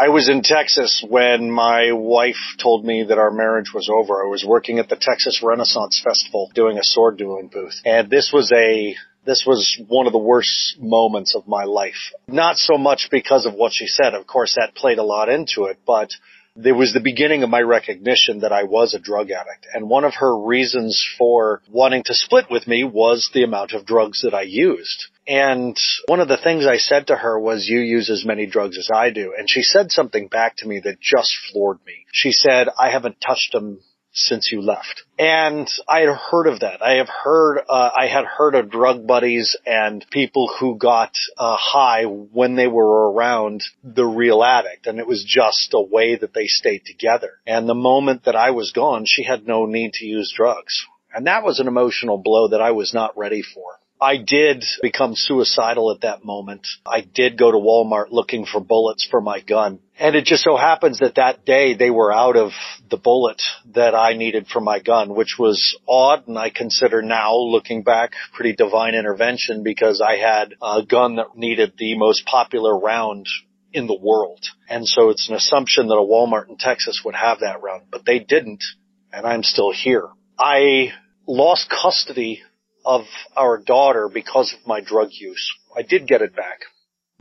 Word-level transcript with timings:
I 0.00 0.08
was 0.08 0.30
in 0.30 0.40
Texas 0.40 1.04
when 1.06 1.50
my 1.50 1.92
wife 1.92 2.56
told 2.58 2.86
me 2.86 3.04
that 3.06 3.18
our 3.18 3.30
marriage 3.30 3.74
was 3.74 3.90
over. 3.92 4.24
I 4.24 4.30
was 4.30 4.42
working 4.42 4.78
at 4.78 4.88
the 4.88 4.96
Texas 4.96 5.42
Renaissance 5.42 6.00
Festival 6.02 6.50
doing 6.54 6.78
a 6.78 6.82
sword 6.82 7.18
dueling 7.18 7.48
booth. 7.48 7.74
And 7.84 8.08
this 8.08 8.30
was 8.32 8.50
a 8.50 8.94
this 9.26 9.44
was 9.46 9.78
one 9.88 10.06
of 10.06 10.14
the 10.14 10.18
worst 10.18 10.78
moments 10.78 11.34
of 11.36 11.46
my 11.46 11.64
life. 11.64 12.14
Not 12.26 12.56
so 12.56 12.78
much 12.78 13.08
because 13.10 13.44
of 13.44 13.52
what 13.52 13.74
she 13.74 13.88
said. 13.88 14.14
Of 14.14 14.26
course, 14.26 14.56
that 14.58 14.74
played 14.74 14.96
a 14.96 15.02
lot 15.02 15.28
into 15.28 15.64
it, 15.64 15.80
but 15.86 16.08
there 16.56 16.74
was 16.74 16.94
the 16.94 17.00
beginning 17.00 17.42
of 17.42 17.50
my 17.50 17.60
recognition 17.60 18.40
that 18.40 18.52
I 18.52 18.62
was 18.62 18.94
a 18.94 18.98
drug 18.98 19.30
addict. 19.30 19.66
And 19.74 19.90
one 19.90 20.04
of 20.04 20.14
her 20.14 20.34
reasons 20.34 21.04
for 21.18 21.60
wanting 21.68 22.04
to 22.04 22.14
split 22.14 22.46
with 22.50 22.66
me 22.66 22.84
was 22.84 23.30
the 23.34 23.44
amount 23.44 23.72
of 23.72 23.84
drugs 23.84 24.22
that 24.22 24.32
I 24.32 24.42
used. 24.48 25.08
And 25.26 25.76
one 26.06 26.20
of 26.20 26.28
the 26.28 26.36
things 26.36 26.66
I 26.66 26.78
said 26.78 27.08
to 27.08 27.16
her 27.16 27.38
was, 27.38 27.68
you 27.68 27.80
use 27.80 28.10
as 28.10 28.24
many 28.24 28.46
drugs 28.46 28.78
as 28.78 28.90
I 28.92 29.10
do. 29.10 29.34
And 29.36 29.48
she 29.48 29.62
said 29.62 29.92
something 29.92 30.28
back 30.28 30.56
to 30.56 30.66
me 30.66 30.80
that 30.80 31.00
just 31.00 31.32
floored 31.52 31.78
me. 31.86 32.06
She 32.12 32.32
said, 32.32 32.68
I 32.78 32.90
haven't 32.90 33.20
touched 33.20 33.52
them 33.52 33.80
since 34.12 34.50
you 34.50 34.60
left. 34.60 35.04
And 35.18 35.70
I 35.88 36.00
had 36.00 36.16
heard 36.16 36.46
of 36.48 36.60
that. 36.60 36.82
I 36.82 36.94
have 36.94 37.08
heard, 37.08 37.60
uh, 37.68 37.90
I 37.96 38.06
had 38.08 38.24
heard 38.24 38.54
of 38.54 38.70
drug 38.70 39.06
buddies 39.06 39.56
and 39.64 40.04
people 40.10 40.50
who 40.58 40.78
got 40.78 41.12
uh, 41.38 41.56
high 41.56 42.04
when 42.04 42.56
they 42.56 42.66
were 42.66 43.12
around 43.12 43.62
the 43.84 44.06
real 44.06 44.42
addict. 44.42 44.86
And 44.86 44.98
it 44.98 45.06
was 45.06 45.24
just 45.24 45.72
a 45.74 45.80
way 45.80 46.16
that 46.16 46.34
they 46.34 46.46
stayed 46.46 46.84
together. 46.86 47.34
And 47.46 47.68
the 47.68 47.74
moment 47.74 48.24
that 48.24 48.36
I 48.36 48.50
was 48.50 48.72
gone, 48.72 49.04
she 49.06 49.22
had 49.22 49.46
no 49.46 49.66
need 49.66 49.92
to 49.94 50.06
use 50.06 50.32
drugs. 50.36 50.84
And 51.12 51.26
that 51.26 51.44
was 51.44 51.60
an 51.60 51.68
emotional 51.68 52.18
blow 52.18 52.48
that 52.48 52.60
I 52.60 52.70
was 52.72 52.94
not 52.94 53.16
ready 53.16 53.42
for. 53.42 53.79
I 54.00 54.16
did 54.16 54.64
become 54.80 55.12
suicidal 55.14 55.92
at 55.92 56.02
that 56.02 56.24
moment. 56.24 56.66
I 56.86 57.02
did 57.02 57.36
go 57.36 57.50
to 57.50 57.58
Walmart 57.58 58.06
looking 58.10 58.46
for 58.46 58.60
bullets 58.60 59.06
for 59.10 59.20
my 59.20 59.40
gun. 59.40 59.80
And 59.98 60.16
it 60.16 60.24
just 60.24 60.42
so 60.42 60.56
happens 60.56 61.00
that 61.00 61.16
that 61.16 61.44
day 61.44 61.74
they 61.74 61.90
were 61.90 62.10
out 62.10 62.36
of 62.36 62.52
the 62.88 62.96
bullet 62.96 63.42
that 63.74 63.94
I 63.94 64.14
needed 64.14 64.46
for 64.46 64.60
my 64.60 64.78
gun, 64.80 65.14
which 65.14 65.36
was 65.38 65.78
odd 65.86 66.26
and 66.28 66.38
I 66.38 66.48
consider 66.48 67.02
now 67.02 67.36
looking 67.36 67.82
back 67.82 68.12
pretty 68.32 68.54
divine 68.54 68.94
intervention 68.94 69.62
because 69.62 70.00
I 70.00 70.16
had 70.16 70.54
a 70.62 70.82
gun 70.82 71.16
that 71.16 71.36
needed 71.36 71.74
the 71.76 71.98
most 71.98 72.24
popular 72.24 72.78
round 72.78 73.26
in 73.72 73.86
the 73.86 73.98
world. 74.00 74.44
And 74.68 74.88
so 74.88 75.10
it's 75.10 75.28
an 75.28 75.34
assumption 75.34 75.88
that 75.88 75.94
a 75.94 75.98
Walmart 75.98 76.48
in 76.48 76.56
Texas 76.56 77.02
would 77.04 77.14
have 77.14 77.40
that 77.40 77.62
round, 77.62 77.84
but 77.90 78.06
they 78.06 78.18
didn't 78.18 78.64
and 79.12 79.26
I'm 79.26 79.42
still 79.42 79.72
here. 79.72 80.08
I 80.38 80.92
lost 81.26 81.70
custody 81.70 82.42
of 82.84 83.02
our 83.36 83.58
daughter 83.58 84.08
because 84.12 84.54
of 84.54 84.66
my 84.66 84.80
drug 84.80 85.08
use. 85.12 85.52
I 85.76 85.82
did 85.82 86.06
get 86.06 86.22
it 86.22 86.34
back. 86.34 86.60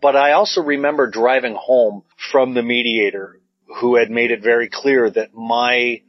But 0.01 0.15
I 0.15 0.31
also 0.31 0.61
remember 0.61 1.09
driving 1.09 1.55
home 1.55 2.03
from 2.31 2.53
the 2.53 2.63
mediator 2.63 3.39
who 3.79 3.97
had 3.97 4.09
made 4.09 4.31
it 4.31 4.41
very 4.41 4.69
clear 4.69 5.09
that 5.09 5.33
my 5.33 6.01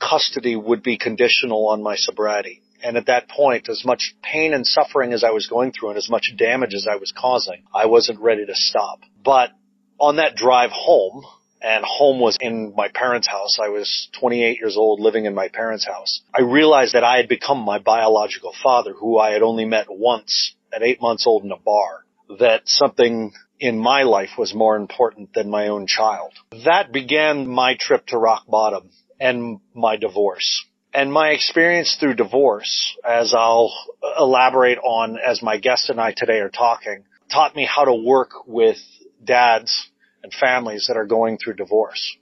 custody 0.00 0.56
would 0.56 0.82
be 0.82 0.96
conditional 0.98 1.68
on 1.68 1.82
my 1.82 1.96
sobriety. 1.96 2.62
And 2.82 2.96
at 2.96 3.06
that 3.06 3.28
point, 3.28 3.68
as 3.68 3.84
much 3.84 4.14
pain 4.22 4.52
and 4.52 4.66
suffering 4.66 5.12
as 5.12 5.24
I 5.24 5.30
was 5.30 5.46
going 5.46 5.72
through 5.72 5.90
and 5.90 5.98
as 5.98 6.10
much 6.10 6.32
damage 6.36 6.74
as 6.74 6.86
I 6.90 6.96
was 6.96 7.12
causing, 7.16 7.64
I 7.74 7.86
wasn't 7.86 8.20
ready 8.20 8.44
to 8.46 8.54
stop. 8.54 9.00
But 9.24 9.50
on 9.98 10.16
that 10.16 10.36
drive 10.36 10.70
home, 10.72 11.24
and 11.66 11.84
home 11.84 12.20
was 12.20 12.38
in 12.40 12.72
my 12.76 12.86
parents' 12.86 13.26
house. 13.26 13.58
I 13.60 13.70
was 13.70 14.08
28 14.20 14.60
years 14.60 14.76
old 14.76 15.00
living 15.00 15.24
in 15.24 15.34
my 15.34 15.48
parents' 15.48 15.84
house. 15.84 16.22
I 16.32 16.42
realized 16.42 16.94
that 16.94 17.02
I 17.02 17.16
had 17.16 17.28
become 17.28 17.58
my 17.58 17.80
biological 17.80 18.54
father, 18.62 18.92
who 18.92 19.18
I 19.18 19.32
had 19.32 19.42
only 19.42 19.64
met 19.64 19.86
once 19.90 20.54
at 20.72 20.84
eight 20.84 21.02
months 21.02 21.26
old 21.26 21.42
in 21.42 21.50
a 21.50 21.56
bar, 21.56 22.04
that 22.38 22.62
something 22.66 23.32
in 23.58 23.78
my 23.78 24.04
life 24.04 24.30
was 24.38 24.54
more 24.54 24.76
important 24.76 25.34
than 25.34 25.50
my 25.50 25.66
own 25.66 25.88
child. 25.88 26.32
That 26.64 26.92
began 26.92 27.48
my 27.48 27.76
trip 27.80 28.06
to 28.06 28.18
rock 28.18 28.44
bottom 28.46 28.90
and 29.18 29.58
my 29.74 29.96
divorce. 29.96 30.66
And 30.94 31.12
my 31.12 31.30
experience 31.30 31.96
through 31.98 32.14
divorce, 32.14 32.96
as 33.04 33.34
I'll 33.34 33.72
elaborate 34.16 34.78
on 34.78 35.18
as 35.18 35.42
my 35.42 35.56
guest 35.56 35.90
and 35.90 36.00
I 36.00 36.12
today 36.16 36.38
are 36.38 36.48
talking, 36.48 37.04
taught 37.28 37.56
me 37.56 37.66
how 37.66 37.86
to 37.86 37.94
work 37.94 38.46
with 38.46 38.78
dads 39.24 39.88
and 40.26 40.34
families 40.34 40.86
that 40.88 40.96
are 40.96 41.06
going 41.06 41.38
through 41.38 41.54
divorce. 41.54 42.16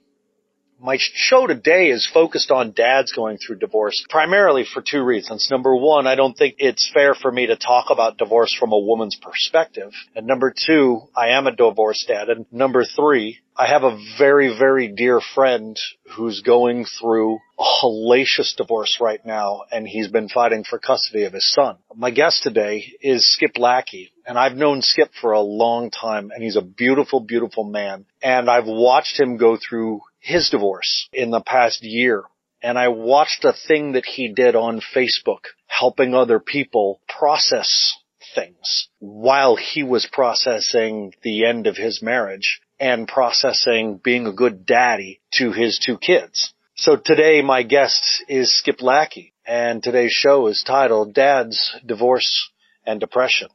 My 0.79 0.97
show 0.99 1.47
today 1.47 1.87
is 1.87 2.05
focused 2.05 2.51
on 2.51 2.73
dads 2.73 3.13
going 3.13 3.37
through 3.37 3.59
divorce 3.59 4.05
primarily 4.09 4.65
for 4.65 4.81
two 4.81 5.03
reasons. 5.03 5.47
Number 5.49 5.73
one, 5.73 6.05
I 6.05 6.15
don't 6.15 6.37
think 6.37 6.55
it's 6.57 6.91
fair 6.93 7.13
for 7.13 7.31
me 7.31 7.47
to 7.47 7.55
talk 7.55 7.85
about 7.89 8.17
divorce 8.17 8.53
from 8.53 8.73
a 8.73 8.77
woman's 8.77 9.15
perspective. 9.15 9.93
And 10.15 10.27
number 10.27 10.53
two, 10.53 11.03
I 11.15 11.29
am 11.29 11.47
a 11.47 11.55
divorced 11.55 12.07
dad. 12.09 12.29
And 12.29 12.45
number 12.51 12.83
three, 12.83 13.39
I 13.57 13.67
have 13.67 13.83
a 13.83 13.97
very, 14.17 14.57
very 14.57 14.89
dear 14.89 15.21
friend 15.33 15.79
who's 16.13 16.41
going 16.41 16.85
through 16.99 17.39
a 17.57 17.63
hellacious 17.63 18.53
divorce 18.57 18.97
right 18.99 19.25
now, 19.25 19.61
and 19.71 19.87
he's 19.87 20.09
been 20.09 20.27
fighting 20.27 20.65
for 20.69 20.77
custody 20.77 21.23
of 21.23 21.31
his 21.31 21.49
son. 21.53 21.77
My 21.95 22.11
guest 22.11 22.43
today 22.43 22.83
is 22.99 23.31
Skip 23.31 23.57
Lackey, 23.57 24.11
and 24.27 24.37
I've 24.37 24.57
known 24.57 24.81
Skip 24.81 25.11
for 25.21 25.31
a 25.31 25.39
long 25.39 25.89
time, 25.89 26.31
and 26.31 26.43
he's 26.43 26.57
a 26.57 26.61
beautiful, 26.61 27.21
beautiful 27.21 27.63
man. 27.63 28.05
And 28.21 28.49
I've 28.49 28.67
watched 28.67 29.17
him 29.17 29.37
go 29.37 29.57
through 29.57 30.01
his 30.25 30.49
divorce 30.49 31.07
in 31.13 31.29
the 31.29 31.39
past 31.39 31.83
year. 31.83 32.23
And 32.61 32.79
I 32.79 32.87
watched 32.87 33.45
a 33.45 33.53
thing 33.53 33.91
that 33.91 34.05
he 34.05 34.33
did 34.33 34.55
on 34.55 34.81
Facebook, 34.81 35.45
helping 35.67 36.15
other 36.15 36.39
people 36.39 36.99
process 37.07 37.93
things 38.33 38.89
while 38.97 39.55
he 39.55 39.83
was 39.83 40.09
processing 40.11 41.13
the 41.21 41.45
end 41.45 41.67
of 41.67 41.77
his 41.77 42.01
marriage 42.01 42.59
and 42.79 43.07
processing 43.07 44.01
being 44.03 44.25
a 44.25 44.33
good 44.33 44.65
daddy 44.65 45.21
to 45.33 45.51
his 45.51 45.77
two 45.77 45.99
kids. 45.99 46.53
So 46.73 46.95
today 46.95 47.43
my 47.43 47.61
guest 47.61 48.01
is 48.27 48.57
Skip 48.57 48.81
Lackey 48.81 49.31
and 49.45 49.83
today's 49.83 50.11
show 50.11 50.47
is 50.47 50.63
titled 50.65 51.13
Dad's 51.13 51.75
Divorce 51.85 52.49
and 52.83 52.99
Depression. 52.99 53.49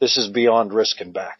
This 0.00 0.18
is 0.18 0.28
Beyond 0.30 0.74
Risk 0.74 1.00
and 1.00 1.14
Back. 1.14 1.38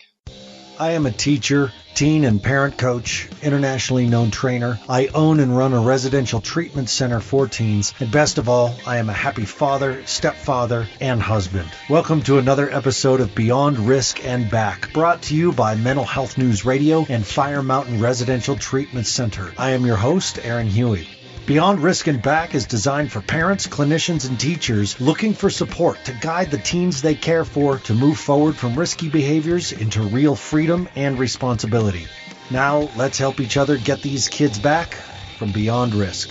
I 0.78 0.92
am 0.92 1.06
a 1.06 1.10
teacher, 1.10 1.72
teen 1.94 2.24
and 2.24 2.42
parent 2.42 2.76
coach, 2.76 3.30
internationally 3.42 4.06
known 4.06 4.30
trainer. 4.30 4.78
I 4.90 5.06
own 5.06 5.40
and 5.40 5.56
run 5.56 5.72
a 5.72 5.80
residential 5.80 6.42
treatment 6.42 6.90
center 6.90 7.20
for 7.20 7.48
teens. 7.48 7.94
And 7.98 8.10
best 8.10 8.36
of 8.36 8.50
all, 8.50 8.74
I 8.86 8.98
am 8.98 9.08
a 9.08 9.14
happy 9.14 9.46
father, 9.46 10.04
stepfather, 10.04 10.86
and 11.00 11.22
husband. 11.22 11.70
Welcome 11.88 12.20
to 12.24 12.36
another 12.36 12.70
episode 12.70 13.20
of 13.20 13.34
Beyond 13.34 13.78
Risk 13.78 14.22
and 14.26 14.50
Back, 14.50 14.92
brought 14.92 15.22
to 15.22 15.34
you 15.34 15.52
by 15.52 15.76
Mental 15.76 16.04
Health 16.04 16.36
News 16.36 16.66
Radio 16.66 17.06
and 17.08 17.26
Fire 17.26 17.62
Mountain 17.62 17.98
Residential 17.98 18.56
Treatment 18.56 19.06
Center. 19.06 19.54
I 19.56 19.70
am 19.70 19.86
your 19.86 19.96
host, 19.96 20.38
Aaron 20.42 20.66
Huey. 20.68 21.08
Beyond 21.46 21.78
Risk 21.78 22.08
and 22.08 22.20
Back 22.20 22.56
is 22.56 22.66
designed 22.66 23.12
for 23.12 23.20
parents, 23.20 23.68
clinicians, 23.68 24.28
and 24.28 24.38
teachers 24.38 25.00
looking 25.00 25.32
for 25.32 25.48
support 25.48 26.04
to 26.06 26.12
guide 26.12 26.50
the 26.50 26.58
teens 26.58 27.02
they 27.02 27.14
care 27.14 27.44
for 27.44 27.78
to 27.78 27.94
move 27.94 28.18
forward 28.18 28.56
from 28.56 28.76
risky 28.76 29.08
behaviors 29.08 29.70
into 29.70 30.02
real 30.02 30.34
freedom 30.34 30.88
and 30.96 31.20
responsibility. 31.20 32.08
Now, 32.50 32.90
let's 32.96 33.18
help 33.18 33.38
each 33.38 33.56
other 33.56 33.78
get 33.78 34.02
these 34.02 34.28
kids 34.28 34.58
back 34.58 34.94
from 35.38 35.52
beyond 35.52 35.94
risk. 35.94 36.30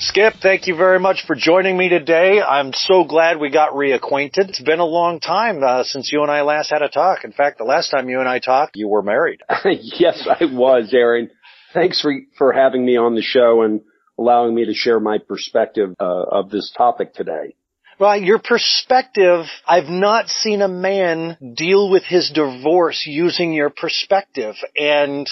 Skip, 0.00 0.34
thank 0.42 0.66
you 0.66 0.76
very 0.76 1.00
much 1.00 1.24
for 1.26 1.34
joining 1.34 1.76
me 1.76 1.88
today. 1.88 2.42
I'm 2.42 2.72
so 2.74 3.04
glad 3.04 3.40
we 3.40 3.50
got 3.50 3.72
reacquainted. 3.72 4.50
It's 4.50 4.60
been 4.60 4.78
a 4.78 4.84
long 4.84 5.20
time 5.20 5.64
uh, 5.64 5.84
since 5.84 6.12
you 6.12 6.22
and 6.22 6.30
I 6.30 6.42
last 6.42 6.70
had 6.70 6.82
a 6.82 6.88
talk. 6.90 7.24
In 7.24 7.32
fact, 7.32 7.56
the 7.56 7.64
last 7.64 7.90
time 7.90 8.10
you 8.10 8.20
and 8.20 8.28
I 8.28 8.40
talked, 8.40 8.76
you 8.76 8.88
were 8.88 9.02
married. 9.02 9.40
yes, 9.64 10.28
I 10.28 10.44
was, 10.44 10.90
Aaron 10.92 11.30
thanks 11.72 12.00
for, 12.00 12.12
for 12.36 12.52
having 12.52 12.84
me 12.84 12.96
on 12.96 13.14
the 13.14 13.22
show 13.22 13.62
and 13.62 13.80
allowing 14.18 14.54
me 14.54 14.66
to 14.66 14.74
share 14.74 15.00
my 15.00 15.18
perspective 15.18 15.94
uh, 16.00 16.04
of 16.04 16.50
this 16.50 16.72
topic 16.76 17.14
today. 17.14 17.54
Well, 17.98 18.16
your 18.16 18.38
perspective, 18.38 19.46
I've 19.66 19.88
not 19.88 20.28
seen 20.28 20.62
a 20.62 20.68
man 20.68 21.36
deal 21.56 21.90
with 21.90 22.04
his 22.04 22.30
divorce 22.30 23.04
using 23.06 23.52
your 23.52 23.70
perspective. 23.70 24.54
And 24.76 25.28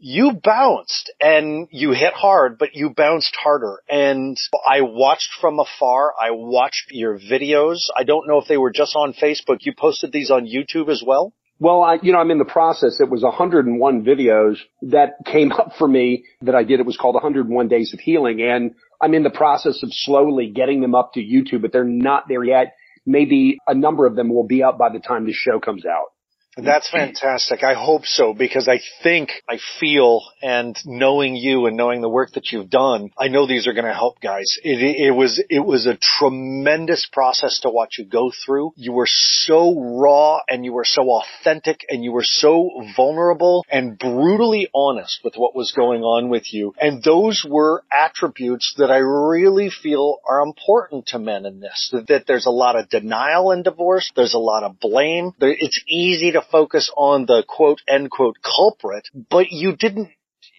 you 0.00 0.32
bounced 0.32 1.12
and 1.20 1.68
you 1.70 1.92
hit 1.92 2.12
hard, 2.12 2.58
but 2.58 2.74
you 2.74 2.90
bounced 2.90 3.36
harder. 3.40 3.82
And 3.88 4.36
I 4.68 4.80
watched 4.80 5.30
from 5.40 5.60
afar. 5.60 6.12
I 6.20 6.32
watched 6.32 6.90
your 6.90 7.20
videos. 7.20 7.88
I 7.96 8.02
don't 8.02 8.26
know 8.26 8.38
if 8.38 8.48
they 8.48 8.56
were 8.56 8.72
just 8.72 8.96
on 8.96 9.12
Facebook. 9.12 9.58
You 9.60 9.72
posted 9.72 10.10
these 10.10 10.32
on 10.32 10.44
YouTube 10.44 10.88
as 10.88 11.04
well? 11.06 11.32
Well, 11.62 11.82
I, 11.82 12.00
you 12.02 12.10
know, 12.10 12.18
I'm 12.18 12.32
in 12.32 12.38
the 12.38 12.44
process. 12.44 12.98
It 12.98 13.08
was 13.08 13.22
101 13.22 14.04
videos 14.04 14.56
that 14.90 15.12
came 15.24 15.52
up 15.60 15.74
for 15.78 15.86
me 15.86 16.24
that 16.40 16.56
I 16.56 16.64
did. 16.64 16.80
It 16.80 16.86
was 16.86 16.96
called 16.96 17.14
101 17.14 17.68
Days 17.68 17.94
of 17.94 18.00
Healing. 18.00 18.42
And 18.42 18.74
I'm 19.00 19.14
in 19.14 19.22
the 19.22 19.30
process 19.30 19.80
of 19.84 19.90
slowly 19.92 20.50
getting 20.50 20.80
them 20.80 20.96
up 20.96 21.12
to 21.12 21.20
YouTube, 21.20 21.62
but 21.62 21.70
they're 21.70 21.84
not 21.84 22.24
there 22.26 22.42
yet. 22.42 22.74
Maybe 23.06 23.58
a 23.68 23.74
number 23.74 24.06
of 24.06 24.16
them 24.16 24.28
will 24.28 24.46
be 24.46 24.64
up 24.64 24.76
by 24.76 24.88
the 24.92 24.98
time 24.98 25.24
this 25.24 25.36
show 25.36 25.60
comes 25.60 25.86
out. 25.86 26.11
Mm-hmm. 26.56 26.66
That's 26.66 26.90
fantastic. 26.90 27.64
I 27.64 27.72
hope 27.72 28.04
so 28.04 28.34
because 28.34 28.68
I 28.68 28.80
think, 29.02 29.30
I 29.48 29.58
feel, 29.80 30.20
and 30.42 30.76
knowing 30.84 31.34
you 31.34 31.64
and 31.64 31.78
knowing 31.78 32.02
the 32.02 32.10
work 32.10 32.32
that 32.32 32.52
you've 32.52 32.68
done, 32.68 33.10
I 33.16 33.28
know 33.28 33.46
these 33.46 33.66
are 33.66 33.72
going 33.72 33.86
to 33.86 33.94
help 33.94 34.20
guys. 34.20 34.58
It, 34.62 35.06
it 35.06 35.12
was, 35.12 35.42
it 35.48 35.64
was 35.64 35.86
a 35.86 35.96
tremendous 35.96 37.08
process 37.10 37.60
to 37.60 37.70
watch 37.70 37.96
you 37.98 38.04
go 38.04 38.30
through. 38.44 38.72
You 38.76 38.92
were 38.92 39.08
so 39.08 39.80
raw 39.98 40.40
and 40.46 40.62
you 40.62 40.74
were 40.74 40.84
so 40.84 41.22
authentic 41.22 41.86
and 41.88 42.04
you 42.04 42.12
were 42.12 42.24
so 42.24 42.70
vulnerable 42.96 43.64
and 43.70 43.98
brutally 43.98 44.68
honest 44.74 45.20
with 45.24 45.36
what 45.36 45.56
was 45.56 45.72
going 45.72 46.02
on 46.02 46.28
with 46.28 46.52
you. 46.52 46.74
And 46.78 47.02
those 47.02 47.46
were 47.48 47.82
attributes 47.90 48.74
that 48.76 48.90
I 48.90 48.98
really 48.98 49.70
feel 49.70 50.18
are 50.28 50.42
important 50.42 51.06
to 51.06 51.18
men 51.18 51.46
in 51.46 51.60
this. 51.60 51.88
That, 51.92 52.08
that 52.08 52.26
there's 52.26 52.46
a 52.46 52.50
lot 52.50 52.76
of 52.76 52.90
denial 52.90 53.52
in 53.52 53.62
divorce. 53.62 54.12
There's 54.14 54.34
a 54.34 54.38
lot 54.38 54.64
of 54.64 54.78
blame. 54.78 55.32
It's 55.40 55.82
easy 55.88 56.32
to 56.32 56.41
focus 56.50 56.90
on 56.96 57.26
the 57.26 57.44
quote 57.46 57.80
end 57.88 58.10
quote 58.10 58.36
culprit, 58.42 59.08
but 59.30 59.50
you 59.50 59.76
didn't 59.76 60.10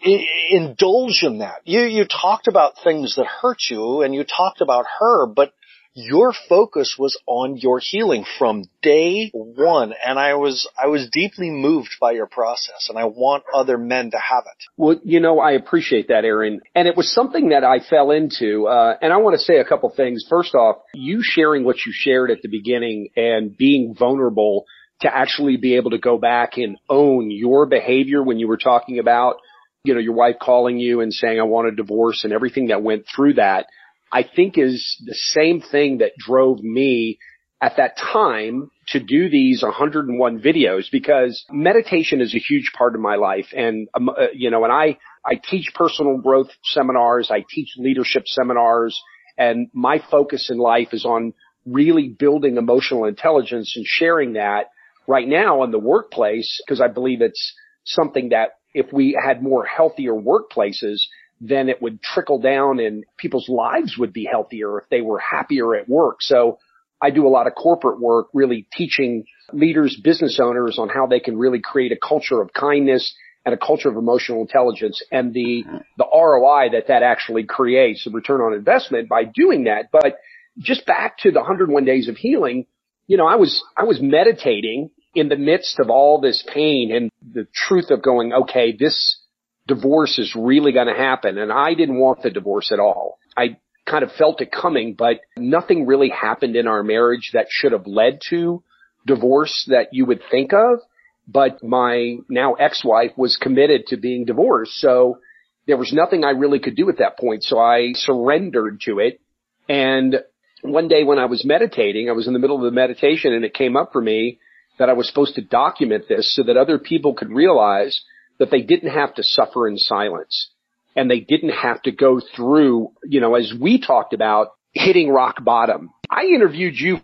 indulge 0.03 1.23
in 1.23 1.39
that. 1.39 1.61
You, 1.65 1.81
you 1.81 2.05
talked 2.05 2.47
about 2.47 2.73
things 2.83 3.15
that 3.15 3.25
hurt 3.25 3.59
you 3.69 4.01
and 4.01 4.13
you 4.13 4.23
talked 4.23 4.61
about 4.61 4.85
her, 4.99 5.25
but 5.27 5.53
your 5.95 6.33
focus 6.49 6.95
was 6.97 7.19
on 7.27 7.55
your 7.57 7.79
healing 7.79 8.25
from 8.39 8.63
day 8.81 9.29
one. 9.33 9.93
And 10.03 10.17
I 10.17 10.33
was, 10.33 10.67
I 10.81 10.87
was 10.87 11.07
deeply 11.11 11.51
moved 11.51 11.97
by 12.01 12.13
your 12.13 12.25
process 12.25 12.87
and 12.89 12.97
I 12.97 13.05
want 13.05 13.43
other 13.53 13.77
men 13.77 14.09
to 14.11 14.17
have 14.17 14.43
it. 14.47 14.63
Well, 14.75 14.99
you 15.03 15.19
know, 15.19 15.39
I 15.39 15.51
appreciate 15.51 16.07
that, 16.07 16.25
Aaron. 16.25 16.61
And 16.73 16.87
it 16.87 16.97
was 16.97 17.13
something 17.13 17.49
that 17.49 17.63
I 17.63 17.79
fell 17.79 18.09
into. 18.09 18.67
Uh, 18.67 18.97
and 19.01 19.13
I 19.13 19.17
want 19.17 19.35
to 19.35 19.43
say 19.43 19.57
a 19.57 19.65
couple 19.65 19.89
things. 19.95 20.25
First 20.27 20.55
off, 20.55 20.77
you 20.95 21.19
sharing 21.21 21.63
what 21.63 21.85
you 21.85 21.91
shared 21.93 22.31
at 22.31 22.41
the 22.41 22.49
beginning 22.49 23.09
and 23.15 23.55
being 23.55 23.93
vulnerable 23.97 24.65
to 25.03 25.15
actually 25.15 25.57
be 25.57 25.75
able 25.75 25.91
to 25.91 25.99
go 25.99 26.17
back 26.17 26.57
and 26.57 26.77
own 26.89 27.31
your 27.31 27.65
behavior 27.65 28.21
when 28.21 28.39
you 28.39 28.47
were 28.47 28.57
talking 28.57 28.99
about, 28.99 29.37
you 29.83 29.93
know, 29.93 29.99
your 29.99 30.13
wife 30.13 30.35
calling 30.41 30.79
you 30.79 30.99
and 31.01 31.13
saying, 31.13 31.39
I 31.39 31.43
want 31.43 31.67
a 31.67 31.71
divorce 31.71 32.23
and 32.23 32.33
everything 32.33 32.67
that 32.67 32.81
went 32.81 33.05
through 33.13 33.35
that 33.35 33.67
I 34.13 34.23
think 34.23 34.59
is 34.59 35.01
the 35.03 35.15
same 35.15 35.59
thing 35.59 35.97
that 35.97 36.11
drove 36.17 36.61
me 36.61 37.17
at 37.59 37.77
that 37.77 37.97
time 37.97 38.69
to 38.89 38.99
do 38.99 39.27
these 39.27 39.63
101 39.63 40.39
videos 40.39 40.85
because 40.91 41.43
meditation 41.49 42.21
is 42.21 42.35
a 42.35 42.37
huge 42.37 42.73
part 42.77 42.93
of 42.93 43.01
my 43.01 43.15
life. 43.15 43.47
And, 43.55 43.87
um, 43.95 44.09
uh, 44.09 44.27
you 44.33 44.51
know, 44.51 44.63
and 44.65 44.71
I, 44.71 44.99
I 45.25 45.41
teach 45.43 45.71
personal 45.73 46.17
growth 46.17 46.49
seminars. 46.63 47.31
I 47.31 47.43
teach 47.49 47.69
leadership 47.77 48.23
seminars 48.27 49.01
and 49.35 49.69
my 49.73 49.99
focus 50.11 50.51
in 50.51 50.59
life 50.59 50.89
is 50.91 51.05
on 51.05 51.33
really 51.65 52.07
building 52.07 52.57
emotional 52.57 53.05
intelligence 53.05 53.73
and 53.75 53.85
sharing 53.87 54.33
that 54.33 54.67
right 55.07 55.27
now 55.27 55.63
in 55.63 55.71
the 55.71 55.79
workplace 55.79 56.61
because 56.65 56.81
I 56.81 56.87
believe 56.87 57.21
it's 57.21 57.53
something 57.85 58.29
that 58.29 58.51
if 58.73 58.91
we 58.91 59.17
had 59.21 59.43
more 59.43 59.65
healthier 59.65 60.13
workplaces, 60.13 61.01
then 61.39 61.69
it 61.69 61.81
would 61.81 62.01
trickle 62.01 62.39
down 62.39 62.79
and 62.79 63.03
people's 63.17 63.49
lives 63.49 63.97
would 63.97 64.13
be 64.13 64.27
healthier 64.29 64.79
if 64.79 64.89
they 64.89 65.01
were 65.01 65.19
happier 65.19 65.75
at 65.75 65.89
work. 65.89 66.17
So 66.21 66.57
I 67.01 67.09
do 67.09 67.27
a 67.27 67.29
lot 67.29 67.47
of 67.47 67.53
corporate 67.55 67.99
work 67.99 68.27
really 68.33 68.67
teaching 68.71 69.25
leaders, 69.51 69.99
business 70.01 70.39
owners 70.41 70.79
on 70.79 70.89
how 70.89 71.05
they 71.05 71.19
can 71.19 71.37
really 71.37 71.59
create 71.61 71.91
a 71.91 71.97
culture 71.97 72.41
of 72.41 72.53
kindness 72.53 73.13
and 73.45 73.53
a 73.53 73.57
culture 73.57 73.89
of 73.89 73.97
emotional 73.97 74.39
intelligence 74.39 75.01
and 75.11 75.33
the, 75.33 75.63
the 75.97 76.05
ROI 76.05 76.69
that 76.71 76.87
that 76.87 77.03
actually 77.03 77.43
creates, 77.43 78.05
the 78.05 78.11
return 78.11 78.39
on 78.39 78.53
investment 78.53 79.09
by 79.09 79.25
doing 79.25 79.65
that. 79.65 79.89
But 79.91 80.17
just 80.59 80.85
back 80.85 81.17
to 81.19 81.31
the 81.31 81.39
101 81.39 81.83
days 81.83 82.07
of 82.07 82.15
healing, 82.15 82.67
you 83.07 83.17
know, 83.17 83.27
I 83.27 83.35
was, 83.35 83.63
I 83.75 83.83
was 83.83 83.99
meditating 84.01 84.89
in 85.15 85.29
the 85.29 85.37
midst 85.37 85.79
of 85.79 85.89
all 85.89 86.19
this 86.21 86.43
pain 86.53 86.91
and 86.93 87.11
the 87.21 87.47
truth 87.53 87.91
of 87.91 88.01
going, 88.01 88.33
okay, 88.33 88.75
this, 88.77 89.19
divorce 89.67 90.19
is 90.19 90.35
really 90.35 90.71
going 90.71 90.87
to 90.87 90.93
happen. 90.93 91.37
And 91.37 91.51
I 91.51 91.73
didn't 91.73 91.99
want 91.99 92.21
the 92.21 92.29
divorce 92.29 92.71
at 92.71 92.79
all. 92.79 93.17
I 93.37 93.57
kind 93.85 94.03
of 94.03 94.11
felt 94.13 94.41
it 94.41 94.51
coming, 94.51 94.95
but 94.97 95.19
nothing 95.37 95.85
really 95.85 96.09
happened 96.09 96.55
in 96.55 96.67
our 96.67 96.83
marriage 96.83 97.31
that 97.33 97.47
should 97.49 97.71
have 97.71 97.87
led 97.87 98.19
to 98.29 98.63
divorce 99.05 99.65
that 99.69 99.89
you 99.91 100.05
would 100.05 100.21
think 100.31 100.53
of. 100.53 100.79
But 101.27 101.63
my 101.63 102.17
now 102.29 102.53
ex-wife 102.53 103.11
was 103.15 103.37
committed 103.37 103.87
to 103.87 103.97
being 103.97 104.25
divorced. 104.25 104.73
So 104.73 105.19
there 105.67 105.77
was 105.77 105.93
nothing 105.93 106.25
I 106.25 106.31
really 106.31 106.59
could 106.59 106.75
do 106.75 106.89
at 106.89 106.97
that 106.97 107.17
point. 107.17 107.43
So 107.43 107.57
I 107.59 107.93
surrendered 107.93 108.81
to 108.81 108.99
it. 108.99 109.21
And 109.69 110.17
one 110.63 110.87
day 110.87 111.03
when 111.03 111.19
I 111.19 111.25
was 111.25 111.45
meditating, 111.45 112.09
I 112.09 112.13
was 112.13 112.27
in 112.27 112.33
the 112.33 112.39
middle 112.39 112.57
of 112.57 112.63
the 112.63 112.71
meditation 112.71 113.33
and 113.33 113.45
it 113.45 113.53
came 113.53 113.75
up 113.75 113.91
for 113.91 114.01
me 114.01 114.39
that 114.79 114.89
I 114.89 114.93
was 114.93 115.07
supposed 115.07 115.35
to 115.35 115.41
document 115.41 116.05
this 116.07 116.35
so 116.35 116.43
that 116.43 116.57
other 116.57 116.79
people 116.79 117.13
could 117.13 117.29
realize 117.29 118.01
that 118.39 118.49
they 118.49 118.61
didn't 118.61 118.89
have 118.89 119.13
to 119.15 119.23
suffer 119.23 119.67
in 119.67 119.77
silence 119.77 120.49
and 120.95 121.09
they 121.09 121.19
didn't 121.19 121.51
have 121.51 121.81
to 121.83 121.91
go 121.91 122.21
through, 122.35 122.91
you 123.03 123.19
know, 123.19 123.35
as 123.35 123.53
we 123.59 123.79
talked 123.79 124.13
about 124.13 124.53
hitting 124.71 125.09
rock 125.09 125.43
bottom. 125.43 125.91
I 126.09 126.23
interviewed 126.25 126.75
you 126.75 126.99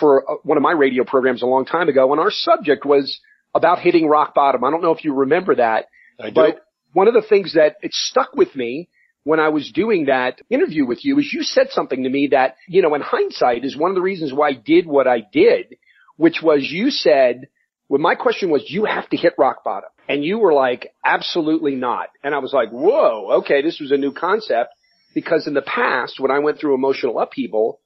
for 0.00 0.28
uh, 0.28 0.34
one 0.42 0.56
of 0.56 0.62
my 0.62 0.72
radio 0.72 1.04
programs 1.04 1.42
a 1.42 1.46
long 1.46 1.64
time 1.64 1.88
ago 1.88 2.10
and 2.12 2.20
our 2.20 2.30
subject 2.30 2.84
was 2.84 3.20
about 3.54 3.78
hitting 3.78 4.08
rock 4.08 4.34
bottom. 4.34 4.64
I 4.64 4.70
don't 4.70 4.82
know 4.82 4.92
if 4.92 5.04
you 5.04 5.14
remember 5.14 5.56
that, 5.56 5.86
I 6.18 6.30
do. 6.30 6.34
but 6.34 6.64
one 6.92 7.08
of 7.08 7.14
the 7.14 7.22
things 7.22 7.54
that 7.54 7.76
it 7.82 7.92
stuck 7.92 8.34
with 8.34 8.56
me 8.56 8.88
when 9.24 9.40
I 9.40 9.50
was 9.50 9.70
doing 9.72 10.06
that 10.06 10.40
interview 10.50 10.84
with 10.86 11.04
you 11.04 11.18
is 11.18 11.32
you 11.32 11.42
said 11.42 11.68
something 11.70 12.02
to 12.02 12.10
me 12.10 12.28
that, 12.32 12.56
you 12.68 12.82
know, 12.82 12.94
in 12.94 13.00
hindsight 13.00 13.64
is 13.64 13.76
one 13.76 13.90
of 13.90 13.94
the 13.94 14.02
reasons 14.02 14.32
why 14.32 14.48
I 14.48 14.52
did 14.54 14.86
what 14.86 15.06
I 15.06 15.22
did, 15.32 15.76
which 16.16 16.40
was 16.42 16.68
you 16.70 16.90
said, 16.90 17.48
when 17.86 18.00
my 18.00 18.14
question 18.14 18.50
was, 18.50 18.64
you 18.68 18.84
have 18.84 19.08
to 19.10 19.16
hit 19.16 19.34
rock 19.38 19.64
bottom. 19.64 19.90
And 20.08 20.24
you 20.24 20.38
were 20.38 20.52
like, 20.52 20.92
absolutely 21.04 21.76
not. 21.76 22.08
And 22.24 22.34
I 22.34 22.38
was 22.38 22.52
like, 22.52 22.70
whoa, 22.70 23.38
okay, 23.40 23.62
this 23.62 23.78
was 23.80 23.92
a 23.92 23.96
new 23.96 24.12
concept 24.12 24.70
because 25.14 25.46
in 25.46 25.54
the 25.54 25.62
past, 25.62 26.18
when 26.18 26.30
I 26.30 26.40
went 26.40 26.58
through 26.58 26.74
emotional 26.74 27.20
upheaval, 27.20 27.80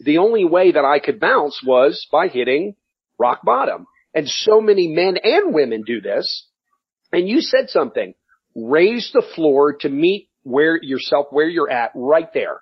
the 0.00 0.18
only 0.18 0.44
way 0.44 0.72
that 0.72 0.84
I 0.84 0.98
could 0.98 1.20
bounce 1.20 1.62
was 1.64 2.06
by 2.10 2.28
hitting 2.28 2.74
rock 3.18 3.40
bottom. 3.44 3.86
And 4.14 4.28
so 4.28 4.60
many 4.60 4.88
men 4.88 5.16
and 5.22 5.54
women 5.54 5.84
do 5.86 6.00
this. 6.00 6.46
And 7.12 7.28
you 7.28 7.40
said 7.40 7.70
something, 7.70 8.14
raise 8.54 9.10
the 9.12 9.22
floor 9.34 9.74
to 9.80 9.88
meet 9.88 10.28
where 10.42 10.78
yourself, 10.82 11.26
where 11.30 11.48
you're 11.48 11.70
at 11.70 11.92
right 11.94 12.32
there. 12.32 12.60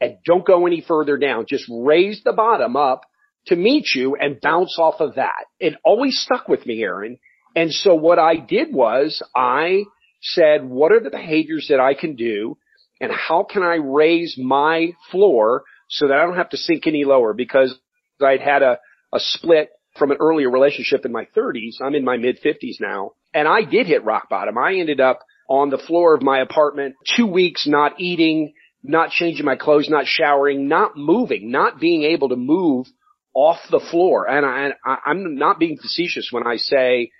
And 0.00 0.18
don't 0.24 0.44
go 0.44 0.66
any 0.66 0.80
further 0.86 1.16
down. 1.16 1.46
Just 1.48 1.64
raise 1.70 2.22
the 2.24 2.32
bottom 2.32 2.76
up 2.76 3.02
to 3.46 3.56
meet 3.56 3.86
you 3.94 4.16
and 4.16 4.40
bounce 4.40 4.78
off 4.78 5.00
of 5.00 5.14
that. 5.16 5.44
It 5.60 5.74
always 5.84 6.18
stuck 6.18 6.48
with 6.48 6.66
me, 6.66 6.82
Aaron. 6.82 7.18
And 7.54 7.72
so 7.72 7.94
what 7.94 8.18
I 8.18 8.36
did 8.36 8.74
was 8.74 9.22
I 9.34 9.84
said, 10.20 10.64
what 10.64 10.92
are 10.92 11.00
the 11.00 11.10
behaviors 11.10 11.66
that 11.68 11.80
I 11.80 11.94
can 11.94 12.16
do 12.16 12.56
and 13.00 13.12
how 13.12 13.44
can 13.44 13.62
I 13.62 13.76
raise 13.76 14.36
my 14.38 14.92
floor 15.10 15.64
so 15.88 16.08
that 16.08 16.16
I 16.16 16.24
don't 16.24 16.36
have 16.36 16.50
to 16.50 16.56
sink 16.56 16.86
any 16.86 17.04
lower 17.04 17.32
because 17.32 17.76
I'd 18.20 18.40
had 18.40 18.62
a, 18.62 18.78
a 19.12 19.20
split 19.20 19.70
from 19.98 20.10
an 20.10 20.16
earlier 20.18 20.50
relationship 20.50 21.04
in 21.04 21.12
my 21.12 21.28
30s. 21.36 21.80
I'm 21.80 21.94
in 21.94 22.04
my 22.04 22.16
mid 22.16 22.40
50s 22.42 22.80
now 22.80 23.12
and 23.32 23.46
I 23.46 23.62
did 23.62 23.86
hit 23.86 24.04
rock 24.04 24.28
bottom. 24.28 24.56
I 24.58 24.74
ended 24.74 25.00
up 25.00 25.20
on 25.48 25.70
the 25.70 25.78
floor 25.78 26.14
of 26.14 26.22
my 26.22 26.40
apartment 26.40 26.94
two 27.16 27.26
weeks 27.26 27.66
not 27.66 28.00
eating, 28.00 28.54
not 28.82 29.10
changing 29.10 29.44
my 29.44 29.56
clothes, 29.56 29.88
not 29.88 30.06
showering, 30.06 30.68
not 30.68 30.96
moving, 30.96 31.50
not 31.50 31.80
being 31.80 32.02
able 32.02 32.30
to 32.30 32.36
move 32.36 32.86
off 33.34 33.58
the 33.70 33.80
floor. 33.90 34.28
And 34.28 34.46
I, 34.46 34.98
I'm 35.04 35.36
not 35.36 35.58
being 35.58 35.76
facetious 35.76 36.28
when 36.30 36.46
I 36.46 36.56
say 36.56 37.10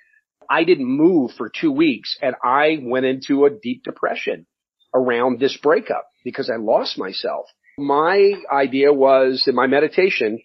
I 0.49 0.65
didn't 0.65 0.87
move 0.87 1.33
for 1.37 1.51
two 1.51 1.73
weeks 1.73 2.17
and 2.23 2.35
I 2.43 2.79
went 2.83 3.07
into 3.07 3.45
a 3.45 3.51
deep 3.51 3.83
depression 3.83 4.47
around 4.95 5.41
this 5.41 5.57
breakup 5.57 6.07
because 6.25 6.51
I 6.51 6.57
lost 6.57 6.99
myself. 6.99 7.47
My 7.77 8.35
idea 8.53 8.93
was 8.93 9.45
in 9.47 9.55
my 9.55 9.67
meditation 9.67 10.41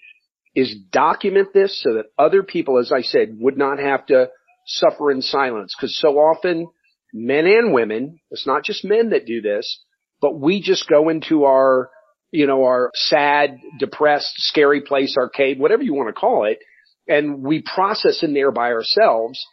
is 0.56 0.76
document 0.92 1.50
this 1.54 1.82
so 1.82 1.94
that 1.94 2.06
other 2.18 2.42
people, 2.42 2.80
as 2.80 2.92
I 2.92 3.02
said, 3.02 3.38
would 3.40 3.58
not 3.58 3.78
have 3.78 4.06
to 4.08 4.30
suffer 4.66 5.12
in 5.12 5.22
silence. 5.22 5.76
Cause 5.80 5.96
so 6.00 6.18
often 6.18 6.68
men 7.14 7.46
and 7.46 7.74
women, 7.74 8.20
it's 8.32 8.48
not 8.48 8.64
just 8.64 8.86
men 8.86 9.12
that 9.12 9.26
do 9.26 9.42
this, 9.42 9.84
but 10.22 10.40
we 10.40 10.62
just 10.62 10.88
go 10.88 11.10
into 11.10 11.46
our, 11.46 11.90
you 12.32 12.48
know, 12.48 12.64
our 12.64 12.92
sad, 12.94 13.58
depressed, 13.80 14.34
scary 14.38 14.82
place 14.82 15.16
arcade, 15.18 15.60
whatever 15.60 15.84
you 15.84 15.94
want 15.94 16.10
to 16.10 16.20
call 16.20 16.46
it. 16.46 16.60
And 17.08 17.42
we 17.42 17.62
process 17.62 18.22
in 18.22 18.34
there 18.34 18.52
by 18.52 18.72
ourselves 18.72 19.44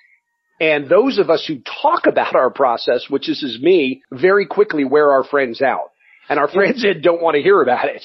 and 0.60 0.88
those 0.88 1.18
of 1.18 1.28
us 1.28 1.44
who 1.46 1.58
talk 1.82 2.06
about 2.06 2.34
our 2.34 2.50
process, 2.50 3.06
which 3.08 3.28
is, 3.28 3.42
is 3.42 3.60
me, 3.60 4.02
very 4.10 4.46
quickly 4.46 4.84
wear 4.84 5.10
our 5.10 5.25
friends 5.25 5.60
out. 5.60 5.90
And 6.28 6.38
our 6.38 6.48
friends 6.48 6.84
don't 7.02 7.22
want 7.22 7.36
to 7.36 7.42
hear 7.42 7.60
about 7.60 7.88
it. 7.88 8.04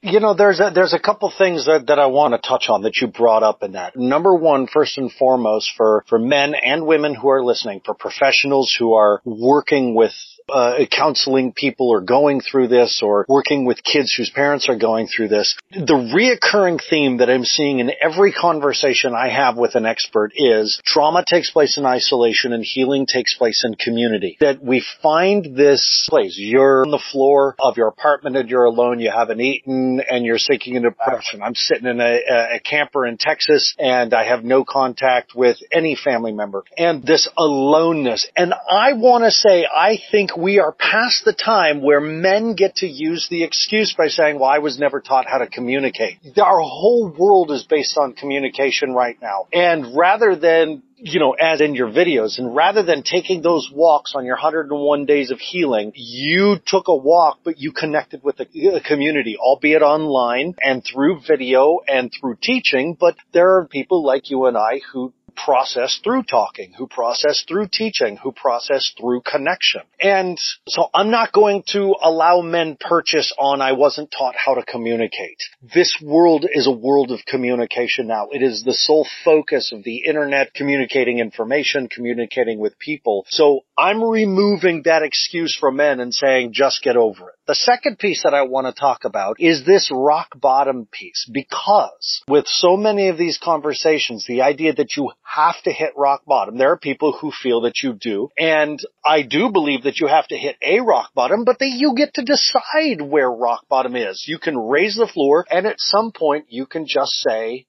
You 0.00 0.20
know, 0.20 0.32
there's 0.32 0.60
a, 0.60 0.70
there's 0.72 0.92
a 0.92 0.98
couple 1.00 1.32
things 1.36 1.66
that, 1.66 1.86
that 1.88 1.98
I 1.98 2.06
want 2.06 2.32
to 2.32 2.48
touch 2.48 2.66
on 2.68 2.82
that 2.82 2.96
you 3.00 3.08
brought 3.08 3.42
up 3.42 3.64
in 3.64 3.72
that. 3.72 3.96
Number 3.96 4.32
one, 4.32 4.68
first 4.68 4.96
and 4.96 5.10
foremost, 5.10 5.72
for, 5.76 6.04
for 6.08 6.20
men 6.20 6.54
and 6.54 6.86
women 6.86 7.16
who 7.16 7.28
are 7.30 7.44
listening, 7.44 7.80
for 7.84 7.94
professionals 7.94 8.74
who 8.78 8.94
are 8.94 9.20
working 9.24 9.96
with 9.96 10.12
uh, 10.48 10.78
counseling 10.90 11.52
people 11.52 11.88
or 11.90 12.00
going 12.00 12.40
through 12.40 12.68
this 12.68 13.00
or 13.02 13.24
working 13.28 13.64
with 13.64 13.82
kids 13.82 14.14
whose 14.16 14.30
parents 14.30 14.68
are 14.68 14.78
going 14.78 15.06
through 15.06 15.28
this, 15.28 15.56
the 15.70 15.94
reoccurring 15.94 16.80
theme 16.88 17.18
that 17.18 17.30
I'm 17.30 17.44
seeing 17.44 17.80
in 17.80 17.90
every 18.00 18.32
conversation 18.32 19.14
I 19.14 19.28
have 19.28 19.56
with 19.56 19.74
an 19.74 19.86
expert 19.86 20.32
is 20.34 20.80
trauma 20.84 21.24
takes 21.26 21.50
place 21.50 21.76
in 21.78 21.84
isolation 21.84 22.52
and 22.52 22.64
healing 22.64 23.06
takes 23.06 23.34
place 23.34 23.64
in 23.64 23.74
community. 23.74 24.36
That 24.40 24.62
we 24.62 24.84
find 25.02 25.56
this 25.56 26.06
place. 26.08 26.36
You're 26.38 26.84
on 26.84 26.90
the 26.90 27.02
floor 27.12 27.54
of 27.60 27.76
your 27.76 27.88
apartment 27.88 28.36
and 28.36 28.48
you're 28.48 28.64
alone. 28.64 29.00
You 29.00 29.10
haven't 29.10 29.40
eaten 29.40 30.00
and 30.08 30.24
you're 30.24 30.38
sinking 30.38 30.74
in 30.74 30.82
depression. 30.82 31.42
I'm 31.42 31.54
sitting 31.54 31.86
in 31.86 32.00
a, 32.00 32.20
a 32.56 32.60
camper 32.60 33.06
in 33.06 33.18
Texas 33.18 33.74
and 33.78 34.14
I 34.14 34.24
have 34.24 34.44
no 34.44 34.64
contact 34.64 35.34
with 35.34 35.58
any 35.72 35.96
family 35.96 36.32
member 36.32 36.64
and 36.76 37.04
this 37.04 37.28
aloneness. 37.36 38.26
And 38.36 38.54
I 38.54 38.94
want 38.94 39.24
to 39.24 39.30
say, 39.30 39.66
I 39.66 39.98
think 40.10 40.36
we 40.38 40.60
are 40.60 40.72
past 40.72 41.24
the 41.24 41.32
time 41.32 41.82
where 41.82 42.00
men 42.00 42.54
get 42.54 42.76
to 42.76 42.86
use 42.86 43.26
the 43.28 43.42
excuse 43.42 43.92
by 43.98 44.06
saying, 44.06 44.38
well, 44.38 44.48
I 44.48 44.58
was 44.58 44.78
never 44.78 45.00
taught 45.00 45.26
how 45.26 45.38
to 45.38 45.48
communicate. 45.48 46.18
Our 46.38 46.60
whole 46.60 47.12
world 47.18 47.50
is 47.50 47.64
based 47.64 47.98
on 47.98 48.12
communication 48.12 48.94
right 48.94 49.16
now. 49.20 49.48
And 49.52 49.96
rather 49.96 50.36
than 50.36 50.82
you 51.00 51.20
know, 51.20 51.32
as 51.32 51.60
in 51.60 51.74
your 51.74 51.88
videos. 51.88 52.38
And 52.38 52.54
rather 52.54 52.82
than 52.82 53.02
taking 53.04 53.40
those 53.40 53.70
walks 53.72 54.14
on 54.16 54.24
your 54.24 54.34
101 54.34 55.06
days 55.06 55.30
of 55.30 55.38
healing, 55.38 55.92
you 55.94 56.56
took 56.66 56.88
a 56.88 56.96
walk, 56.96 57.38
but 57.44 57.58
you 57.58 57.72
connected 57.72 58.22
with 58.24 58.40
a, 58.40 58.80
community, 58.80 59.36
albeit 59.38 59.82
online 59.82 60.54
and 60.60 60.82
through 60.84 61.20
video 61.26 61.78
and 61.86 62.12
through 62.12 62.36
teaching. 62.42 62.96
But 62.98 63.16
there 63.32 63.58
are 63.58 63.66
people 63.66 64.04
like 64.04 64.30
you 64.30 64.46
and 64.46 64.56
I 64.56 64.80
who 64.92 65.12
process 65.44 66.00
through 66.02 66.24
talking, 66.24 66.72
who 66.76 66.86
process 66.86 67.44
through 67.46 67.68
teaching, 67.72 68.16
who 68.16 68.32
process 68.32 68.92
through 68.98 69.22
connection. 69.22 69.82
And 70.00 70.38
so 70.66 70.88
I'm 70.94 71.10
not 71.10 71.32
going 71.32 71.62
to 71.68 71.94
allow 72.02 72.40
men 72.40 72.76
purchase 72.78 73.32
on 73.38 73.60
I 73.60 73.72
wasn't 73.72 74.10
taught 74.10 74.34
how 74.36 74.54
to 74.54 74.64
communicate. 74.64 75.38
This 75.62 75.98
world 76.02 76.46
is 76.50 76.66
a 76.66 76.72
world 76.72 77.10
of 77.10 77.24
communication 77.26 78.06
now. 78.06 78.28
It 78.32 78.42
is 78.42 78.62
the 78.64 78.74
sole 78.74 79.06
focus 79.24 79.72
of 79.72 79.84
the 79.84 80.04
internet 80.06 80.54
communicating 80.54 81.18
information, 81.18 81.88
communicating 81.88 82.58
with 82.58 82.78
people. 82.78 83.24
So 83.28 83.60
I'm 83.76 84.02
removing 84.02 84.82
that 84.84 85.02
excuse 85.02 85.56
from 85.58 85.76
men 85.76 86.00
and 86.00 86.12
saying 86.12 86.52
just 86.52 86.82
get 86.82 86.96
over 86.96 87.30
it. 87.30 87.37
The 87.48 87.54
second 87.54 87.98
piece 87.98 88.24
that 88.24 88.34
I 88.34 88.42
want 88.42 88.66
to 88.66 88.78
talk 88.78 89.06
about 89.06 89.36
is 89.40 89.64
this 89.64 89.88
rock 89.90 90.38
bottom 90.38 90.86
piece 90.92 91.26
because 91.32 92.22
with 92.28 92.46
so 92.46 92.76
many 92.76 93.08
of 93.08 93.16
these 93.16 93.38
conversations, 93.42 94.26
the 94.28 94.42
idea 94.42 94.74
that 94.74 94.98
you 94.98 95.12
have 95.22 95.54
to 95.62 95.72
hit 95.72 95.94
rock 95.96 96.26
bottom. 96.26 96.58
There 96.58 96.72
are 96.72 96.78
people 96.78 97.16
who 97.18 97.32
feel 97.32 97.62
that 97.62 97.82
you 97.82 97.94
do. 97.94 98.28
And 98.36 98.78
I 99.02 99.22
do 99.22 99.50
believe 99.50 99.84
that 99.84 99.98
you 99.98 100.08
have 100.08 100.28
to 100.28 100.36
hit 100.36 100.56
a 100.62 100.80
rock 100.80 101.14
bottom, 101.14 101.46
but 101.46 101.58
that 101.60 101.70
you 101.74 101.94
get 101.96 102.12
to 102.14 102.22
decide 102.22 103.00
where 103.00 103.30
rock 103.30 103.66
bottom 103.66 103.96
is. 103.96 104.26
You 104.28 104.38
can 104.38 104.58
raise 104.58 104.96
the 104.96 105.06
floor 105.10 105.46
and 105.50 105.66
at 105.66 105.76
some 105.78 106.12
point 106.12 106.48
you 106.50 106.66
can 106.66 106.84
just 106.86 107.12
say, 107.12 107.64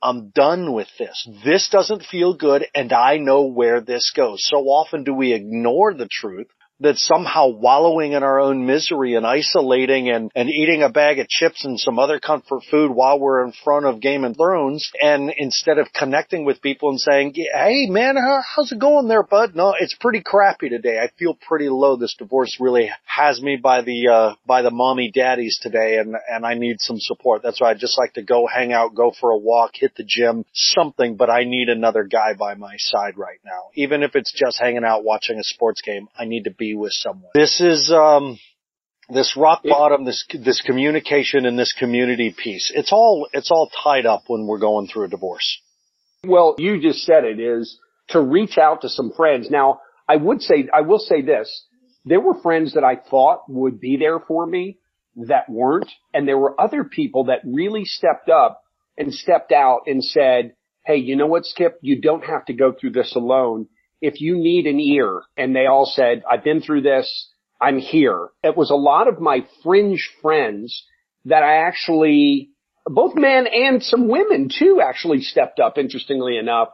I'm 0.00 0.28
done 0.28 0.72
with 0.72 0.88
this. 1.00 1.28
This 1.44 1.68
doesn't 1.68 2.04
feel 2.04 2.34
good 2.34 2.64
and 2.76 2.92
I 2.92 3.16
know 3.16 3.46
where 3.46 3.80
this 3.80 4.12
goes. 4.14 4.46
So 4.46 4.58
often 4.58 5.02
do 5.02 5.12
we 5.12 5.32
ignore 5.32 5.94
the 5.94 6.06
truth 6.08 6.46
that 6.80 6.96
somehow 6.96 7.48
wallowing 7.48 8.12
in 8.12 8.22
our 8.22 8.38
own 8.38 8.66
misery 8.66 9.14
and 9.14 9.26
isolating 9.26 10.10
and, 10.10 10.30
and 10.34 10.50
eating 10.50 10.82
a 10.82 10.90
bag 10.90 11.18
of 11.18 11.28
chips 11.28 11.64
and 11.64 11.80
some 11.80 11.98
other 11.98 12.20
comfort 12.20 12.62
food 12.70 12.90
while 12.90 13.18
we're 13.18 13.44
in 13.44 13.52
front 13.64 13.86
of 13.86 14.00
Game 14.00 14.24
of 14.24 14.36
Thrones 14.36 14.90
and 15.00 15.32
instead 15.38 15.78
of 15.78 15.92
connecting 15.94 16.44
with 16.44 16.60
people 16.60 16.90
and 16.90 17.00
saying, 17.00 17.32
hey 17.34 17.86
man, 17.88 18.16
how, 18.16 18.40
how's 18.54 18.72
it 18.72 18.78
going 18.78 19.08
there, 19.08 19.22
bud? 19.22 19.54
No, 19.54 19.74
it's 19.78 19.96
pretty 19.98 20.20
crappy 20.20 20.68
today. 20.68 20.98
I 20.98 21.08
feel 21.18 21.34
pretty 21.34 21.70
low. 21.70 21.96
This 21.96 22.14
divorce 22.18 22.58
really 22.60 22.90
has 23.06 23.40
me 23.40 23.56
by 23.56 23.80
the, 23.80 24.08
uh, 24.08 24.34
by 24.46 24.60
the 24.60 24.70
mommy 24.70 25.10
daddies 25.10 25.58
today 25.60 25.96
and, 25.96 26.14
and 26.28 26.44
I 26.44 26.54
need 26.54 26.76
some 26.80 26.98
support. 26.98 27.42
That's 27.42 27.60
why 27.60 27.70
I 27.70 27.74
just 27.74 27.98
like 27.98 28.14
to 28.14 28.22
go 28.22 28.46
hang 28.46 28.74
out, 28.74 28.94
go 28.94 29.12
for 29.18 29.30
a 29.30 29.38
walk, 29.38 29.72
hit 29.74 29.94
the 29.96 30.04
gym, 30.06 30.44
something, 30.52 31.16
but 31.16 31.30
I 31.30 31.44
need 31.44 31.70
another 31.70 32.04
guy 32.04 32.34
by 32.38 32.54
my 32.54 32.74
side 32.76 33.16
right 33.16 33.38
now. 33.46 33.70
Even 33.74 34.02
if 34.02 34.14
it's 34.14 34.32
just 34.32 34.60
hanging 34.60 34.84
out 34.84 35.04
watching 35.04 35.38
a 35.38 35.44
sports 35.44 35.80
game, 35.80 36.08
I 36.18 36.26
need 36.26 36.44
to 36.44 36.50
be 36.50 36.65
be 36.66 36.74
with 36.74 36.92
someone. 36.92 37.30
This 37.34 37.60
is, 37.60 37.92
um, 37.92 38.38
this 39.08 39.36
rock 39.36 39.62
bottom, 39.64 40.04
this, 40.04 40.26
this 40.32 40.60
communication 40.62 41.46
and 41.46 41.58
this 41.58 41.72
community 41.72 42.34
piece. 42.36 42.72
It's 42.74 42.92
all, 42.92 43.28
it's 43.32 43.50
all 43.50 43.70
tied 43.82 44.06
up 44.06 44.24
when 44.26 44.46
we're 44.46 44.58
going 44.58 44.88
through 44.88 45.04
a 45.04 45.08
divorce. 45.08 45.60
Well, 46.24 46.56
you 46.58 46.80
just 46.80 47.04
said 47.04 47.24
it 47.24 47.38
is 47.38 47.78
to 48.08 48.20
reach 48.20 48.58
out 48.58 48.82
to 48.82 48.88
some 48.88 49.12
friends. 49.16 49.48
Now, 49.50 49.80
I 50.08 50.16
would 50.16 50.42
say, 50.42 50.68
I 50.72 50.80
will 50.82 50.98
say 50.98 51.22
this. 51.22 51.66
There 52.04 52.20
were 52.20 52.40
friends 52.40 52.74
that 52.74 52.84
I 52.84 52.96
thought 52.96 53.42
would 53.48 53.80
be 53.80 53.96
there 53.96 54.20
for 54.20 54.46
me 54.46 54.78
that 55.16 55.48
weren't. 55.48 55.90
And 56.14 56.26
there 56.26 56.38
were 56.38 56.60
other 56.60 56.84
people 56.84 57.24
that 57.24 57.40
really 57.44 57.84
stepped 57.84 58.28
up 58.28 58.62
and 58.96 59.12
stepped 59.12 59.52
out 59.52 59.82
and 59.86 60.02
said, 60.04 60.54
Hey, 60.84 60.96
you 60.96 61.16
know 61.16 61.26
what, 61.26 61.46
Skip? 61.46 61.78
You 61.82 62.00
don't 62.00 62.24
have 62.24 62.44
to 62.46 62.52
go 62.52 62.72
through 62.72 62.92
this 62.92 63.16
alone 63.16 63.66
if 64.00 64.20
you 64.20 64.36
need 64.36 64.66
an 64.66 64.80
ear 64.80 65.22
and 65.36 65.54
they 65.54 65.66
all 65.66 65.86
said, 65.86 66.22
I've 66.30 66.44
been 66.44 66.60
through 66.60 66.82
this, 66.82 67.30
I'm 67.60 67.78
here. 67.78 68.28
It 68.42 68.56
was 68.56 68.70
a 68.70 68.76
lot 68.76 69.08
of 69.08 69.20
my 69.20 69.46
fringe 69.62 70.10
friends 70.20 70.84
that 71.24 71.42
I 71.42 71.66
actually, 71.66 72.50
both 72.84 73.14
men 73.14 73.46
and 73.46 73.82
some 73.82 74.08
women 74.08 74.48
too 74.56 74.80
actually 74.82 75.22
stepped 75.22 75.58
up, 75.58 75.78
interestingly 75.78 76.36
enough, 76.36 76.68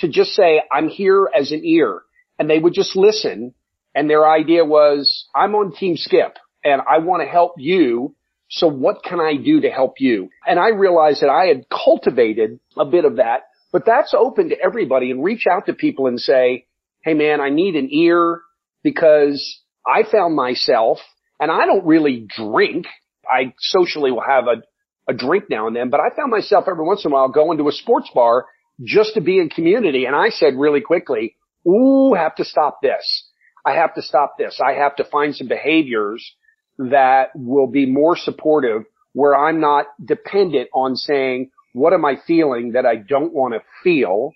to 0.00 0.08
just 0.08 0.32
say, 0.32 0.60
I'm 0.70 0.88
here 0.88 1.28
as 1.34 1.52
an 1.52 1.64
ear. 1.64 2.02
And 2.38 2.50
they 2.50 2.58
would 2.58 2.74
just 2.74 2.96
listen. 2.96 3.54
And 3.94 4.10
their 4.10 4.28
idea 4.28 4.64
was, 4.64 5.26
I'm 5.34 5.54
on 5.54 5.74
team 5.74 5.96
skip 5.96 6.36
and 6.62 6.82
I 6.82 6.98
want 6.98 7.22
to 7.22 7.28
help 7.28 7.54
you. 7.56 8.14
So 8.48 8.68
what 8.68 9.02
can 9.02 9.20
I 9.20 9.36
do 9.42 9.62
to 9.62 9.70
help 9.70 9.94
you? 9.98 10.28
And 10.46 10.60
I 10.60 10.68
realized 10.68 11.22
that 11.22 11.30
I 11.30 11.46
had 11.46 11.64
cultivated 11.68 12.60
a 12.76 12.84
bit 12.84 13.06
of 13.06 13.16
that 13.16 13.44
but 13.76 13.84
that's 13.84 14.14
open 14.14 14.48
to 14.50 14.56
everybody 14.58 15.10
and 15.10 15.22
reach 15.22 15.44
out 15.50 15.66
to 15.66 15.74
people 15.74 16.06
and 16.06 16.18
say, 16.18 16.65
Hey 17.06 17.14
man, 17.14 17.40
I 17.40 17.50
need 17.50 17.76
an 17.76 17.88
ear 17.92 18.40
because 18.82 19.60
I 19.86 20.02
found 20.02 20.34
myself 20.34 20.98
and 21.38 21.52
I 21.52 21.64
don't 21.64 21.86
really 21.86 22.26
drink. 22.28 22.86
I 23.24 23.54
socially 23.60 24.10
will 24.10 24.24
have 24.26 24.46
a, 24.48 24.64
a 25.08 25.14
drink 25.14 25.44
now 25.48 25.68
and 25.68 25.76
then, 25.76 25.88
but 25.88 26.00
I 26.00 26.08
found 26.16 26.32
myself 26.32 26.64
every 26.66 26.84
once 26.84 27.04
in 27.04 27.12
a 27.12 27.14
while 27.14 27.28
going 27.28 27.58
to 27.58 27.68
a 27.68 27.72
sports 27.72 28.10
bar 28.12 28.46
just 28.82 29.14
to 29.14 29.20
be 29.20 29.38
in 29.38 29.50
community. 29.50 30.04
And 30.04 30.16
I 30.16 30.30
said 30.30 30.54
really 30.56 30.80
quickly, 30.80 31.36
Ooh, 31.64 32.14
have 32.14 32.34
to 32.36 32.44
stop 32.44 32.80
this. 32.82 33.30
I 33.64 33.74
have 33.74 33.94
to 33.94 34.02
stop 34.02 34.34
this. 34.36 34.60
I 34.60 34.72
have 34.72 34.96
to 34.96 35.04
find 35.04 35.32
some 35.32 35.46
behaviors 35.46 36.34
that 36.76 37.28
will 37.36 37.68
be 37.68 37.86
more 37.86 38.16
supportive 38.16 38.82
where 39.12 39.36
I'm 39.36 39.60
not 39.60 39.86
dependent 40.04 40.70
on 40.74 40.96
saying, 40.96 41.52
what 41.72 41.92
am 41.92 42.04
I 42.04 42.16
feeling 42.26 42.72
that 42.72 42.84
I 42.84 42.96
don't 42.96 43.32
want 43.32 43.54
to 43.54 43.60
feel 43.84 44.32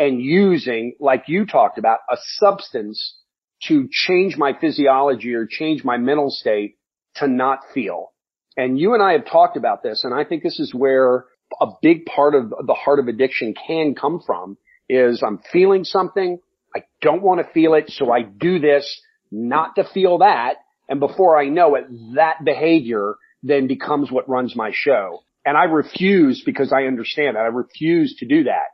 and 0.00 0.18
using, 0.20 0.94
like 0.98 1.24
you 1.26 1.44
talked 1.44 1.76
about, 1.76 1.98
a 2.10 2.16
substance 2.38 3.18
to 3.64 3.86
change 3.92 4.38
my 4.38 4.54
physiology 4.58 5.34
or 5.34 5.46
change 5.46 5.84
my 5.84 5.98
mental 5.98 6.30
state 6.30 6.78
to 7.16 7.28
not 7.28 7.58
feel. 7.74 8.10
And 8.56 8.78
you 8.78 8.94
and 8.94 9.02
I 9.02 9.12
have 9.12 9.26
talked 9.26 9.58
about 9.58 9.82
this, 9.82 10.02
and 10.02 10.14
I 10.14 10.24
think 10.24 10.42
this 10.42 10.58
is 10.58 10.74
where 10.74 11.26
a 11.60 11.66
big 11.82 12.06
part 12.06 12.34
of 12.34 12.48
the 12.48 12.74
heart 12.74 12.98
of 12.98 13.08
addiction 13.08 13.54
can 13.66 13.94
come 13.94 14.22
from 14.24 14.56
is 14.88 15.22
I'm 15.22 15.40
feeling 15.52 15.84
something. 15.84 16.38
I 16.74 16.84
don't 17.02 17.22
want 17.22 17.46
to 17.46 17.52
feel 17.52 17.74
it. 17.74 17.90
So 17.90 18.10
I 18.10 18.22
do 18.22 18.58
this 18.58 19.00
not 19.30 19.76
to 19.76 19.84
feel 19.84 20.18
that. 20.18 20.54
And 20.88 20.98
before 20.98 21.38
I 21.38 21.48
know 21.48 21.74
it, 21.74 21.84
that 22.14 22.42
behavior 22.42 23.16
then 23.42 23.66
becomes 23.66 24.10
what 24.10 24.28
runs 24.30 24.56
my 24.56 24.70
show. 24.72 25.20
And 25.44 25.58
I 25.58 25.64
refuse 25.64 26.42
because 26.44 26.72
I 26.72 26.84
understand 26.84 27.36
that. 27.36 27.40
I 27.40 27.48
refuse 27.48 28.16
to 28.20 28.26
do 28.26 28.44
that. 28.44 28.68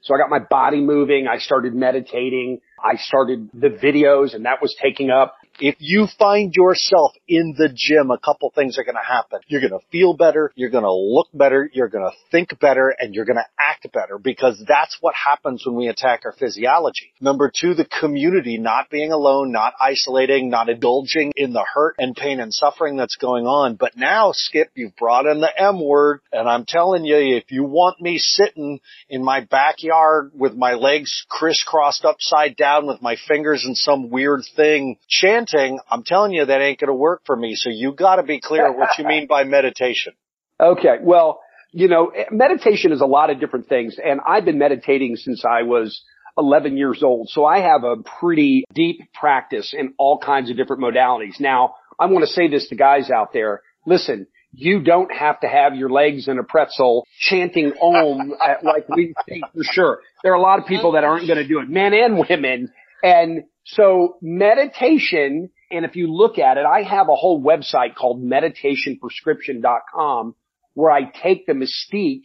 So 0.00 0.14
I 0.14 0.18
got 0.18 0.30
my 0.30 0.38
body 0.38 0.80
moving. 0.80 1.26
I 1.26 1.38
started 1.38 1.74
meditating. 1.74 2.60
I 2.82 2.96
started 2.96 3.50
the 3.52 3.68
videos 3.68 4.34
and 4.34 4.44
that 4.44 4.62
was 4.62 4.76
taking 4.80 5.10
up 5.10 5.36
if 5.60 5.76
you 5.78 6.06
find 6.18 6.54
yourself 6.54 7.12
in 7.26 7.54
the 7.56 7.68
gym, 7.74 8.10
a 8.10 8.18
couple 8.18 8.50
things 8.54 8.78
are 8.78 8.84
going 8.84 8.94
to 8.96 9.06
happen. 9.06 9.40
You're 9.48 9.60
going 9.60 9.72
to 9.72 9.86
feel 9.90 10.14
better. 10.14 10.52
You're 10.54 10.70
going 10.70 10.84
to 10.84 10.92
look 10.92 11.28
better. 11.34 11.68
You're 11.72 11.88
going 11.88 12.08
to 12.08 12.16
think 12.30 12.58
better 12.60 12.94
and 12.98 13.14
you're 13.14 13.24
going 13.24 13.36
to 13.36 13.46
act 13.58 13.86
better 13.92 14.18
because 14.18 14.62
that's 14.66 14.96
what 15.00 15.14
happens 15.14 15.64
when 15.66 15.76
we 15.76 15.88
attack 15.88 16.22
our 16.24 16.32
physiology. 16.32 17.12
Number 17.20 17.50
two, 17.54 17.74
the 17.74 17.84
community 17.84 18.58
not 18.58 18.90
being 18.90 19.12
alone, 19.12 19.52
not 19.52 19.74
isolating, 19.80 20.50
not 20.50 20.68
indulging 20.68 21.32
in 21.36 21.52
the 21.52 21.64
hurt 21.74 21.96
and 21.98 22.14
pain 22.14 22.40
and 22.40 22.52
suffering 22.52 22.96
that's 22.96 23.16
going 23.16 23.46
on. 23.46 23.76
But 23.76 23.96
now, 23.96 24.32
Skip, 24.32 24.70
you've 24.74 24.96
brought 24.96 25.26
in 25.26 25.40
the 25.40 25.50
M 25.60 25.84
word 25.84 26.20
and 26.32 26.48
I'm 26.48 26.64
telling 26.66 27.04
you, 27.04 27.36
if 27.36 27.50
you 27.50 27.64
want 27.64 28.00
me 28.00 28.18
sitting 28.18 28.80
in 29.08 29.24
my 29.24 29.40
backyard 29.40 30.32
with 30.34 30.54
my 30.54 30.74
legs 30.74 31.24
crisscrossed 31.28 32.04
upside 32.04 32.56
down 32.56 32.86
with 32.86 33.02
my 33.02 33.16
fingers 33.26 33.64
in 33.66 33.74
some 33.74 34.10
weird 34.10 34.42
thing 34.56 34.96
chanting 35.08 35.47
chanting, 35.48 35.78
I'm 35.90 36.04
telling 36.04 36.32
you 36.32 36.44
that 36.44 36.60
ain't 36.60 36.78
going 36.78 36.88
to 36.88 36.94
work 36.94 37.22
for 37.24 37.36
me. 37.36 37.54
So 37.54 37.70
you 37.70 37.92
got 37.92 38.16
to 38.16 38.22
be 38.22 38.40
clear 38.40 38.72
what 38.72 38.98
you 38.98 39.04
mean 39.04 39.26
by 39.26 39.44
meditation. 39.44 40.14
Okay. 40.60 40.96
Well, 41.00 41.38
you 41.70 41.86
know, 41.86 42.10
meditation 42.32 42.90
is 42.90 43.00
a 43.00 43.06
lot 43.06 43.30
of 43.30 43.38
different 43.38 43.68
things 43.68 43.96
and 44.04 44.18
I've 44.26 44.44
been 44.44 44.58
meditating 44.58 45.14
since 45.14 45.44
I 45.44 45.62
was 45.62 46.02
11 46.36 46.76
years 46.76 47.02
old. 47.04 47.28
So 47.28 47.44
I 47.44 47.60
have 47.60 47.84
a 47.84 47.96
pretty 48.18 48.64
deep 48.74 49.00
practice 49.12 49.72
in 49.76 49.94
all 49.98 50.18
kinds 50.18 50.50
of 50.50 50.56
different 50.56 50.82
modalities. 50.82 51.38
Now, 51.38 51.74
I 51.98 52.06
want 52.06 52.24
to 52.24 52.32
say 52.32 52.48
this 52.48 52.68
to 52.68 52.74
guys 52.74 53.08
out 53.08 53.32
there. 53.32 53.62
Listen, 53.86 54.26
you 54.52 54.82
don't 54.82 55.12
have 55.12 55.40
to 55.40 55.48
have 55.48 55.74
your 55.74 55.90
legs 55.90 56.28
in 56.28 56.38
a 56.38 56.44
pretzel 56.44 57.06
chanting 57.18 57.72
om 57.80 58.34
like 58.62 58.88
we 58.88 59.14
think 59.28 59.44
for 59.54 59.62
sure. 59.62 60.00
There 60.22 60.32
are 60.32 60.36
a 60.36 60.40
lot 60.40 60.58
of 60.58 60.66
people 60.66 60.92
that 60.92 61.04
aren't 61.04 61.26
going 61.26 61.38
to 61.38 61.46
do 61.46 61.60
it, 61.60 61.68
men 61.68 61.92
and 61.92 62.18
women. 62.18 62.72
And 63.02 63.44
so 63.72 64.16
meditation, 64.22 65.50
and 65.70 65.84
if 65.84 65.94
you 65.94 66.10
look 66.10 66.38
at 66.38 66.56
it, 66.56 66.64
I 66.64 66.80
have 66.82 67.10
a 67.10 67.14
whole 67.14 67.42
website 67.42 67.94
called 67.94 68.22
meditationprescription.com 68.22 70.34
where 70.72 70.90
I 70.90 71.02
take 71.02 71.44
the 71.46 71.52
mystique 71.52 72.22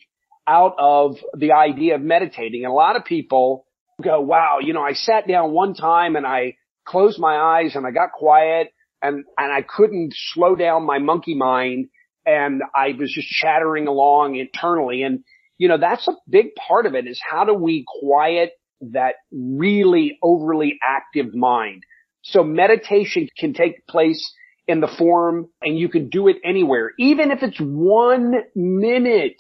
out 0.48 0.76
of 0.80 1.18
the 1.38 1.52
idea 1.52 1.96
of 1.96 2.02
meditating. 2.02 2.64
And 2.64 2.72
a 2.72 2.76
lot 2.76 2.96
of 2.96 3.04
people 3.04 3.66
go, 4.02 4.22
wow, 4.22 4.60
you 4.62 4.72
know, 4.72 4.84
I 4.84 4.94
sat 4.94 5.28
down 5.28 5.52
one 5.52 5.74
time 5.74 6.16
and 6.16 6.26
I 6.26 6.56
closed 6.86 7.20
my 7.20 7.36
eyes 7.36 7.76
and 7.76 7.86
I 7.86 7.92
got 7.92 8.14
quiet 8.14 8.72
and, 9.02 9.26
and 9.38 9.54
I 9.54 9.64
couldn't 9.64 10.14
slow 10.34 10.56
down 10.56 10.86
my 10.86 11.00
monkey 11.00 11.36
mind 11.36 11.90
and 12.26 12.62
I 12.74 12.94
was 12.98 13.12
just 13.14 13.28
chattering 13.28 13.88
along 13.88 14.38
internally. 14.38 15.04
And, 15.04 15.26
you 15.58 15.68
know, 15.68 15.78
that's 15.78 16.08
a 16.08 16.14
big 16.30 16.56
part 16.56 16.86
of 16.86 16.96
it 16.96 17.06
is 17.06 17.20
how 17.22 17.44
do 17.44 17.54
we 17.54 17.84
quiet 18.02 18.54
that 18.92 19.16
really 19.32 20.20
overly 20.22 20.78
active 20.84 21.34
mind? 21.34 21.84
So 22.22 22.44
meditation 22.44 23.28
can 23.38 23.54
take 23.54 23.86
place 23.88 24.34
in 24.68 24.80
the 24.80 24.88
form 24.88 25.50
and 25.62 25.78
you 25.78 25.90
can 25.90 26.10
do 26.10 26.28
it 26.28 26.38
anywhere. 26.44 26.92
Even 26.98 27.32
if 27.32 27.44
it's 27.44 27.60
one 27.60 28.36
minute, 28.56 29.36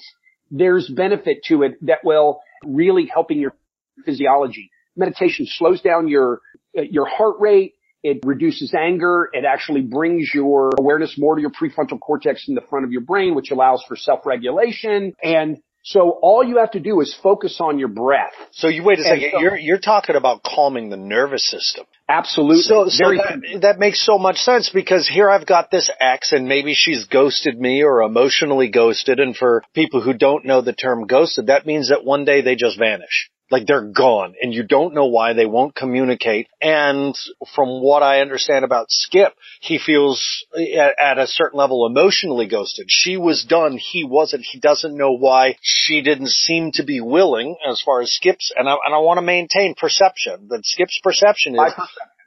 there's 0.52 0.90
benefit 0.90 1.44
to 1.46 1.64
it 1.64 1.74
that 1.86 2.00
will 2.04 2.42
really 2.66 3.06
helping 3.06 3.40
your 3.40 3.54
physiology. 4.06 4.70
Meditation 4.96 5.46
slows 5.50 5.82
down 5.82 6.08
your, 6.08 6.42
your 6.74 7.08
heart 7.08 7.36
rate. 7.40 7.74
It 8.04 8.20
reduces 8.26 8.74
anger. 8.74 9.30
It 9.32 9.46
actually 9.46 9.82
brings 9.82 10.30
your 10.34 10.72
awareness 10.78 11.18
more 11.18 11.36
to 11.36 11.42
your 11.42 11.52
prefrontal 11.52 12.00
cortex 12.00 12.50
in 12.50 12.56
the 12.56 12.62
front 12.62 12.84
of 12.84 12.92
your 12.92 13.02
brain, 13.02 13.34
which 13.34 13.50
allows 13.50 13.82
for 13.88 13.96
self-regulation. 13.96 15.14
And 15.24 15.60
so 15.84 16.18
all 16.22 16.44
you 16.46 16.60
have 16.60 16.72
to 16.72 16.80
do 16.80 17.02
is 17.02 17.14
focus 17.22 17.58
on 17.60 17.78
your 17.78 17.90
breath. 17.90 18.32
So 18.52 18.70
you 18.70 18.84
wait 18.84 19.00
a 19.00 19.04
second. 19.04 19.32
So, 19.34 19.40
you're 19.42 19.58
you're 19.58 19.80
talking 19.80 20.16
about 20.16 20.42
calming 20.42 20.90
the 20.90 20.98
nervous 20.98 21.46
system. 21.46 21.86
Absolutely. 22.08 22.62
So, 22.62 22.88
so 22.88 23.10
that, 23.12 23.60
that 23.62 23.80
makes 23.80 24.06
so 24.06 24.18
much 24.18 24.38
sense 24.38 24.70
because 24.70 25.08
here 25.08 25.30
I've 25.30 25.46
got 25.46 25.72
this 25.72 25.90
ex 26.00 26.32
and 26.32 26.48
maybe 26.48 26.74
she's 26.74 27.06
ghosted 27.06 27.60
me 27.60 27.84
or 27.84 28.02
emotionally 28.02 28.70
ghosted. 28.70 29.20
And 29.20 29.36
for 29.36 29.64
people 29.74 30.02
who 30.02 30.14
don't 30.14 30.46
know 30.46 30.62
the 30.62 30.74
term 30.74 31.06
ghosted, 31.06 31.48
that 31.48 31.66
means 31.66 31.90
that 31.90 32.06
one 32.06 32.24
day 32.24 32.42
they 32.42 32.56
just 32.56 32.80
vanish. 32.80 33.30
Like 33.54 33.68
they're 33.68 33.92
gone 33.92 34.34
and 34.42 34.52
you 34.52 34.64
don't 34.64 34.96
know 34.96 35.06
why 35.06 35.34
they 35.34 35.46
won't 35.46 35.76
communicate. 35.76 36.48
And 36.60 37.16
from 37.56 37.84
what 37.84 38.02
I 38.02 38.22
understand 38.22 38.66
about 38.66 38.88
Skip, 38.90 39.36
he 39.62 39.78
feels 39.78 40.44
at, 41.00 41.20
a 41.20 41.28
certain 41.28 41.60
level 41.60 41.86
emotionally 41.86 42.48
ghosted. 42.48 42.88
She 42.90 43.16
was 43.16 43.44
done. 43.44 43.78
He 43.78 44.06
wasn't. 44.06 44.44
He 44.44 44.60
doesn't 44.60 44.98
know 44.98 45.12
why 45.12 45.58
she 45.62 46.02
didn't 46.02 46.30
seem 46.30 46.72
to 46.72 46.84
be 46.84 47.00
willing 47.00 47.56
as 47.70 47.80
far 47.80 48.02
as 48.02 48.12
Skip's. 48.12 48.52
And 48.58 48.68
I, 48.68 48.74
and 48.84 48.96
I 48.96 48.98
want 48.98 49.20
to 49.20 49.22
maintain 49.22 49.76
perception 49.76 50.48
that 50.50 50.66
Skip's 50.66 51.00
perception 51.04 51.54
is 51.54 51.74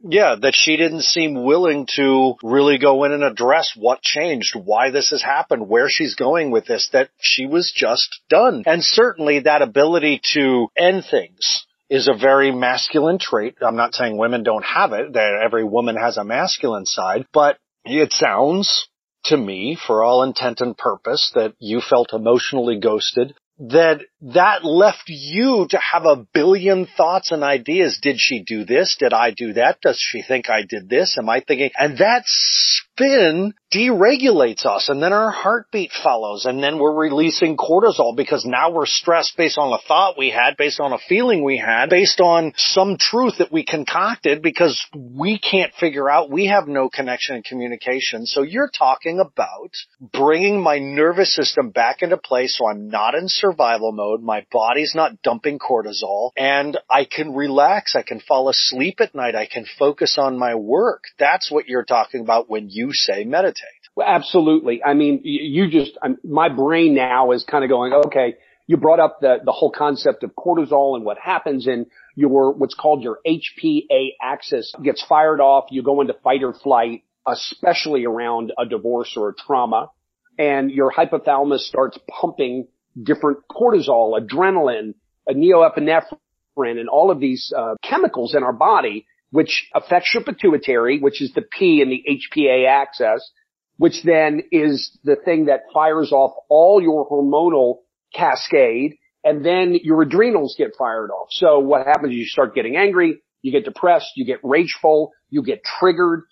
yeah, 0.03 0.37
that 0.41 0.55
she 0.55 0.77
didn't 0.77 1.03
seem 1.03 1.45
willing 1.45 1.87
to 1.97 2.35
really 2.43 2.79
go 2.79 3.05
in 3.05 3.13
and 3.13 3.25
address 3.25 3.73
what 3.77 4.03
changed, 4.03 4.55
why 4.55 4.91
this 4.91 5.11
has 5.11 5.23
happened, 5.23 5.69
where 5.69 5.89
she's 5.89 6.15
going 6.15 6.51
with 6.51 6.67
this, 6.67 6.89
that 6.93 7.11
she 7.21 7.47
was 7.47 7.73
just 7.75 8.21
done. 8.29 8.63
And 8.67 8.83
certainly 8.83 9.41
that 9.41 9.63
ability 9.63 10.21
to 10.35 10.69
end 10.77 11.05
things 11.11 11.67
is 11.89 12.09
a 12.09 12.15
very 12.15 12.51
masculine 12.51 13.19
trait. 13.19 13.57
I'm 13.63 13.77
not 13.77 13.95
saying 13.95 14.17
women 14.17 14.43
don't 14.43 14.65
have 14.65 14.93
it, 14.93 15.13
that 15.13 15.41
every 15.45 15.65
woman 15.65 15.97
has 15.97 16.17
a 16.17 16.25
masculine 16.25 16.87
side, 16.87 17.27
but 17.33 17.59
it 17.85 18.13
sounds 18.13 18.89
to 19.27 19.37
me, 19.37 19.77
for 19.87 20.03
all 20.03 20.23
intent 20.23 20.61
and 20.61 20.77
purpose, 20.77 21.33
that 21.35 21.55
you 21.59 21.81
felt 21.81 22.13
emotionally 22.13 22.79
ghosted 22.79 23.35
that 23.59 24.03
that 24.21 24.65
left 24.65 25.05
you 25.07 25.67
to 25.71 25.79
have 25.79 26.05
a 26.05 26.27
billion 26.35 26.87
thoughts 26.87 27.33
and 27.33 27.43
ideas. 27.43 27.99
Did 28.01 28.17
she 28.19 28.43
do 28.43 28.65
this? 28.65 28.97
Did 28.99 29.13
I 29.13 29.31
do 29.31 29.55
that? 29.55 29.81
Does 29.81 29.99
she 29.99 30.23
think 30.23 30.51
I 30.51 30.63
did 30.69 30.89
this? 30.89 31.17
Am 31.19 31.29
I 31.29 31.41
thinking? 31.41 31.71
And 31.79 31.99
that 31.99 32.25
spin 32.97 33.55
deregulates 33.75 34.65
us 34.65 34.89
and 34.89 35.03
then 35.03 35.13
our 35.13 35.31
heartbeat 35.31 35.91
follows 36.03 36.47
and 36.47 36.63
then 36.63 36.79
we're 36.79 36.95
releasing 36.95 37.57
cortisol 37.57 38.17
because 38.17 38.45
now 38.45 38.71
we're 38.71 38.87
stressed 38.87 39.37
based 39.37 39.59
on 39.59 39.73
a 39.73 39.79
thought 39.89 40.17
we 40.17 40.31
had, 40.31 40.57
based 40.57 40.79
on 40.79 40.93
a 40.93 40.99
feeling 41.09 41.43
we 41.43 41.59
had, 41.59 41.91
based 41.91 42.21
on 42.21 42.53
some 42.57 42.97
truth 42.99 43.35
that 43.39 43.53
we 43.53 43.65
concocted 43.65 44.41
because 44.41 44.87
we 44.95 45.39
can't 45.39 45.75
figure 45.75 46.09
out, 46.09 46.31
we 46.31 46.47
have 46.47 46.69
no 46.69 46.89
connection 46.89 47.35
and 47.35 47.45
communication. 47.45 48.25
So 48.25 48.43
you're 48.43 48.71
talking 48.71 49.19
about 49.19 49.73
bringing 50.01 50.63
my 50.63 50.79
nervous 50.79 51.35
system 51.35 51.71
back 51.71 52.03
into 52.03 52.17
place 52.17 52.57
so 52.57 52.69
I'm 52.69 52.89
not 52.89 53.15
in 53.15 53.25
survival 53.27 53.93
mode, 53.93 54.23
my 54.23 54.47
body's 54.53 54.95
not 54.95 55.23
dumping 55.23 55.59
cortisol, 55.59 56.31
and 56.37 56.79
I 56.89 57.05
can 57.05 57.35
relax, 57.35 57.97
I 57.97 58.03
can 58.03 58.21
fall 58.21 58.49
asleep 58.49 59.01
at 59.01 59.15
night, 59.15 59.35
I 59.35 59.47
can 59.47 59.67
focus 59.79 60.17
on 60.19 60.39
my 60.39 60.55
work. 60.55 61.05
That's 61.19 61.51
what 61.51 61.67
you're 61.67 61.85
talking 61.85 62.21
about 62.21 62.49
when 62.49 62.69
you 62.71 62.86
say 62.93 63.25
meditate. 63.25 63.65
Well, 63.95 64.07
absolutely. 64.09 64.83
I 64.85 64.95
mean, 64.95 65.21
you 65.25 65.71
just, 65.71 65.93
my 66.25 66.49
brain 66.49 66.95
now 66.95 67.33
is 67.33 67.45
kind 67.45 67.65
of 67.65 67.71
going, 67.71 67.93
okay, 68.07 68.35
you 68.67 68.77
brought 68.77 69.01
up 69.01 69.21
the, 69.21 69.37
the 69.45 69.53
whole 69.53 69.71
concept 69.71 70.23
of 70.23 70.33
cortisol 70.35 70.97
and 70.97 71.05
what 71.05 71.19
happens 71.19 71.67
in 71.67 71.87
your, 72.15 72.53
what's 72.53 72.75
called 72.75 73.03
your 73.03 73.19
HPA 73.27 74.09
axis 74.21 74.75
gets 74.83 75.05
fired 75.05 75.41
off. 75.41 75.67
You 75.71 75.83
go 75.83 76.01
into 76.01 76.15
fight 76.23 76.43
or 76.43 76.53
flight, 76.53 77.05
especially 77.27 78.05
around 78.05 78.53
a 78.59 78.67
divorce 78.67 79.15
or 79.17 79.31
a 79.31 79.35
trauma 79.35 79.91
and 80.39 80.71
your 80.71 80.93
hypothalamus 80.93 81.61
starts 81.61 81.99
pumping 82.09 82.69
different 83.01 83.39
cortisol, 83.51 84.19
adrenaline, 84.19 84.95
norepinephrine, 85.29 86.79
and 86.79 86.89
all 86.89 87.11
of 87.11 87.21
these 87.21 87.53
uh, 87.57 87.75
chemicals 87.83 88.35
in 88.35 88.43
our 88.43 88.53
body, 88.53 89.07
which 89.37 89.69
affects 89.75 90.15
your 90.15 90.25
pituitary, 90.25 90.99
which 90.99 91.21
is 91.21 91.31
the 91.35 91.43
P 91.43 91.83
in 91.83 91.91
the 91.91 92.03
HPA 92.09 92.67
axis, 92.67 93.31
which 93.77 94.03
then 94.03 94.41
is 94.51 94.99
the 95.05 95.15
thing 95.15 95.45
that 95.45 95.65
fires 95.75 96.11
off 96.11 96.33
all 96.49 96.81
your 96.81 97.07
hormonal 97.07 97.81
cascade, 98.15 98.95
and 99.25 99.45
then 99.45 99.79
your 99.83 100.01
adrenals 100.01 100.55
get 100.57 100.71
fired 100.79 101.11
off. 101.11 101.27
So 101.33 101.59
what 101.59 101.87
happens 101.87 102.15
is 102.15 102.19
you 102.19 102.25
start 102.25 102.55
getting 102.55 102.77
angry, 102.77 103.21
you 103.43 103.53
get 103.53 103.67
depressed, 103.67 104.07
you 104.17 104.25
get 104.25 104.39
rageful, 104.43 105.13
you 105.29 105.43
get 105.43 105.61
triggered, 105.63 106.23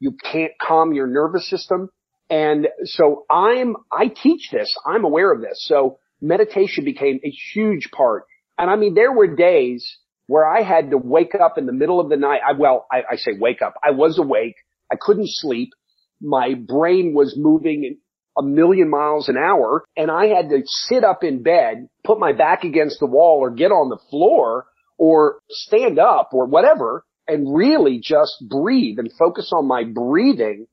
you 0.00 0.12
can't 0.12 0.52
calm 0.58 0.94
your 0.94 1.06
nervous 1.06 1.50
system. 1.50 1.90
And 2.30 2.66
so 2.84 3.26
I'm, 3.30 3.76
I 3.92 4.08
teach 4.08 4.48
this. 4.50 4.74
I'm 4.86 5.04
aware 5.04 5.30
of 5.34 5.42
this. 5.42 5.66
So 5.68 5.98
meditation 6.22 6.86
became 6.86 7.20
a 7.22 7.30
huge 7.52 7.90
part. 7.90 8.24
And 8.56 8.70
I 8.70 8.76
mean, 8.76 8.94
there 8.94 9.12
were 9.12 9.36
days 9.36 9.98
where 10.28 10.46
I 10.46 10.62
had 10.62 10.90
to 10.90 10.98
wake 10.98 11.34
up 11.34 11.58
in 11.58 11.66
the 11.66 11.72
middle 11.72 12.00
of 12.00 12.10
the 12.10 12.16
night. 12.16 12.42
I, 12.46 12.52
well, 12.52 12.86
I, 12.92 12.98
I 13.12 13.16
say 13.16 13.32
wake 13.36 13.62
up. 13.62 13.74
I 13.82 13.90
was 13.90 14.18
awake. 14.18 14.56
I 14.92 14.96
couldn't 15.00 15.28
sleep. 15.28 15.70
My 16.20 16.54
brain 16.54 17.14
was 17.14 17.34
moving 17.36 17.98
a 18.36 18.42
million 18.42 18.90
miles 18.90 19.28
an 19.28 19.36
hour 19.36 19.84
and 19.96 20.10
I 20.10 20.26
had 20.26 20.50
to 20.50 20.62
sit 20.64 21.02
up 21.02 21.24
in 21.24 21.42
bed, 21.42 21.88
put 22.04 22.20
my 22.20 22.32
back 22.32 22.62
against 22.62 23.00
the 23.00 23.06
wall 23.06 23.38
or 23.40 23.50
get 23.50 23.72
on 23.72 23.88
the 23.88 23.98
floor 24.10 24.66
or 24.98 25.40
stand 25.48 25.98
up 25.98 26.30
or 26.32 26.46
whatever 26.46 27.04
and 27.26 27.56
really 27.56 27.98
just 28.02 28.36
breathe 28.48 28.98
and 28.98 29.10
focus 29.18 29.50
on 29.52 29.66
my 29.66 29.82
breathing 29.84 30.66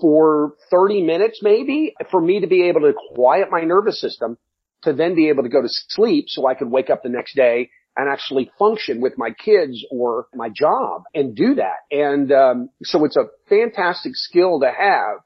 for 0.00 0.54
30 0.70 1.02
minutes 1.02 1.40
maybe 1.42 1.94
for 2.10 2.20
me 2.20 2.40
to 2.40 2.46
be 2.46 2.68
able 2.68 2.82
to 2.82 2.92
quiet 3.14 3.48
my 3.50 3.62
nervous 3.62 4.00
system 4.00 4.36
to 4.82 4.92
then 4.92 5.16
be 5.16 5.28
able 5.28 5.42
to 5.42 5.48
go 5.48 5.60
to 5.60 5.68
sleep 5.68 6.26
so 6.28 6.46
I 6.46 6.54
could 6.54 6.70
wake 6.70 6.88
up 6.88 7.02
the 7.02 7.08
next 7.08 7.34
day 7.34 7.70
and 7.98 8.08
actually 8.08 8.50
function 8.58 9.00
with 9.00 9.18
my 9.18 9.30
kids 9.30 9.84
or 9.90 10.28
my 10.32 10.48
job 10.48 11.02
and 11.14 11.34
do 11.34 11.56
that. 11.56 11.78
And 11.90 12.30
um, 12.30 12.70
so 12.84 13.04
it's 13.04 13.16
a 13.16 13.24
fantastic 13.48 14.12
skill 14.14 14.60
to 14.60 14.70
have. 14.70 15.18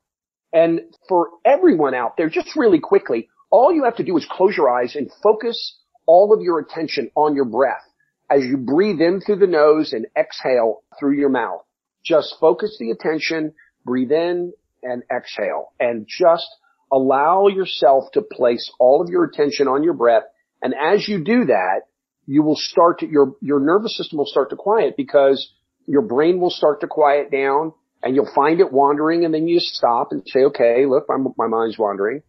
And 0.54 0.80
for 1.06 1.28
everyone 1.44 1.94
out 1.94 2.16
there, 2.16 2.30
just 2.30 2.56
really 2.56 2.80
quickly, 2.80 3.28
all 3.50 3.74
you 3.74 3.84
have 3.84 3.96
to 3.96 4.04
do 4.04 4.16
is 4.16 4.26
close 4.28 4.56
your 4.56 4.70
eyes 4.70 4.96
and 4.96 5.10
focus 5.22 5.78
all 6.06 6.32
of 6.32 6.40
your 6.40 6.58
attention 6.60 7.10
on 7.14 7.36
your 7.36 7.44
breath 7.44 7.84
as 8.30 8.42
you 8.42 8.56
breathe 8.56 9.00
in 9.00 9.20
through 9.20 9.36
the 9.36 9.46
nose 9.46 9.92
and 9.92 10.06
exhale 10.16 10.82
through 10.98 11.18
your 11.18 11.28
mouth. 11.28 11.60
Just 12.02 12.36
focus 12.40 12.76
the 12.80 12.90
attention, 12.90 13.52
breathe 13.84 14.12
in 14.12 14.54
and 14.82 15.02
exhale 15.14 15.72
and 15.78 16.06
just 16.08 16.48
allow 16.90 17.48
yourself 17.48 18.04
to 18.14 18.22
place 18.22 18.70
all 18.80 19.02
of 19.02 19.10
your 19.10 19.24
attention 19.24 19.68
on 19.68 19.82
your 19.82 19.94
breath. 19.94 20.24
And 20.62 20.74
as 20.74 21.06
you 21.06 21.22
do 21.22 21.44
that, 21.46 21.82
you 22.26 22.42
will 22.42 22.56
start 22.56 23.00
to, 23.00 23.06
your, 23.08 23.34
your 23.40 23.60
nervous 23.60 23.96
system 23.96 24.18
will 24.18 24.26
start 24.26 24.50
to 24.50 24.56
quiet 24.56 24.94
because 24.96 25.52
your 25.86 26.02
brain 26.02 26.40
will 26.40 26.50
start 26.50 26.80
to 26.80 26.86
quiet 26.86 27.30
down 27.30 27.72
and 28.02 28.14
you'll 28.14 28.32
find 28.34 28.60
it 28.60 28.72
wandering 28.72 29.24
and 29.24 29.34
then 29.34 29.48
you 29.48 29.60
stop 29.60 30.08
and 30.10 30.22
say, 30.26 30.40
okay, 30.44 30.86
look, 30.86 31.06
my, 31.08 31.16
my 31.36 31.46
mind's 31.46 31.78
wandering 31.78 32.22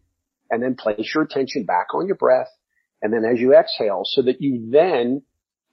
and 0.50 0.62
then 0.62 0.74
place 0.74 1.12
your 1.14 1.24
attention 1.24 1.64
back 1.64 1.94
on 1.94 2.06
your 2.06 2.16
breath. 2.16 2.48
And 3.02 3.12
then 3.12 3.24
as 3.24 3.40
you 3.40 3.54
exhale 3.54 4.02
so 4.04 4.22
that 4.22 4.40
you 4.40 4.70
then 4.70 5.22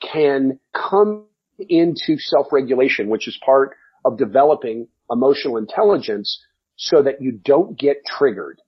can 0.02 0.60
come 0.74 1.26
into 1.60 2.18
self-regulation, 2.18 3.10
which 3.10 3.28
is 3.28 3.40
part 3.46 3.76
of 4.04 4.18
developing 4.18 4.88
emotional 5.12 5.58
intelligence 5.58 6.44
so 6.76 7.04
that 7.04 7.22
you 7.22 7.32
don't 7.32 7.78
get 7.78 7.98
triggered. 8.06 8.60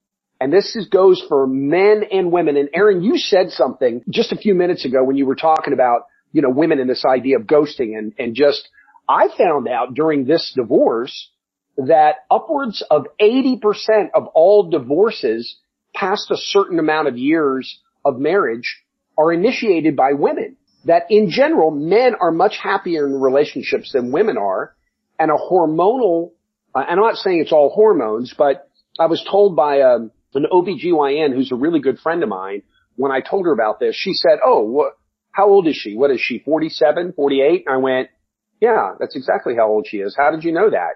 And 0.43 0.51
this 0.51 0.75
is, 0.75 0.89
goes 0.89 1.23
for 1.29 1.47
men 1.47 2.03
and 2.11 2.29
women. 2.29 2.57
And 2.57 2.67
Aaron, 2.73 3.01
you 3.01 3.17
said 3.17 3.51
something 3.51 4.03
just 4.09 4.33
a 4.33 4.35
few 4.35 4.53
minutes 4.53 4.83
ago 4.83 5.01
when 5.01 5.15
you 5.15 5.25
were 5.25 5.35
talking 5.37 5.71
about, 5.71 6.07
you 6.33 6.41
know, 6.41 6.49
women 6.49 6.81
and 6.81 6.89
this 6.89 7.05
idea 7.05 7.37
of 7.37 7.43
ghosting 7.43 7.97
and, 7.97 8.11
and 8.19 8.35
just, 8.35 8.67
I 9.07 9.29
found 9.37 9.69
out 9.69 9.93
during 9.93 10.25
this 10.25 10.51
divorce 10.53 11.29
that 11.77 12.25
upwards 12.29 12.83
of 12.91 13.07
80% 13.21 13.61
of 14.13 14.27
all 14.35 14.69
divorces 14.69 15.55
past 15.95 16.29
a 16.29 16.35
certain 16.35 16.77
amount 16.77 17.07
of 17.07 17.17
years 17.17 17.79
of 18.03 18.19
marriage 18.19 18.81
are 19.17 19.31
initiated 19.31 19.95
by 19.95 20.11
women. 20.11 20.57
That 20.83 21.03
in 21.09 21.29
general, 21.29 21.71
men 21.71 22.15
are 22.19 22.31
much 22.33 22.57
happier 22.61 23.07
in 23.07 23.13
relationships 23.13 23.93
than 23.93 24.11
women 24.11 24.37
are 24.37 24.75
and 25.17 25.31
a 25.31 25.35
hormonal, 25.35 26.31
uh, 26.75 26.79
and 26.79 26.99
I'm 26.99 27.05
not 27.05 27.15
saying 27.15 27.39
it's 27.39 27.53
all 27.53 27.69
hormones, 27.69 28.33
but 28.37 28.69
I 28.99 29.05
was 29.05 29.25
told 29.31 29.55
by 29.55 29.77
a, 29.77 29.87
um, 29.95 30.11
an 30.35 30.45
OBGYN 30.51 31.33
who's 31.33 31.51
a 31.51 31.55
really 31.55 31.79
good 31.79 31.99
friend 31.99 32.23
of 32.23 32.29
mine 32.29 32.63
when 32.95 33.11
I 33.11 33.21
told 33.21 33.45
her 33.45 33.51
about 33.51 33.79
this, 33.79 33.95
she 33.95 34.13
said, 34.13 34.39
oh, 34.45 34.61
what, 34.61 34.93
how 35.31 35.49
old 35.49 35.67
is 35.67 35.75
she? 35.75 35.95
What 35.95 36.11
is 36.11 36.21
she? 36.21 36.39
47, 36.39 37.13
48? 37.13 37.63
And 37.65 37.75
I 37.75 37.77
went, 37.77 38.09
yeah, 38.61 38.93
that's 38.99 39.15
exactly 39.15 39.55
how 39.55 39.67
old 39.67 39.87
she 39.87 39.97
is. 39.97 40.15
How 40.17 40.31
did 40.31 40.43
you 40.43 40.51
know 40.51 40.69
that? 40.69 40.95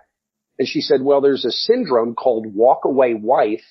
And 0.60 0.68
she 0.68 0.82
said, 0.82 1.02
well, 1.02 1.22
there's 1.22 1.46
a 1.46 1.52
syndrome 1.52 2.16
called 2.16 2.46
walk 2.54 2.86
away 2.86 3.14
wife 3.14 3.64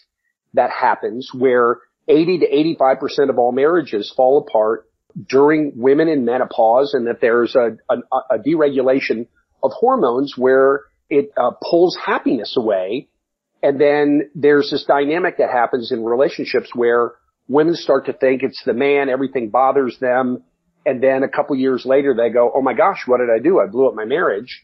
that 0.55 0.71
happens 0.71 1.31
where 1.33 1.79
80 2.09 2.41
to 2.41 2.77
85% 2.79 3.31
of 3.31 3.39
all 3.39 3.53
marriages 3.53 4.13
fall 4.17 4.39
apart 4.39 4.87
during 5.29 5.73
women 5.77 6.09
in 6.09 6.25
menopause 6.25 6.95
and 6.95 7.07
that 7.07 7.21
there's 7.21 7.57
a, 7.57 7.77
a, 7.89 7.97
a 8.31 8.39
deregulation 8.39 9.27
of 9.63 9.73
hormones 9.73 10.35
where 10.37 10.83
it 11.09 11.31
uh, 11.37 11.53
pulls 11.63 11.97
happiness 11.97 12.57
away. 12.57 13.09
And 13.62 13.81
then 13.81 14.31
there's 14.35 14.71
this 14.71 14.85
dynamic 14.85 15.38
that 15.38 15.51
happens 15.51 15.90
in 15.92 16.05
relationships 16.05 16.71
where 16.75 17.12
women 17.49 17.75
start 17.75 18.07
to 18.07 18.12
think 18.12 18.42
it's 18.42 18.62
the 18.64 18.75
man, 18.75 19.09
everything 19.09 19.51
bothers 19.51 19.97
them. 20.01 20.42
And 20.85 21.03
then 21.03 21.23
a 21.23 21.29
couple 21.29 21.57
years 21.57 21.85
later 21.85 22.14
they 22.14 22.31
go, 22.31 22.53
Oh 22.55 22.62
my 22.62 22.75
gosh, 22.75 23.03
what 23.07 23.19
did 23.19 23.29
I 23.35 23.42
do? 23.42 23.61
I 23.61 23.66
blew 23.66 23.88
up 23.88 23.95
my 23.95 24.05
marriage. 24.05 24.62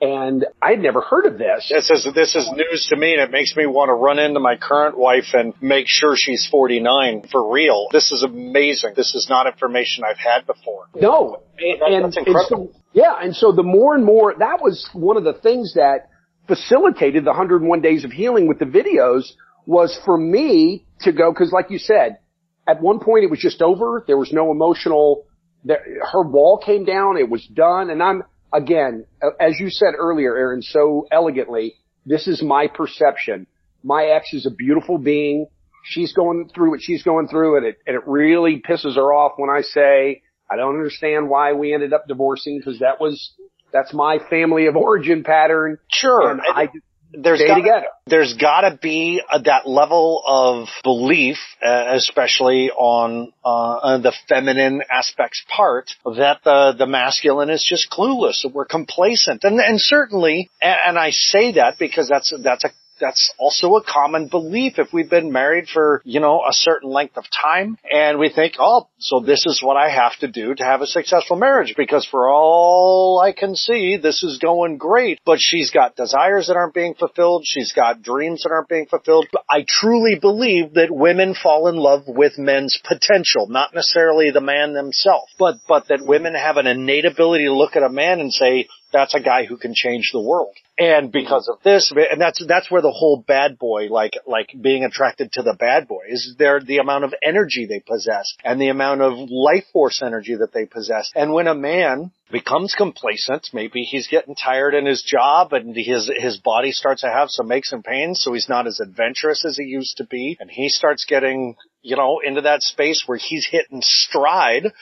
And 0.00 0.44
I'd 0.60 0.80
never 0.80 1.00
heard 1.00 1.24
of 1.24 1.38
this. 1.38 1.72
This 1.72 1.88
is, 1.88 2.06
this 2.14 2.34
is 2.34 2.50
news 2.54 2.88
to 2.90 2.96
me 2.96 3.14
and 3.14 3.22
it 3.22 3.30
makes 3.30 3.56
me 3.56 3.64
want 3.64 3.88
to 3.88 3.94
run 3.94 4.18
into 4.18 4.38
my 4.38 4.56
current 4.56 4.98
wife 4.98 5.32
and 5.32 5.54
make 5.62 5.86
sure 5.88 6.14
she's 6.16 6.46
49 6.50 7.28
for 7.32 7.50
real. 7.50 7.86
This 7.90 8.12
is 8.12 8.22
amazing. 8.22 8.92
This 8.96 9.14
is 9.14 9.28
not 9.30 9.46
information 9.46 10.04
I've 10.04 10.18
had 10.18 10.46
before. 10.46 10.88
No. 10.94 11.42
And, 11.58 12.04
That's 12.04 12.18
incredible. 12.18 12.66
And 12.66 12.74
so, 12.74 12.80
yeah. 12.92 13.14
And 13.18 13.34
so 13.34 13.52
the 13.52 13.62
more 13.62 13.94
and 13.94 14.04
more, 14.04 14.34
that 14.38 14.60
was 14.60 14.86
one 14.92 15.16
of 15.16 15.24
the 15.24 15.32
things 15.32 15.74
that 15.74 16.10
facilitated 16.46 17.24
the 17.24 17.30
101 17.30 17.80
days 17.80 18.04
of 18.04 18.12
healing 18.12 18.46
with 18.48 18.58
the 18.58 18.64
videos 18.64 19.32
was 19.66 19.98
for 20.04 20.16
me 20.18 20.86
to 21.00 21.12
go, 21.12 21.32
cause 21.32 21.52
like 21.52 21.70
you 21.70 21.78
said, 21.78 22.18
at 22.66 22.80
one 22.80 23.00
point 23.00 23.24
it 23.24 23.30
was 23.30 23.38
just 23.38 23.62
over. 23.62 24.04
There 24.06 24.18
was 24.18 24.32
no 24.32 24.50
emotional, 24.50 25.24
there, 25.64 25.82
her 26.12 26.22
wall 26.22 26.58
came 26.64 26.84
down. 26.84 27.16
It 27.16 27.28
was 27.28 27.46
done. 27.46 27.90
And 27.90 28.02
I'm, 28.02 28.22
again, 28.52 29.06
as 29.40 29.58
you 29.58 29.70
said 29.70 29.94
earlier, 29.98 30.36
Aaron, 30.36 30.62
so 30.62 31.06
elegantly, 31.10 31.74
this 32.06 32.26
is 32.26 32.42
my 32.42 32.66
perception. 32.68 33.46
My 33.82 34.04
ex 34.04 34.32
is 34.32 34.46
a 34.46 34.50
beautiful 34.50 34.98
being. 34.98 35.46
She's 35.86 36.14
going 36.14 36.50
through 36.54 36.70
what 36.70 36.80
she's 36.82 37.02
going 37.02 37.28
through 37.28 37.58
and 37.58 37.66
it, 37.66 37.76
and 37.86 37.94
it 37.94 38.02
really 38.06 38.62
pisses 38.66 38.96
her 38.96 39.12
off 39.12 39.32
when 39.36 39.50
I 39.50 39.60
say, 39.60 40.22
I 40.50 40.56
don't 40.56 40.76
understand 40.76 41.28
why 41.28 41.52
we 41.52 41.74
ended 41.74 41.92
up 41.92 42.06
divorcing 42.08 42.58
because 42.58 42.78
that 42.78 43.00
was, 43.00 43.34
that's 43.74 43.92
my 43.92 44.18
family 44.30 44.66
of 44.66 44.76
origin 44.76 45.24
pattern. 45.24 45.78
Sure. 45.92 46.30
And 46.30 46.40
I, 46.40 46.68
there's 47.12 47.40
stay 47.40 47.48
gotta, 47.48 47.60
together. 47.60 47.86
There's 48.06 48.34
got 48.34 48.62
to 48.62 48.78
be 48.80 49.20
a, 49.32 49.40
that 49.40 49.68
level 49.68 50.22
of 50.26 50.68
belief, 50.82 51.36
uh, 51.64 51.86
especially 51.94 52.70
on 52.70 53.32
uh, 53.44 53.98
the 53.98 54.12
feminine 54.28 54.82
aspects 54.90 55.44
part, 55.48 55.90
that 56.04 56.40
the 56.44 56.74
the 56.78 56.86
masculine 56.86 57.50
is 57.50 57.66
just 57.68 57.90
clueless. 57.90 58.44
We're 58.50 58.64
complacent, 58.64 59.44
and 59.44 59.60
and 59.60 59.80
certainly, 59.80 60.50
and, 60.62 60.78
and 60.86 60.98
I 60.98 61.10
say 61.10 61.52
that 61.52 61.78
because 61.78 62.08
that's 62.08 62.32
that's 62.42 62.64
a 62.64 62.70
that's 63.00 63.32
also 63.38 63.74
a 63.76 63.84
common 63.84 64.28
belief 64.28 64.78
if 64.78 64.92
we've 64.92 65.10
been 65.10 65.32
married 65.32 65.68
for, 65.68 66.00
you 66.04 66.20
know, 66.20 66.42
a 66.48 66.52
certain 66.52 66.90
length 66.90 67.16
of 67.16 67.24
time 67.30 67.78
and 67.90 68.18
we 68.18 68.30
think, 68.30 68.54
oh, 68.58 68.88
so 68.98 69.20
this 69.20 69.46
is 69.46 69.62
what 69.62 69.76
I 69.76 69.90
have 69.90 70.16
to 70.20 70.28
do 70.28 70.54
to 70.54 70.64
have 70.64 70.80
a 70.80 70.86
successful 70.86 71.36
marriage 71.36 71.74
because 71.76 72.06
for 72.06 72.28
all 72.28 73.20
I 73.24 73.32
can 73.32 73.54
see, 73.56 73.96
this 73.96 74.22
is 74.22 74.38
going 74.38 74.78
great, 74.78 75.20
but 75.24 75.38
she's 75.40 75.70
got 75.70 75.96
desires 75.96 76.46
that 76.46 76.56
aren't 76.56 76.74
being 76.74 76.94
fulfilled. 76.94 77.44
She's 77.46 77.72
got 77.72 78.02
dreams 78.02 78.42
that 78.42 78.52
aren't 78.52 78.68
being 78.68 78.86
fulfilled. 78.86 79.26
I 79.48 79.64
truly 79.66 80.18
believe 80.18 80.74
that 80.74 80.90
women 80.90 81.34
fall 81.34 81.68
in 81.68 81.76
love 81.76 82.04
with 82.06 82.38
men's 82.38 82.80
potential, 82.86 83.46
not 83.48 83.74
necessarily 83.74 84.30
the 84.30 84.40
man 84.40 84.72
themselves, 84.72 85.32
but, 85.38 85.56
but 85.68 85.88
that 85.88 86.06
women 86.06 86.34
have 86.34 86.56
an 86.56 86.66
innate 86.66 87.04
ability 87.04 87.44
to 87.44 87.52
look 87.54 87.76
at 87.76 87.82
a 87.82 87.88
man 87.88 88.20
and 88.20 88.32
say, 88.32 88.68
that's 88.94 89.14
a 89.14 89.20
guy 89.20 89.44
who 89.44 89.58
can 89.58 89.74
change 89.74 90.10
the 90.12 90.22
world. 90.22 90.54
And 90.78 91.12
because 91.12 91.48
of 91.48 91.58
this, 91.62 91.92
and 91.94 92.20
that's, 92.20 92.42
that's 92.46 92.70
where 92.70 92.80
the 92.80 92.90
whole 92.90 93.22
bad 93.26 93.58
boy, 93.58 93.88
like, 93.90 94.12
like 94.26 94.54
being 94.58 94.84
attracted 94.84 95.32
to 95.32 95.42
the 95.42 95.56
bad 95.58 95.86
boy 95.86 96.04
is 96.08 96.36
there 96.38 96.60
the 96.60 96.78
amount 96.78 97.04
of 97.04 97.12
energy 97.22 97.66
they 97.66 97.80
possess 97.80 98.34
and 98.44 98.60
the 98.60 98.68
amount 98.68 99.02
of 99.02 99.12
life 99.30 99.64
force 99.72 100.00
energy 100.02 100.36
that 100.36 100.52
they 100.54 100.64
possess. 100.64 101.10
And 101.14 101.32
when 101.32 101.48
a 101.48 101.54
man 101.54 102.12
becomes 102.30 102.74
complacent, 102.74 103.48
maybe 103.52 103.82
he's 103.82 104.08
getting 104.08 104.36
tired 104.36 104.74
in 104.74 104.86
his 104.86 105.02
job 105.02 105.52
and 105.52 105.76
his, 105.76 106.10
his 106.16 106.38
body 106.38 106.70
starts 106.72 107.02
to 107.02 107.08
have 107.08 107.30
some 107.30 107.50
aches 107.52 107.72
and 107.72 107.84
pains, 107.84 108.22
so 108.22 108.32
he's 108.32 108.48
not 108.48 108.66
as 108.66 108.80
adventurous 108.80 109.44
as 109.44 109.56
he 109.56 109.64
used 109.64 109.96
to 109.98 110.06
be, 110.06 110.36
and 110.40 110.50
he 110.50 110.68
starts 110.68 111.04
getting 111.04 111.56
you 111.84 111.96
know, 111.96 112.20
into 112.24 112.40
that 112.40 112.62
space 112.62 113.04
where 113.06 113.18
he's 113.18 113.46
hitting 113.46 113.82
stride 113.82 114.72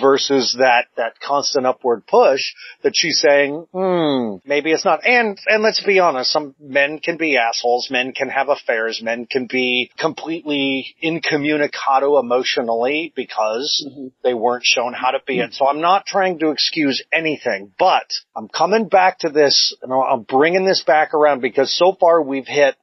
versus 0.00 0.56
that, 0.58 0.86
that 0.96 1.18
constant 1.18 1.66
upward 1.66 2.06
push 2.06 2.40
that 2.82 2.92
she's 2.94 3.18
saying, 3.18 3.66
hmm, 3.72 4.36
maybe 4.44 4.70
it's 4.70 4.84
not. 4.84 5.00
And, 5.04 5.38
and 5.46 5.62
let's 5.62 5.82
be 5.82 5.98
honest, 5.98 6.30
some 6.30 6.54
men 6.60 6.98
can 6.98 7.16
be 7.16 7.38
assholes, 7.38 7.88
men 7.90 8.12
can 8.12 8.28
have 8.28 8.50
affairs, 8.50 9.00
men 9.02 9.26
can 9.26 9.46
be 9.50 9.90
completely 9.98 10.94
incommunicado 11.02 12.20
emotionally 12.20 13.12
because 13.16 13.86
mm-hmm. 13.88 14.08
they 14.22 14.34
weren't 14.34 14.64
shown 14.64 14.92
how 14.92 15.12
to 15.12 15.20
be 15.26 15.40
it. 15.40 15.54
So 15.54 15.66
I'm 15.66 15.80
not 15.80 16.04
trying 16.04 16.40
to 16.40 16.50
excuse 16.50 17.02
anything, 17.10 17.72
but 17.78 18.04
I'm 18.36 18.48
coming 18.48 18.88
back 18.88 19.20
to 19.20 19.30
this, 19.30 19.74
and 19.82 19.92
I'm 19.92 20.22
bringing 20.24 20.66
this 20.66 20.82
back 20.82 21.14
around 21.14 21.40
because 21.40 21.72
so 21.76 21.96
far 21.98 22.22
we've 22.22 22.46
hit 22.46 22.76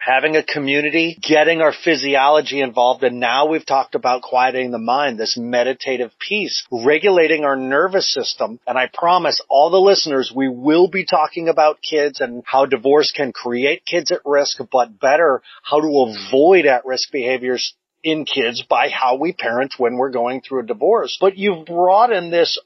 having 0.00 0.34
a 0.34 0.42
community, 0.42 1.16
getting 1.20 1.60
our 1.60 1.74
physiology 1.74 2.62
involved, 2.62 3.04
and 3.04 3.20
now 3.20 3.46
we've 3.46 3.66
talked 3.66 3.94
about 3.94 4.22
quieting 4.22 4.70
the 4.70 4.78
mind, 4.78 5.18
this 5.18 5.36
meditative 5.38 6.10
piece, 6.18 6.66
regulating 6.72 7.44
our 7.44 7.54
nervous 7.54 8.12
system. 8.12 8.58
And 8.66 8.78
I 8.78 8.88
promise 8.92 9.40
all 9.50 9.70
the 9.70 9.76
listeners, 9.76 10.32
we 10.34 10.48
will 10.48 10.88
be 10.88 11.04
talking 11.04 11.48
about 11.48 11.82
kids 11.82 12.20
and 12.20 12.42
how 12.46 12.64
divorce 12.64 13.12
can 13.14 13.32
create 13.32 13.84
kids 13.84 14.10
at 14.10 14.22
risk, 14.24 14.58
but 14.72 14.98
better, 14.98 15.42
how 15.62 15.80
to 15.80 16.14
avoid 16.14 16.64
at-risk 16.64 17.12
behaviors 17.12 17.74
in 18.02 18.24
kids 18.24 18.62
by 18.62 18.88
how 18.88 19.16
we 19.16 19.34
parent 19.34 19.74
when 19.76 19.96
we're 19.96 20.10
going 20.10 20.40
through 20.40 20.60
a 20.60 20.66
divorce. 20.66 21.18
But 21.20 21.36
you've 21.36 21.66
brought 21.66 22.10
in 22.10 22.30
this 22.30 22.58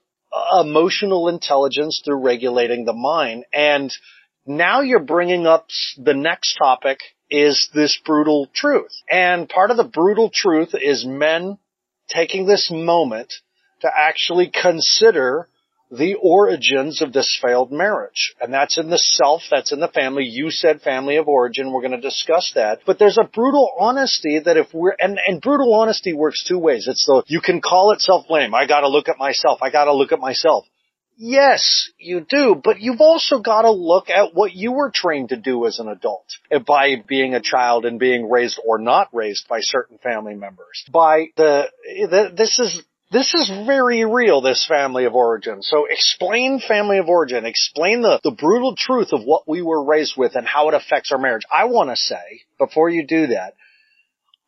emotional 0.60 1.28
intelligence 1.28 2.00
through 2.04 2.22
regulating 2.24 2.84
the 2.84 2.92
mind 2.92 3.44
and 3.52 3.92
now 4.46 4.82
you're 4.82 5.00
bringing 5.00 5.46
up 5.46 5.68
the 5.96 6.14
next 6.14 6.56
topic 6.56 6.98
is 7.30 7.68
this 7.74 7.98
brutal 8.04 8.48
truth. 8.54 8.92
And 9.10 9.48
part 9.48 9.70
of 9.70 9.76
the 9.76 9.84
brutal 9.84 10.30
truth 10.32 10.74
is 10.74 11.04
men 11.04 11.58
taking 12.08 12.46
this 12.46 12.70
moment 12.70 13.32
to 13.80 13.90
actually 13.94 14.50
consider 14.50 15.48
the 15.90 16.16
origins 16.20 17.02
of 17.02 17.12
this 17.12 17.38
failed 17.40 17.70
marriage. 17.70 18.34
And 18.40 18.52
that's 18.52 18.78
in 18.78 18.90
the 18.90 18.98
self, 18.98 19.42
that's 19.50 19.72
in 19.72 19.80
the 19.80 19.88
family. 19.88 20.24
You 20.24 20.50
said 20.50 20.80
family 20.80 21.16
of 21.16 21.28
origin. 21.28 21.72
We're 21.72 21.82
going 21.82 21.92
to 21.92 22.00
discuss 22.00 22.52
that. 22.54 22.80
But 22.86 22.98
there's 22.98 23.18
a 23.18 23.24
brutal 23.24 23.70
honesty 23.78 24.40
that 24.44 24.56
if 24.56 24.68
we're, 24.72 24.96
and, 24.98 25.18
and 25.26 25.40
brutal 25.40 25.74
honesty 25.74 26.12
works 26.12 26.44
two 26.44 26.58
ways. 26.58 26.88
It's 26.88 27.06
the, 27.06 27.22
you 27.26 27.40
can 27.40 27.60
call 27.60 27.92
it 27.92 28.00
self-blame. 28.00 28.54
I 28.54 28.66
gotta 28.66 28.88
look 28.88 29.08
at 29.08 29.18
myself. 29.18 29.60
I 29.62 29.70
gotta 29.70 29.92
look 29.92 30.12
at 30.12 30.18
myself. 30.18 30.64
Yes, 31.16 31.90
you 31.98 32.26
do, 32.28 32.60
but 32.62 32.80
you've 32.80 33.00
also 33.00 33.38
got 33.38 33.62
to 33.62 33.70
look 33.70 34.10
at 34.10 34.34
what 34.34 34.52
you 34.52 34.72
were 34.72 34.90
trained 34.92 35.28
to 35.28 35.36
do 35.36 35.66
as 35.66 35.78
an 35.78 35.88
adult 35.88 36.26
eh, 36.50 36.58
by 36.58 36.96
being 37.06 37.34
a 37.34 37.40
child 37.40 37.84
and 37.84 37.98
being 37.98 38.28
raised 38.28 38.60
or 38.66 38.78
not 38.78 39.08
raised 39.12 39.46
by 39.48 39.58
certain 39.60 39.98
family 39.98 40.34
members. 40.34 40.84
By 40.90 41.26
the, 41.36 41.70
eh, 41.88 42.06
the 42.06 42.32
this 42.36 42.58
is 42.58 42.82
this 43.12 43.32
is 43.32 43.48
very 43.48 44.04
real, 44.04 44.40
this 44.40 44.66
family 44.66 45.04
of 45.04 45.14
origin. 45.14 45.62
So 45.62 45.86
explain 45.88 46.58
family 46.58 46.98
of 46.98 47.08
origin. 47.08 47.46
Explain 47.46 48.02
the, 48.02 48.18
the 48.24 48.32
brutal 48.32 48.74
truth 48.76 49.12
of 49.12 49.22
what 49.22 49.46
we 49.46 49.62
were 49.62 49.84
raised 49.84 50.14
with 50.16 50.34
and 50.34 50.44
how 50.44 50.68
it 50.68 50.74
affects 50.74 51.12
our 51.12 51.18
marriage. 51.18 51.44
I 51.52 51.66
want 51.66 51.90
to 51.90 51.96
say, 51.96 52.42
before 52.58 52.88
you 52.88 53.06
do 53.06 53.28
that, 53.28 53.54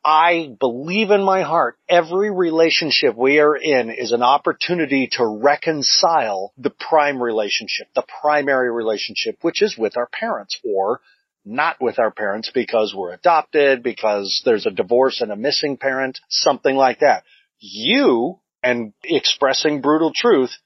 I 0.07 0.55
believe 0.61 1.11
in 1.11 1.25
my 1.25 1.43
heart 1.43 1.79
every 1.89 2.31
relationship 2.31 3.17
we 3.17 3.41
are 3.41 3.57
in 3.57 3.91
is 3.91 4.13
an 4.13 4.23
opportunity 4.23 5.09
to 5.15 5.27
reconcile 5.27 6.53
the 6.57 6.71
prime 6.71 7.21
relationship, 7.21 7.89
the 7.97 8.07
primary 8.21 8.71
relationship, 8.71 9.39
which 9.43 9.63
is 9.63 9.77
with 9.77 9.97
our 9.97 10.09
parents 10.13 10.61
or 10.63 11.01
not 11.45 11.79
with 11.81 11.99
our 11.99 12.13
parents 12.13 12.53
because 12.55 12.95
we're 12.97 13.15
adopted, 13.15 13.83
because 13.83 14.43
there's 14.45 14.65
a 14.65 14.71
divorce 14.71 15.21
and 15.21 15.33
a 15.33 15.37
missing 15.37 15.77
parent, 15.77 16.21
something 16.29 16.77
like 16.77 17.01
that. 17.01 17.25
You, 17.59 18.39
and 18.63 18.93
expressing 19.03 19.81
brutal 19.81 20.13
truth, 20.15 20.57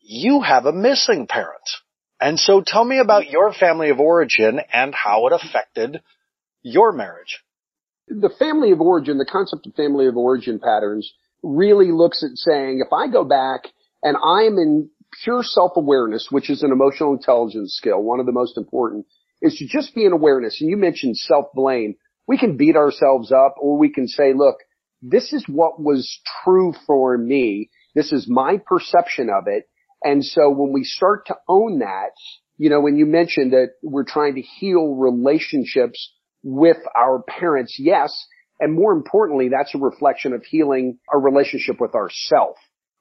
you 0.00 0.40
have 0.40 0.66
a 0.66 0.72
missing 0.72 1.28
parent. 1.28 1.68
And 2.20 2.36
so 2.36 2.64
tell 2.66 2.84
me 2.84 2.98
about 2.98 3.30
your 3.30 3.52
family 3.52 3.90
of 3.90 4.00
origin 4.00 4.58
and 4.72 4.92
how 4.92 5.28
it 5.28 5.32
affected 5.32 6.02
your 6.62 6.90
marriage. 6.90 7.44
The 8.10 8.34
family 8.38 8.72
of 8.72 8.80
origin, 8.80 9.18
the 9.18 9.24
concept 9.24 9.66
of 9.66 9.74
family 9.74 10.06
of 10.06 10.16
origin 10.16 10.58
patterns 10.58 11.12
really 11.42 11.92
looks 11.92 12.24
at 12.24 12.36
saying, 12.36 12.82
if 12.84 12.92
I 12.92 13.08
go 13.08 13.24
back 13.24 13.68
and 14.02 14.16
I'm 14.16 14.58
in 14.58 14.90
pure 15.22 15.42
self-awareness, 15.42 16.28
which 16.30 16.50
is 16.50 16.62
an 16.62 16.72
emotional 16.72 17.12
intelligence 17.12 17.76
skill, 17.76 18.02
one 18.02 18.20
of 18.20 18.26
the 18.26 18.32
most 18.32 18.56
important, 18.56 19.06
is 19.40 19.56
to 19.56 19.66
just 19.66 19.94
be 19.94 20.04
in 20.04 20.12
awareness. 20.12 20.60
And 20.60 20.70
you 20.70 20.76
mentioned 20.76 21.16
self-blame. 21.16 21.94
We 22.26 22.38
can 22.38 22.56
beat 22.56 22.76
ourselves 22.76 23.32
up 23.32 23.54
or 23.60 23.78
we 23.78 23.90
can 23.92 24.08
say, 24.08 24.32
look, 24.34 24.56
this 25.00 25.32
is 25.32 25.44
what 25.46 25.80
was 25.80 26.20
true 26.44 26.74
for 26.86 27.16
me. 27.16 27.70
This 27.94 28.12
is 28.12 28.26
my 28.28 28.58
perception 28.66 29.30
of 29.30 29.44
it. 29.46 29.68
And 30.02 30.24
so 30.24 30.50
when 30.50 30.72
we 30.72 30.84
start 30.84 31.26
to 31.26 31.36
own 31.48 31.78
that, 31.80 32.12
you 32.56 32.70
know, 32.70 32.80
when 32.80 32.96
you 32.96 33.06
mentioned 33.06 33.52
that 33.52 33.74
we're 33.82 34.04
trying 34.04 34.34
to 34.34 34.42
heal 34.42 34.94
relationships 34.94 36.12
with 36.42 36.78
our 36.96 37.22
parents, 37.22 37.76
yes. 37.78 38.26
And 38.60 38.72
more 38.72 38.92
importantly, 38.92 39.48
that's 39.48 39.74
a 39.74 39.78
reflection 39.78 40.32
of 40.32 40.44
healing 40.44 40.98
our 41.08 41.20
relationship 41.20 41.80
with 41.80 41.94
ourself 41.94 42.56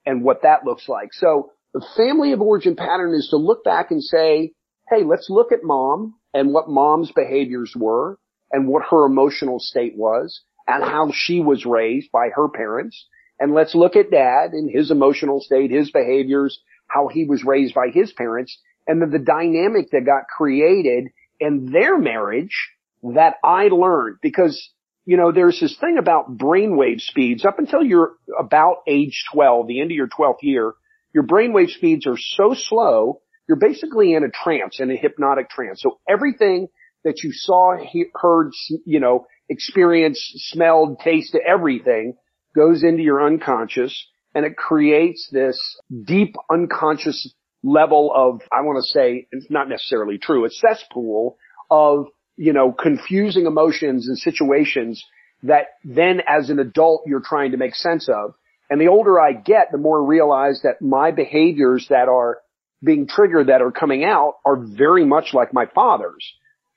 and 0.05 0.23
what 0.23 0.43
that 0.43 0.65
looks 0.65 0.87
like. 0.87 1.13
So 1.13 1.51
the 1.73 1.85
family 1.95 2.31
of 2.31 2.41
origin 2.41 2.75
pattern 2.75 3.13
is 3.13 3.29
to 3.31 3.37
look 3.37 3.63
back 3.63 3.91
and 3.91 4.03
say, 4.03 4.53
Hey, 4.89 5.03
let's 5.03 5.29
look 5.29 5.51
at 5.51 5.63
mom 5.63 6.15
and 6.33 6.53
what 6.53 6.69
mom's 6.69 7.11
behaviors 7.11 7.73
were 7.75 8.17
and 8.51 8.67
what 8.67 8.83
her 8.89 9.05
emotional 9.05 9.59
state 9.59 9.97
was 9.97 10.41
and 10.67 10.83
how 10.83 11.11
she 11.13 11.41
was 11.41 11.65
raised 11.65 12.11
by 12.11 12.29
her 12.33 12.47
parents. 12.47 13.05
And 13.39 13.53
let's 13.53 13.75
look 13.75 13.95
at 13.95 14.11
dad 14.11 14.51
and 14.53 14.71
his 14.71 14.89
emotional 14.89 15.41
state, 15.41 15.71
his 15.71 15.91
behaviors, 15.91 16.59
how 16.87 17.09
he 17.09 17.25
was 17.25 17.43
raised 17.43 17.75
by 17.75 17.89
his 17.93 18.13
parents 18.13 18.57
and 18.87 19.01
then 19.01 19.11
the 19.11 19.19
dynamic 19.19 19.91
that 19.91 20.05
got 20.05 20.27
created 20.27 21.09
in 21.39 21.71
their 21.71 21.97
marriage 21.97 22.71
that 23.03 23.35
I 23.43 23.67
learned 23.67 24.17
because, 24.21 24.69
you 25.05 25.17
know, 25.17 25.31
there's 25.31 25.59
this 25.59 25.77
thing 25.79 25.97
about 25.99 26.37
brainwave 26.37 27.01
speeds 27.01 27.45
up 27.45 27.59
until 27.59 27.83
you're 27.83 28.13
about 28.39 28.77
age 28.87 29.25
12, 29.33 29.67
the 29.67 29.81
end 29.81 29.91
of 29.91 29.95
your 29.95 30.07
12th 30.07 30.41
year, 30.41 30.73
your 31.13 31.23
brainwave 31.23 31.69
speeds 31.69 32.05
are 32.07 32.17
so 32.17 32.53
slow, 32.53 33.21
you're 33.47 33.57
basically 33.57 34.13
in 34.13 34.23
a 34.23 34.29
trance, 34.29 34.79
in 34.79 34.91
a 34.91 34.95
hypnotic 34.95 35.49
trance. 35.49 35.81
So 35.81 35.99
everything 36.07 36.67
that 37.03 37.23
you 37.23 37.31
saw, 37.31 37.77
heard, 38.15 38.51
you 38.85 38.99
know, 38.99 39.25
experienced, 39.49 40.21
smelled, 40.51 40.99
tasted, 40.99 41.41
everything 41.47 42.15
goes 42.55 42.83
into 42.83 43.03
your 43.03 43.25
unconscious 43.25 44.07
and 44.35 44.45
it 44.45 44.57
creates 44.57 45.29
this 45.31 45.59
deep 46.05 46.35
unconscious 46.51 47.33
level 47.63 48.11
of, 48.13 48.41
I 48.51 48.61
want 48.61 48.83
to 48.83 48.89
say, 48.91 49.27
it's 49.31 49.49
not 49.49 49.69
necessarily 49.69 50.17
true, 50.17 50.45
a 50.45 50.49
cesspool 50.49 51.37
of 51.69 52.07
you 52.37 52.53
know, 52.53 52.71
confusing 52.71 53.45
emotions 53.45 54.07
and 54.07 54.17
situations 54.17 55.03
that 55.43 55.67
then 55.83 56.21
as 56.27 56.49
an 56.49 56.59
adult 56.59 57.03
you're 57.05 57.21
trying 57.21 57.51
to 57.51 57.57
make 57.57 57.75
sense 57.75 58.07
of. 58.09 58.33
And 58.69 58.81
the 58.81 58.87
older 58.87 59.19
I 59.19 59.33
get, 59.33 59.71
the 59.71 59.77
more 59.77 60.03
I 60.03 60.07
realize 60.07 60.61
that 60.63 60.81
my 60.81 61.11
behaviors 61.11 61.87
that 61.89 62.09
are 62.09 62.39
being 62.83 63.07
triggered 63.07 63.47
that 63.47 63.61
are 63.61 63.71
coming 63.71 64.03
out 64.03 64.35
are 64.45 64.55
very 64.55 65.05
much 65.05 65.33
like 65.33 65.53
my 65.53 65.65
father's. 65.73 66.33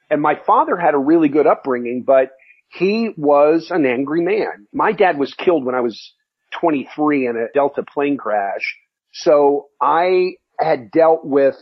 And 0.08 0.20
my 0.20 0.34
father 0.46 0.76
had 0.76 0.94
a 0.94 0.98
really 0.98 1.28
good 1.28 1.46
upbringing, 1.46 2.04
but 2.06 2.30
he 2.68 3.10
was 3.16 3.68
an 3.70 3.84
angry 3.84 4.22
man. 4.22 4.66
My 4.72 4.92
dad 4.92 5.18
was 5.18 5.34
killed 5.34 5.64
when 5.64 5.74
I 5.74 5.80
was 5.80 6.12
23 6.60 7.26
in 7.26 7.36
a 7.36 7.52
Delta 7.52 7.82
plane 7.82 8.16
crash. 8.16 8.76
So 9.12 9.68
I 9.80 10.34
had 10.58 10.90
dealt 10.90 11.24
with 11.24 11.56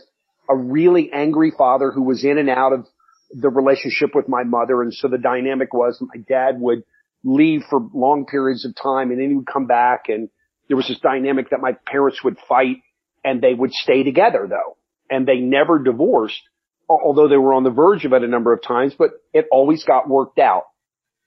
a 0.49 0.55
really 0.55 1.11
angry 1.11 1.51
father 1.55 1.91
who 1.91 2.03
was 2.03 2.23
in 2.23 2.37
and 2.37 2.49
out 2.49 2.73
of 2.73 2.87
the 3.31 3.49
relationship 3.49 4.15
with 4.15 4.27
my 4.27 4.43
mother. 4.43 4.81
And 4.81 4.93
so 4.93 5.07
the 5.07 5.17
dynamic 5.17 5.73
was 5.73 6.01
my 6.01 6.21
dad 6.27 6.59
would 6.59 6.83
leave 7.23 7.63
for 7.69 7.79
long 7.93 8.25
periods 8.25 8.65
of 8.65 8.75
time 8.75 9.11
and 9.11 9.19
then 9.19 9.29
he 9.29 9.35
would 9.35 9.47
come 9.47 9.67
back 9.67 10.05
and 10.07 10.29
there 10.67 10.77
was 10.77 10.87
this 10.87 10.99
dynamic 10.99 11.49
that 11.49 11.59
my 11.59 11.73
parents 11.85 12.23
would 12.23 12.37
fight 12.47 12.77
and 13.23 13.41
they 13.41 13.53
would 13.53 13.73
stay 13.73 14.03
together 14.03 14.47
though. 14.49 14.77
And 15.09 15.27
they 15.27 15.37
never 15.37 15.79
divorced, 15.79 16.41
although 16.87 17.27
they 17.27 17.37
were 17.37 17.53
on 17.53 17.63
the 17.63 17.71
verge 17.71 18.05
of 18.05 18.13
it 18.13 18.23
a 18.23 18.27
number 18.27 18.53
of 18.53 18.61
times, 18.61 18.93
but 18.97 19.09
it 19.33 19.47
always 19.51 19.83
got 19.83 20.07
worked 20.07 20.37
out. 20.37 20.63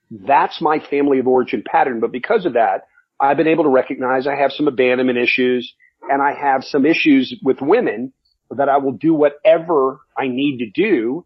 That's 0.09 0.61
my 0.61 0.79
family 0.79 1.19
of 1.19 1.27
origin 1.27 1.63
pattern. 1.65 1.99
But 1.99 2.11
because 2.11 2.45
of 2.45 2.53
that, 2.53 2.87
I've 3.19 3.37
been 3.37 3.47
able 3.47 3.65
to 3.65 3.69
recognize 3.69 4.25
I 4.25 4.35
have 4.35 4.51
some 4.51 4.67
abandonment 4.67 5.17
issues 5.17 5.73
and 6.09 6.21
I 6.21 6.33
have 6.33 6.63
some 6.63 6.85
issues 6.85 7.35
with 7.43 7.61
women 7.61 8.13
that 8.49 8.69
I 8.69 8.77
will 8.77 8.93
do 8.93 9.13
whatever 9.13 9.99
I 10.17 10.27
need 10.27 10.59
to 10.59 10.69
do 10.69 11.25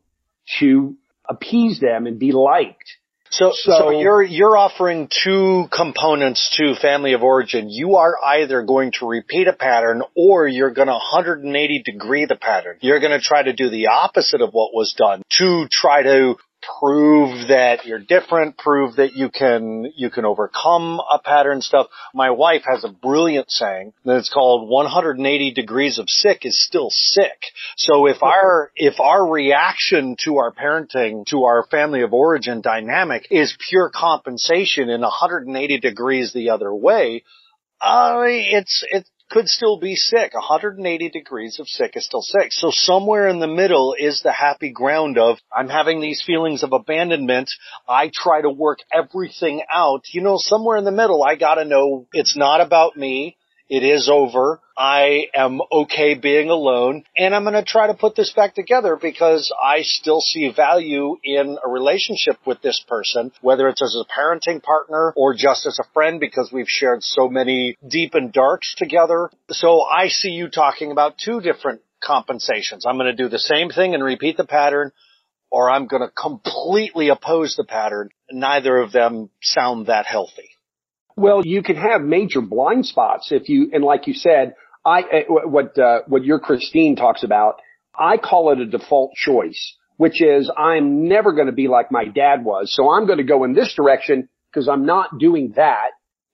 to 0.59 0.95
appease 1.27 1.79
them 1.79 2.07
and 2.07 2.19
be 2.19 2.31
liked. 2.31 2.89
So, 3.29 3.51
so, 3.53 3.71
so, 3.71 3.89
you're, 3.89 4.23
you're 4.23 4.57
offering 4.57 5.09
two 5.09 5.65
components 5.69 6.55
to 6.57 6.75
family 6.75 7.11
of 7.13 7.23
origin. 7.23 7.69
You 7.69 7.95
are 7.97 8.15
either 8.23 8.63
going 8.63 8.93
to 8.99 9.07
repeat 9.07 9.47
a 9.47 9.53
pattern 9.53 10.01
or 10.15 10.47
you're 10.47 10.71
going 10.71 10.87
to 10.87 10.93
180 10.93 11.83
degree 11.83 12.25
the 12.25 12.37
pattern. 12.37 12.77
You're 12.79 13.01
going 13.01 13.11
to 13.11 13.19
try 13.19 13.43
to 13.43 13.51
do 13.51 13.69
the 13.69 13.87
opposite 13.87 14.41
of 14.41 14.51
what 14.53 14.73
was 14.73 14.93
done 14.97 15.23
to 15.39 15.67
try 15.69 16.03
to 16.03 16.35
prove 16.79 17.47
that 17.49 17.85
you're 17.85 17.99
different, 17.99 18.57
prove 18.57 18.95
that 18.97 19.13
you 19.13 19.29
can, 19.29 19.91
you 19.95 20.09
can 20.09 20.25
overcome 20.25 20.99
a 20.99 21.19
pattern 21.19 21.61
stuff. 21.61 21.87
My 22.13 22.31
wife 22.31 22.63
has 22.65 22.83
a 22.83 22.89
brilliant 22.89 23.49
saying 23.49 23.93
that 24.05 24.17
it's 24.17 24.33
called 24.33 24.69
180 24.69 25.51
degrees 25.51 25.99
of 25.99 26.09
sick 26.09 26.45
is 26.45 26.63
still 26.65 26.89
sick. 26.89 27.41
So 27.77 28.07
if 28.07 28.21
our, 28.21 28.71
if 28.75 28.99
our 28.99 29.27
reaction 29.29 30.15
to 30.25 30.37
our 30.37 30.53
parenting, 30.53 31.25
to 31.27 31.43
our 31.43 31.65
family 31.69 32.01
of 32.01 32.13
origin 32.13 32.61
dynamic 32.61 33.27
is 33.31 33.57
pure 33.69 33.91
compensation 33.93 34.89
in 34.89 35.01
180 35.01 35.79
degrees 35.79 36.33
the 36.33 36.49
other 36.49 36.73
way, 36.73 37.23
uh, 37.81 38.23
it's, 38.25 38.83
it's, 38.89 39.09
could 39.29 39.47
still 39.47 39.79
be 39.79 39.95
sick. 39.95 40.33
180 40.33 41.09
degrees 41.09 41.59
of 41.59 41.67
sick 41.67 41.95
is 41.95 42.05
still 42.05 42.21
sick. 42.21 42.51
So 42.51 42.69
somewhere 42.71 43.27
in 43.27 43.39
the 43.39 43.47
middle 43.47 43.95
is 43.97 44.21
the 44.21 44.31
happy 44.31 44.71
ground 44.71 45.17
of, 45.17 45.37
I'm 45.55 45.69
having 45.69 45.99
these 45.99 46.23
feelings 46.25 46.63
of 46.63 46.73
abandonment. 46.73 47.49
I 47.87 48.11
try 48.13 48.41
to 48.41 48.49
work 48.49 48.79
everything 48.93 49.63
out. 49.71 50.05
You 50.13 50.21
know, 50.21 50.37
somewhere 50.37 50.77
in 50.77 50.85
the 50.85 50.91
middle, 50.91 51.23
I 51.23 51.35
gotta 51.35 51.65
know 51.65 52.07
it's 52.13 52.37
not 52.37 52.61
about 52.61 52.95
me. 52.95 53.37
It 53.69 53.83
is 53.83 54.09
over. 54.09 54.61
I 54.77 55.25
am 55.35 55.59
okay 55.71 56.13
being 56.13 56.49
alone 56.49 57.03
and 57.17 57.35
I'm 57.35 57.43
going 57.43 57.55
to 57.55 57.63
try 57.63 57.87
to 57.87 57.93
put 57.93 58.15
this 58.15 58.31
back 58.31 58.55
together 58.55 58.97
because 59.01 59.51
I 59.61 59.81
still 59.81 60.21
see 60.21 60.49
value 60.55 61.17
in 61.23 61.57
a 61.63 61.69
relationship 61.69 62.37
with 62.45 62.61
this 62.61 62.83
person, 62.87 63.31
whether 63.41 63.67
it's 63.67 63.81
as 63.81 63.95
a 63.95 64.05
parenting 64.05 64.63
partner 64.63 65.13
or 65.17 65.33
just 65.33 65.65
as 65.65 65.79
a 65.79 65.93
friend 65.93 66.19
because 66.19 66.51
we've 66.51 66.69
shared 66.69 67.03
so 67.03 67.27
many 67.27 67.75
deep 67.85 68.13
and 68.13 68.31
darks 68.31 68.73
together. 68.75 69.29
So 69.49 69.81
I 69.81 70.07
see 70.07 70.29
you 70.29 70.49
talking 70.49 70.91
about 70.91 71.17
two 71.17 71.41
different 71.41 71.81
compensations. 72.01 72.85
I'm 72.85 72.97
going 72.97 73.15
to 73.15 73.23
do 73.23 73.29
the 73.29 73.39
same 73.39 73.69
thing 73.69 73.95
and 73.95 74.03
repeat 74.03 74.37
the 74.37 74.45
pattern 74.45 74.91
or 75.49 75.69
I'm 75.69 75.87
going 75.87 76.03
to 76.03 76.09
completely 76.09 77.09
oppose 77.09 77.55
the 77.55 77.65
pattern. 77.65 78.09
Neither 78.31 78.77
of 78.77 78.91
them 78.91 79.29
sound 79.41 79.87
that 79.87 80.05
healthy. 80.05 80.51
Well, 81.17 81.43
you 81.43 81.63
can 81.63 81.77
have 81.77 82.01
major 82.01 82.41
blind 82.41 82.85
spots 82.85 83.31
if 83.31 83.49
you, 83.49 83.71
and 83.73 83.83
like 83.83 84.05
you 84.05 84.13
said, 84.13 84.53
I, 84.85 85.01
eh, 85.01 85.23
what, 85.27 85.77
uh, 85.77 86.01
what 86.05 86.23
your 86.23 86.39
Christine 86.39 86.95
talks 86.95 87.23
about, 87.23 87.55
I 87.97 88.17
call 88.17 88.51
it 88.51 88.59
a 88.59 88.67
default 88.67 89.13
choice, 89.15 89.75
which 89.97 90.21
is 90.21 90.51
I'm 90.55 91.07
never 91.07 91.33
going 91.33 91.47
to 91.47 91.53
be 91.53 91.67
like 91.67 91.91
my 91.91 92.05
dad 92.05 92.45
was. 92.45 92.71
So 92.71 92.91
I'm 92.91 93.07
going 93.07 93.17
to 93.17 93.23
go 93.23 93.43
in 93.45 93.53
this 93.53 93.73
direction 93.73 94.29
because 94.51 94.69
I'm 94.69 94.85
not 94.85 95.17
doing 95.17 95.53
that. 95.55 95.89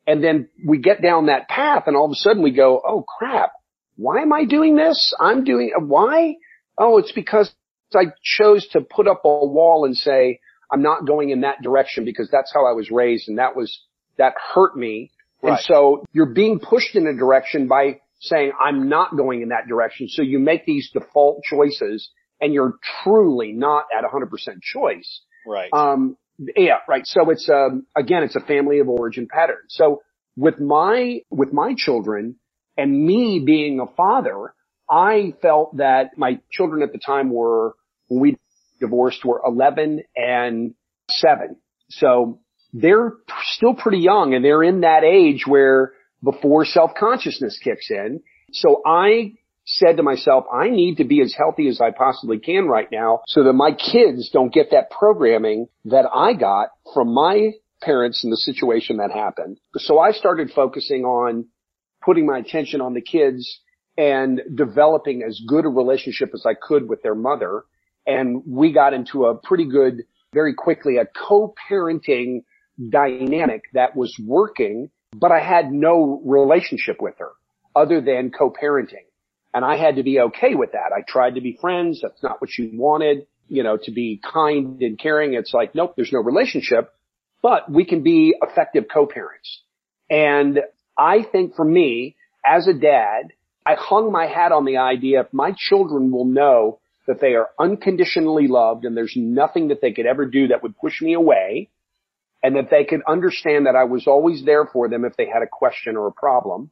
And 0.05 0.21
then 0.21 0.49
we 0.67 0.79
get 0.79 1.01
down 1.01 1.27
that 1.27 1.47
path 1.47 1.83
and 1.87 1.95
all 1.95 2.05
of 2.05 2.11
a 2.11 2.15
sudden 2.15 2.43
we 2.43 2.51
go, 2.51 2.81
Oh 2.85 3.05
crap. 3.07 3.53
Why 3.95 4.21
am 4.21 4.33
I 4.33 4.43
doing 4.43 4.75
this? 4.75 5.15
I'm 5.17 5.45
doing, 5.45 5.71
why? 5.79 6.35
Oh, 6.77 6.97
it's 6.97 7.11
because 7.13 7.53
I 7.95 8.07
chose 8.21 8.67
to 8.69 8.81
put 8.81 9.07
up 9.07 9.21
a 9.23 9.29
wall 9.29 9.85
and 9.85 9.95
say, 9.95 10.41
I'm 10.69 10.81
not 10.81 11.07
going 11.07 11.29
in 11.29 11.41
that 11.41 11.61
direction 11.61 12.03
because 12.03 12.27
that's 12.29 12.51
how 12.53 12.65
I 12.65 12.73
was 12.73 12.91
raised 12.91 13.29
and 13.29 13.37
that 13.37 13.55
was 13.55 13.79
that 14.17 14.33
hurt 14.53 14.75
me. 14.75 15.11
Right. 15.41 15.51
And 15.51 15.59
so 15.61 16.05
you're 16.13 16.33
being 16.33 16.59
pushed 16.59 16.95
in 16.95 17.07
a 17.07 17.13
direction 17.13 17.67
by 17.67 17.99
saying, 18.19 18.53
I'm 18.59 18.87
not 18.87 19.17
going 19.17 19.41
in 19.41 19.49
that 19.49 19.67
direction. 19.67 20.07
So 20.07 20.21
you 20.21 20.39
make 20.39 20.65
these 20.65 20.89
default 20.91 21.43
choices 21.43 22.09
and 22.39 22.53
you're 22.53 22.75
truly 23.03 23.51
not 23.51 23.85
at 23.97 24.03
100% 24.05 24.29
choice. 24.61 25.21
Right. 25.45 25.69
Um, 25.73 26.17
Yeah, 26.55 26.77
right. 26.87 27.05
So 27.05 27.29
it's, 27.29 27.49
um, 27.49 27.85
again, 27.95 28.23
it's 28.23 28.35
a 28.35 28.41
family 28.41 28.79
of 28.79 28.89
origin 28.89 29.27
pattern. 29.29 29.63
So 29.67 30.01
with 30.35 30.59
my, 30.59 31.19
with 31.29 31.53
my 31.53 31.73
children 31.77 32.35
and 32.77 33.05
me 33.05 33.41
being 33.45 33.79
a 33.79 33.87
father, 33.95 34.53
I 34.89 35.33
felt 35.41 35.77
that 35.77 36.17
my 36.17 36.39
children 36.51 36.81
at 36.81 36.91
the 36.91 36.99
time 36.99 37.29
were, 37.29 37.75
when 38.07 38.21
we 38.21 38.37
divorced 38.79 39.23
were 39.23 39.41
11 39.45 40.03
and 40.15 40.73
7. 41.09 41.55
So 41.89 42.39
they're 42.73 43.13
still 43.43 43.75
pretty 43.75 43.99
young 43.99 44.33
and 44.33 44.43
they're 44.43 44.63
in 44.63 44.81
that 44.81 45.03
age 45.03 45.45
where 45.47 45.93
before 46.23 46.65
self-consciousness 46.65 47.59
kicks 47.63 47.89
in. 47.91 48.21
So 48.51 48.81
I 48.85 49.33
said 49.65 49.97
to 49.97 50.03
myself, 50.03 50.45
I 50.51 50.69
need 50.69 50.97
to 50.97 51.05
be 51.05 51.21
as 51.21 51.33
healthy 51.37 51.67
as 51.67 51.79
I 51.79 51.91
possibly 51.91 52.39
can 52.39 52.67
right 52.67 52.87
now 52.91 53.21
so 53.27 53.43
that 53.43 53.53
my 53.53 53.71
kids 53.71 54.29
don't 54.31 54.53
get 54.53 54.71
that 54.71 54.89
programming 54.89 55.67
that 55.85 56.05
I 56.13 56.33
got 56.33 56.69
from 56.93 57.13
my 57.13 57.51
parents 57.81 58.23
and 58.23 58.31
the 58.31 58.37
situation 58.37 58.97
that 58.97 59.11
happened. 59.11 59.57
So 59.75 59.99
I 59.99 60.11
started 60.11 60.51
focusing 60.53 61.03
on 61.03 61.45
putting 62.03 62.25
my 62.25 62.39
attention 62.39 62.81
on 62.81 62.93
the 62.93 63.01
kids 63.01 63.59
and 63.97 64.41
developing 64.53 65.23
as 65.23 65.39
good 65.47 65.65
a 65.65 65.69
relationship 65.69 66.31
as 66.33 66.45
I 66.45 66.53
could 66.55 66.89
with 66.89 67.03
their 67.03 67.15
mother. 67.15 67.63
And 68.05 68.41
we 68.45 68.73
got 68.73 68.93
into 68.93 69.25
a 69.25 69.35
pretty 69.35 69.69
good, 69.69 70.03
very 70.33 70.53
quickly, 70.53 70.97
a 70.97 71.05
co-parenting 71.05 72.43
dynamic 72.89 73.63
that 73.73 73.95
was 73.95 74.15
working, 74.23 74.89
but 75.15 75.31
I 75.31 75.39
had 75.39 75.71
no 75.71 76.21
relationship 76.25 77.01
with 77.01 77.15
her 77.19 77.31
other 77.75 78.01
than 78.01 78.31
co-parenting. 78.31 79.05
And 79.53 79.63
I 79.63 79.77
had 79.77 79.97
to 79.97 80.03
be 80.03 80.19
okay 80.19 80.55
with 80.55 80.71
that. 80.71 80.91
I 80.95 81.01
tried 81.07 81.35
to 81.35 81.41
be 81.41 81.57
friends. 81.61 82.01
That's 82.01 82.23
not 82.23 82.41
what 82.41 82.49
she 82.51 82.71
wanted, 82.73 83.27
you 83.47 83.61
know, 83.63 83.77
to 83.83 83.91
be 83.91 84.19
kind 84.23 84.81
and 84.81 84.97
caring. 84.97 85.35
It's 85.35 85.53
like, 85.53 85.75
nope, 85.75 85.93
there's 85.95 86.11
no 86.11 86.21
relationship, 86.21 86.91
but 87.41 87.71
we 87.71 87.85
can 87.85 88.01
be 88.01 88.35
effective 88.41 88.85
co-parents. 88.91 89.61
And 90.09 90.59
I 90.97 91.23
think 91.23 91.55
for 91.55 91.65
me, 91.65 92.15
as 92.45 92.67
a 92.67 92.73
dad, 92.73 93.33
I 93.65 93.75
hung 93.75 94.11
my 94.11 94.25
hat 94.25 94.51
on 94.51 94.65
the 94.65 94.77
idea 94.77 95.21
if 95.21 95.27
my 95.31 95.53
children 95.55 96.11
will 96.11 96.25
know 96.25 96.79
that 97.07 97.21
they 97.21 97.35
are 97.35 97.49
unconditionally 97.59 98.47
loved 98.47 98.85
and 98.85 98.95
there's 98.95 99.13
nothing 99.15 99.69
that 99.69 99.81
they 99.81 99.91
could 99.91 100.05
ever 100.05 100.25
do 100.25 100.47
that 100.47 100.63
would 100.63 100.77
push 100.77 101.01
me 101.01 101.13
away 101.13 101.69
and 102.43 102.57
that 102.57 102.69
they 102.69 102.83
could 102.83 103.01
understand 103.07 103.65
that 103.65 103.75
I 103.75 103.85
was 103.85 104.05
always 104.05 104.43
there 104.43 104.65
for 104.65 104.89
them 104.89 105.05
if 105.05 105.15
they 105.15 105.25
had 105.25 105.41
a 105.41 105.47
question 105.49 105.95
or 105.95 106.07
a 106.07 106.11
problem. 106.11 106.69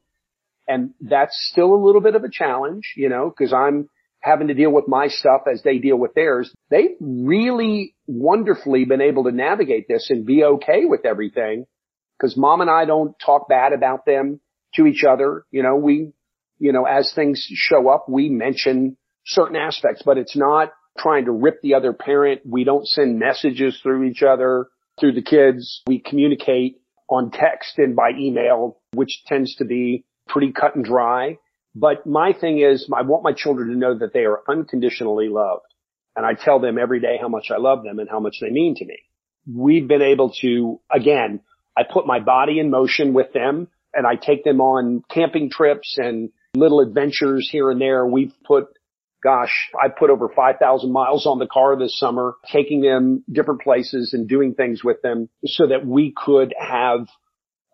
And 0.68 0.90
that's 1.00 1.48
still 1.50 1.74
a 1.74 1.82
little 1.82 2.02
bit 2.02 2.14
of 2.14 2.22
a 2.22 2.30
challenge, 2.30 2.92
you 2.94 3.08
know, 3.08 3.32
cause 3.36 3.52
I'm 3.52 3.88
having 4.20 4.48
to 4.48 4.54
deal 4.54 4.70
with 4.70 4.86
my 4.86 5.08
stuff 5.08 5.42
as 5.50 5.62
they 5.62 5.78
deal 5.78 5.96
with 5.96 6.14
theirs. 6.14 6.54
They've 6.70 6.96
really 7.00 7.96
wonderfully 8.06 8.84
been 8.84 9.00
able 9.00 9.24
to 9.24 9.32
navigate 9.32 9.88
this 9.88 10.08
and 10.10 10.24
be 10.24 10.44
okay 10.44 10.84
with 10.84 11.04
everything 11.04 11.66
because 12.16 12.36
mom 12.36 12.60
and 12.60 12.70
I 12.70 12.84
don't 12.84 13.16
talk 13.18 13.48
bad 13.48 13.72
about 13.72 14.06
them 14.06 14.40
to 14.74 14.86
each 14.86 15.04
other. 15.04 15.44
You 15.50 15.62
know, 15.62 15.76
we, 15.76 16.12
you 16.58 16.72
know, 16.72 16.84
as 16.84 17.12
things 17.12 17.44
show 17.52 17.88
up, 17.88 18.08
we 18.08 18.28
mention 18.28 18.96
certain 19.26 19.56
aspects, 19.56 20.02
but 20.04 20.18
it's 20.18 20.36
not 20.36 20.72
trying 20.96 21.24
to 21.24 21.32
rip 21.32 21.60
the 21.62 21.74
other 21.74 21.92
parent. 21.92 22.42
We 22.44 22.64
don't 22.64 22.86
send 22.86 23.18
messages 23.18 23.80
through 23.82 24.04
each 24.04 24.22
other, 24.22 24.68
through 24.98 25.12
the 25.12 25.22
kids. 25.22 25.82
We 25.86 25.98
communicate 25.98 26.80
on 27.08 27.30
text 27.30 27.78
and 27.78 27.94
by 27.96 28.10
email, 28.18 28.78
which 28.94 29.22
tends 29.26 29.56
to 29.56 29.64
be 29.64 30.04
pretty 30.28 30.52
cut 30.52 30.76
and 30.76 30.84
dry. 30.84 31.38
But 31.74 32.06
my 32.06 32.32
thing 32.32 32.58
is 32.58 32.88
I 32.94 33.02
want 33.02 33.24
my 33.24 33.32
children 33.32 33.68
to 33.68 33.76
know 33.76 33.98
that 33.98 34.12
they 34.12 34.24
are 34.24 34.40
unconditionally 34.48 35.28
loved. 35.28 35.66
And 36.14 36.26
I 36.26 36.34
tell 36.34 36.60
them 36.60 36.78
every 36.78 37.00
day 37.00 37.16
how 37.20 37.28
much 37.28 37.50
I 37.50 37.58
love 37.58 37.82
them 37.84 37.98
and 37.98 38.08
how 38.08 38.20
much 38.20 38.36
they 38.40 38.50
mean 38.50 38.74
to 38.76 38.84
me. 38.84 38.98
We've 39.50 39.88
been 39.88 40.02
able 40.02 40.32
to, 40.40 40.80
again, 40.90 41.40
I 41.76 41.82
put 41.90 42.06
my 42.06 42.20
body 42.20 42.58
in 42.58 42.70
motion 42.70 43.14
with 43.14 43.32
them 43.32 43.68
and 43.94 44.06
I 44.06 44.16
take 44.16 44.44
them 44.44 44.60
on 44.60 45.02
camping 45.10 45.50
trips 45.50 45.96
and 45.98 46.30
little 46.54 46.80
adventures 46.80 47.48
here 47.50 47.70
and 47.70 47.80
there. 47.80 48.06
We've 48.06 48.34
put, 48.44 48.66
gosh, 49.22 49.70
I 49.80 49.88
put 49.88 50.10
over 50.10 50.28
5,000 50.28 50.92
miles 50.92 51.26
on 51.26 51.38
the 51.38 51.46
car 51.46 51.76
this 51.76 51.98
summer, 51.98 52.34
taking 52.50 52.80
them 52.80 53.24
different 53.30 53.62
places 53.62 54.12
and 54.12 54.28
doing 54.28 54.54
things 54.54 54.82
with 54.82 55.00
them 55.02 55.28
so 55.44 55.68
that 55.68 55.86
we 55.86 56.12
could 56.16 56.54
have 56.58 57.06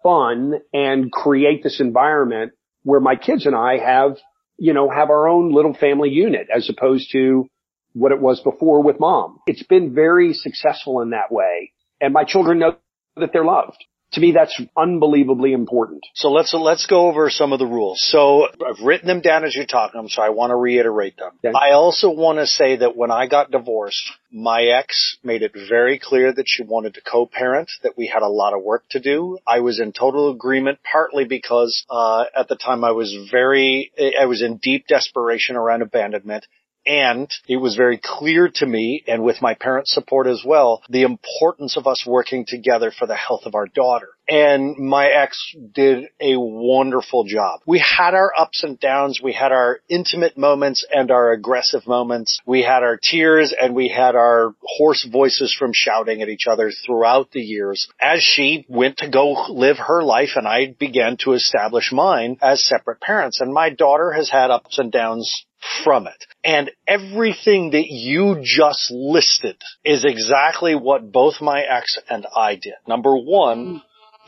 fun 0.02 0.54
and 0.72 1.10
create 1.10 1.62
this 1.62 1.80
environment 1.80 2.52
where 2.82 3.00
my 3.00 3.16
kids 3.16 3.46
and 3.46 3.56
I 3.56 3.78
have, 3.78 4.16
you 4.58 4.72
know, 4.72 4.90
have 4.90 5.10
our 5.10 5.28
own 5.28 5.52
little 5.52 5.74
family 5.74 6.10
unit 6.10 6.48
as 6.54 6.70
opposed 6.70 7.10
to 7.12 7.46
what 7.94 8.12
it 8.12 8.20
was 8.20 8.40
before 8.40 8.82
with 8.82 9.00
mom. 9.00 9.38
It's 9.46 9.62
been 9.62 9.94
very 9.94 10.34
successful 10.34 11.00
in 11.00 11.10
that 11.10 11.32
way. 11.32 11.72
And 12.00 12.12
my 12.12 12.24
children 12.24 12.58
know 12.58 12.76
that 13.16 13.32
they're 13.32 13.44
loved 13.44 13.84
to 14.12 14.20
me, 14.20 14.32
that's 14.32 14.58
unbelievably 14.76 15.52
important. 15.52 16.04
So 16.14 16.30
let's 16.30 16.54
let's 16.54 16.86
go 16.86 17.08
over 17.08 17.28
some 17.28 17.52
of 17.52 17.58
the 17.58 17.66
rules. 17.66 18.00
So 18.00 18.46
I've 18.46 18.82
written 18.82 19.06
them 19.06 19.20
down 19.20 19.44
as 19.44 19.54
you're 19.54 19.66
talking 19.66 19.98
them, 20.00 20.08
so 20.08 20.22
I 20.22 20.30
want 20.30 20.50
to 20.50 20.56
reiterate 20.56 21.16
them. 21.18 21.32
Okay. 21.44 21.52
I 21.54 21.72
also 21.72 22.10
want 22.10 22.38
to 22.38 22.46
say 22.46 22.76
that 22.76 22.96
when 22.96 23.10
I 23.10 23.26
got 23.26 23.50
divorced, 23.50 24.10
my 24.32 24.62
ex 24.62 25.18
made 25.22 25.42
it 25.42 25.52
very 25.68 25.98
clear 25.98 26.32
that 26.32 26.44
she 26.46 26.62
wanted 26.62 26.94
to 26.94 27.00
co-parent, 27.00 27.70
that 27.82 27.98
we 27.98 28.06
had 28.06 28.22
a 28.22 28.28
lot 28.28 28.54
of 28.54 28.62
work 28.62 28.84
to 28.90 29.00
do. 29.00 29.38
I 29.46 29.60
was 29.60 29.80
in 29.80 29.92
total 29.92 30.30
agreement, 30.30 30.78
partly 30.90 31.24
because 31.24 31.84
uh, 31.90 32.24
at 32.34 32.48
the 32.48 32.56
time 32.56 32.84
I 32.84 32.92
was 32.92 33.14
very, 33.30 33.92
I 34.18 34.26
was 34.26 34.42
in 34.42 34.56
deep 34.56 34.86
desperation 34.86 35.56
around 35.56 35.82
abandonment, 35.82 36.46
and 36.86 37.30
it 37.46 37.58
was 37.58 37.76
very 37.76 38.00
clear 38.02 38.48
to 38.56 38.66
me, 38.66 39.04
and 39.06 39.22
with 39.22 39.42
my 39.42 39.54
parents' 39.54 39.92
support 39.92 40.26
as 40.26 40.42
well, 40.44 40.82
the 40.88 41.02
importance 41.02 41.76
of 41.76 41.86
us 41.86 42.04
working 42.06 42.44
together 42.46 42.90
for 42.90 43.06
the 43.06 43.16
health 43.16 43.42
of 43.44 43.54
our 43.54 43.66
daughter. 43.66 44.08
And 44.30 44.76
my 44.76 45.06
ex 45.06 45.54
did 45.72 46.04
a 46.20 46.36
wonderful 46.36 47.24
job. 47.24 47.60
We 47.66 47.78
had 47.78 48.12
our 48.12 48.30
ups 48.38 48.62
and 48.62 48.78
downs. 48.78 49.20
We 49.22 49.32
had 49.32 49.52
our 49.52 49.80
intimate 49.88 50.36
moments 50.36 50.84
and 50.90 51.10
our 51.10 51.32
aggressive 51.32 51.86
moments. 51.86 52.38
We 52.44 52.62
had 52.62 52.82
our 52.82 52.98
tears 53.02 53.54
and 53.58 53.74
we 53.74 53.88
had 53.88 54.16
our 54.16 54.54
hoarse 54.62 55.06
voices 55.10 55.56
from 55.58 55.70
shouting 55.74 56.20
at 56.20 56.28
each 56.28 56.46
other 56.46 56.70
throughout 56.70 57.30
the 57.30 57.40
years 57.40 57.88
as 58.00 58.20
she 58.22 58.66
went 58.68 58.98
to 58.98 59.08
go 59.08 59.46
live 59.48 59.78
her 59.78 60.02
life 60.02 60.30
and 60.36 60.46
I 60.46 60.74
began 60.78 61.16
to 61.20 61.32
establish 61.32 61.90
mine 61.90 62.36
as 62.42 62.66
separate 62.66 63.00
parents. 63.00 63.40
And 63.40 63.52
my 63.52 63.70
daughter 63.70 64.12
has 64.12 64.28
had 64.28 64.50
ups 64.50 64.78
and 64.78 64.92
downs 64.92 65.46
from 65.84 66.06
it. 66.06 66.24
And 66.44 66.70
everything 66.86 67.70
that 67.70 67.88
you 67.88 68.40
just 68.42 68.90
listed 68.90 69.56
is 69.84 70.04
exactly 70.04 70.74
what 70.74 71.12
both 71.12 71.40
my 71.40 71.60
ex 71.60 71.98
and 72.08 72.26
I 72.36 72.54
did. 72.54 72.74
Number 72.86 73.16
one, 73.16 73.66
hmm. 73.66 73.76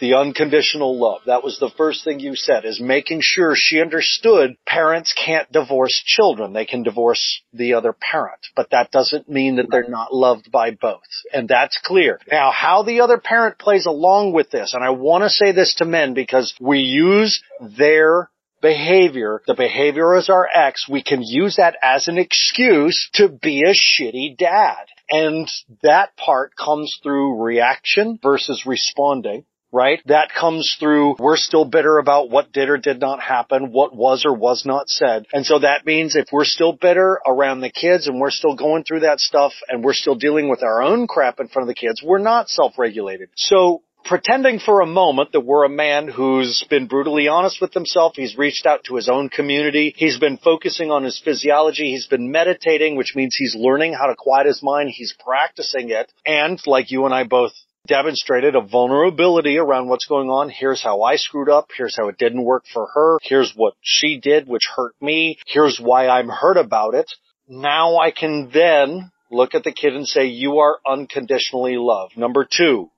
the 0.00 0.14
unconditional 0.14 0.98
love. 0.98 1.22
That 1.26 1.44
was 1.44 1.58
the 1.58 1.70
first 1.76 2.04
thing 2.04 2.20
you 2.20 2.34
said 2.34 2.64
is 2.64 2.80
making 2.80 3.20
sure 3.22 3.52
she 3.54 3.80
understood 3.80 4.56
parents 4.66 5.14
can't 5.14 5.50
divorce 5.52 6.02
children. 6.04 6.52
They 6.52 6.66
can 6.66 6.82
divorce 6.82 7.42
the 7.52 7.74
other 7.74 7.94
parent, 7.98 8.40
but 8.56 8.70
that 8.70 8.90
doesn't 8.90 9.28
mean 9.28 9.56
that 9.56 9.66
they're 9.70 9.88
not 9.88 10.12
loved 10.12 10.50
by 10.50 10.72
both. 10.72 11.00
And 11.32 11.48
that's 11.48 11.78
clear. 11.82 12.20
Now, 12.30 12.50
how 12.50 12.82
the 12.82 13.00
other 13.00 13.18
parent 13.18 13.58
plays 13.58 13.86
along 13.86 14.32
with 14.32 14.50
this, 14.50 14.74
and 14.74 14.84
I 14.84 14.90
want 14.90 15.24
to 15.24 15.30
say 15.30 15.52
this 15.52 15.74
to 15.76 15.84
men 15.84 16.14
because 16.14 16.54
we 16.60 16.80
use 16.80 17.42
their 17.60 18.30
behavior, 18.60 19.42
the 19.46 19.54
behavior 19.54 20.16
is 20.16 20.28
our 20.28 20.48
ex, 20.52 20.88
we 20.88 21.02
can 21.02 21.22
use 21.22 21.56
that 21.56 21.76
as 21.82 22.08
an 22.08 22.18
excuse 22.18 23.10
to 23.14 23.28
be 23.28 23.62
a 23.62 23.74
shitty 23.74 24.36
dad. 24.36 24.86
And 25.08 25.50
that 25.82 26.16
part 26.16 26.52
comes 26.56 26.98
through 27.02 27.42
reaction 27.42 28.18
versus 28.22 28.64
responding 28.66 29.44
right? 29.72 30.00
That 30.06 30.30
comes 30.32 30.76
through 30.78 31.16
we're 31.18 31.36
still 31.36 31.64
bitter 31.64 31.98
about 31.98 32.30
what 32.30 32.52
did 32.52 32.68
or 32.68 32.76
did 32.76 33.00
not 33.00 33.20
happen, 33.20 33.72
what 33.72 33.94
was 33.94 34.24
or 34.24 34.34
was 34.34 34.64
not 34.66 34.88
said. 34.88 35.26
And 35.32 35.46
so 35.46 35.60
that 35.60 35.86
means 35.86 36.16
if 36.16 36.28
we're 36.32 36.44
still 36.44 36.72
bitter 36.72 37.20
around 37.26 37.60
the 37.60 37.70
kids 37.70 38.08
and 38.08 38.20
we're 38.20 38.30
still 38.30 38.56
going 38.56 38.84
through 38.84 39.00
that 39.00 39.20
stuff 39.20 39.52
and 39.68 39.84
we're 39.84 39.94
still 39.94 40.16
dealing 40.16 40.48
with 40.48 40.62
our 40.62 40.82
own 40.82 41.06
crap 41.06 41.40
in 41.40 41.48
front 41.48 41.68
of 41.68 41.74
the 41.74 41.80
kids, 41.80 42.02
we're 42.02 42.18
not 42.18 42.48
self-regulated. 42.48 43.30
So 43.36 43.82
pretending 44.04 44.58
for 44.58 44.80
a 44.80 44.86
moment 44.86 45.32
that 45.32 45.40
we're 45.40 45.64
a 45.64 45.68
man 45.68 46.08
who's 46.08 46.64
been 46.68 46.86
brutally 46.86 47.28
honest 47.28 47.60
with 47.60 47.72
himself. 47.74 48.14
He's 48.16 48.36
reached 48.36 48.66
out 48.66 48.84
to 48.84 48.96
his 48.96 49.08
own 49.08 49.28
community. 49.28 49.94
He's 49.96 50.18
been 50.18 50.36
focusing 50.36 50.90
on 50.90 51.04
his 51.04 51.20
physiology. 51.24 51.92
He's 51.92 52.06
been 52.06 52.30
meditating, 52.30 52.96
which 52.96 53.14
means 53.14 53.36
he's 53.36 53.54
learning 53.54 53.94
how 53.94 54.06
to 54.06 54.16
quiet 54.16 54.46
his 54.46 54.62
mind. 54.62 54.90
He's 54.90 55.14
practicing 55.24 55.90
it. 55.90 56.12
And 56.26 56.60
like 56.66 56.90
you 56.90 57.04
and 57.04 57.14
I 57.14 57.24
both 57.24 57.52
demonstrated 57.86 58.54
a 58.54 58.60
vulnerability 58.60 59.58
around 59.58 59.88
what's 59.88 60.06
going 60.06 60.28
on. 60.28 60.50
Here's 60.50 60.82
how 60.82 61.02
I 61.02 61.16
screwed 61.16 61.48
up. 61.48 61.68
Here's 61.76 61.96
how 61.96 62.08
it 62.08 62.18
didn't 62.18 62.44
work 62.44 62.64
for 62.72 62.86
her. 62.94 63.18
Here's 63.22 63.52
what 63.56 63.74
she 63.80 64.20
did, 64.20 64.46
which 64.46 64.68
hurt 64.74 64.94
me. 65.00 65.38
Here's 65.46 65.78
why 65.80 66.08
I'm 66.08 66.28
hurt 66.28 66.56
about 66.56 66.94
it. 66.94 67.10
Now 67.48 67.96
I 67.96 68.10
can 68.10 68.50
then 68.52 69.10
look 69.30 69.54
at 69.54 69.64
the 69.64 69.72
kid 69.72 69.94
and 69.94 70.06
say, 70.06 70.26
you 70.26 70.58
are 70.58 70.78
unconditionally 70.86 71.76
loved. 71.76 72.16
Number 72.16 72.46
two, 72.48 72.90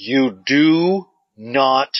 you 0.00 0.38
do 0.46 1.06
not 1.36 1.90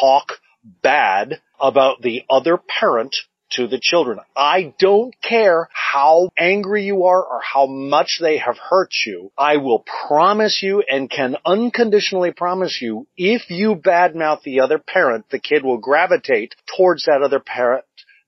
talk 0.00 0.34
bad 0.82 1.40
about 1.60 2.02
the 2.02 2.22
other 2.28 2.58
parent 2.58 3.16
to 3.50 3.66
the 3.66 3.80
children. 3.80 4.18
I 4.36 4.74
don't 4.78 5.14
care 5.22 5.68
how 5.72 6.28
angry 6.38 6.84
you 6.84 7.04
are 7.04 7.22
or 7.22 7.40
how 7.40 7.66
much 7.66 8.18
they 8.20 8.38
have 8.38 8.58
hurt 8.58 8.90
you. 9.06 9.32
I 9.38 9.56
will 9.56 9.84
promise 10.06 10.60
you 10.62 10.82
and 10.86 11.10
can 11.10 11.36
unconditionally 11.46 12.32
promise 12.32 12.78
you 12.82 13.06
if 13.16 13.48
you 13.48 13.74
badmouth 13.74 14.42
the 14.42 14.60
other 14.60 14.78
parent, 14.78 15.26
the 15.30 15.38
kid 15.38 15.64
will 15.64 15.78
gravitate 15.78 16.54
towards 16.76 17.06
that 17.06 17.22
other 17.22 17.40
parent 17.40 17.84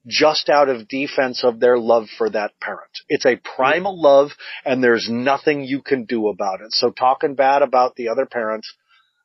just 0.06 0.48
out 0.48 0.70
of 0.70 0.88
defense 0.88 1.44
of 1.44 1.60
their 1.60 1.78
love 1.78 2.06
for 2.16 2.30
that 2.30 2.58
parent. 2.58 2.90
It's 3.10 3.26
a 3.26 3.36
primal 3.36 4.00
love 4.00 4.30
and 4.64 4.82
there's 4.82 5.08
nothing 5.10 5.62
you 5.62 5.82
can 5.82 6.04
do 6.04 6.28
about 6.28 6.62
it. 6.62 6.72
So 6.72 6.90
talking 6.90 7.34
bad 7.34 7.60
about 7.60 7.96
the 7.96 8.08
other 8.08 8.24
parent 8.24 8.64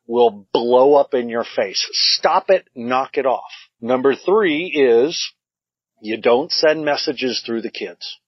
will 0.06 0.46
blow 0.52 0.94
up 0.94 1.14
in 1.14 1.28
your 1.28 1.44
face. 1.44 1.86
Stop 1.92 2.50
it, 2.50 2.66
knock 2.74 3.16
it 3.18 3.26
off. 3.26 3.50
Number 3.80 4.14
three 4.14 4.66
is 4.66 5.32
you 6.00 6.20
don't 6.20 6.52
send 6.52 6.84
messages 6.84 7.42
through 7.44 7.62
the 7.62 7.70
kids. 7.70 8.18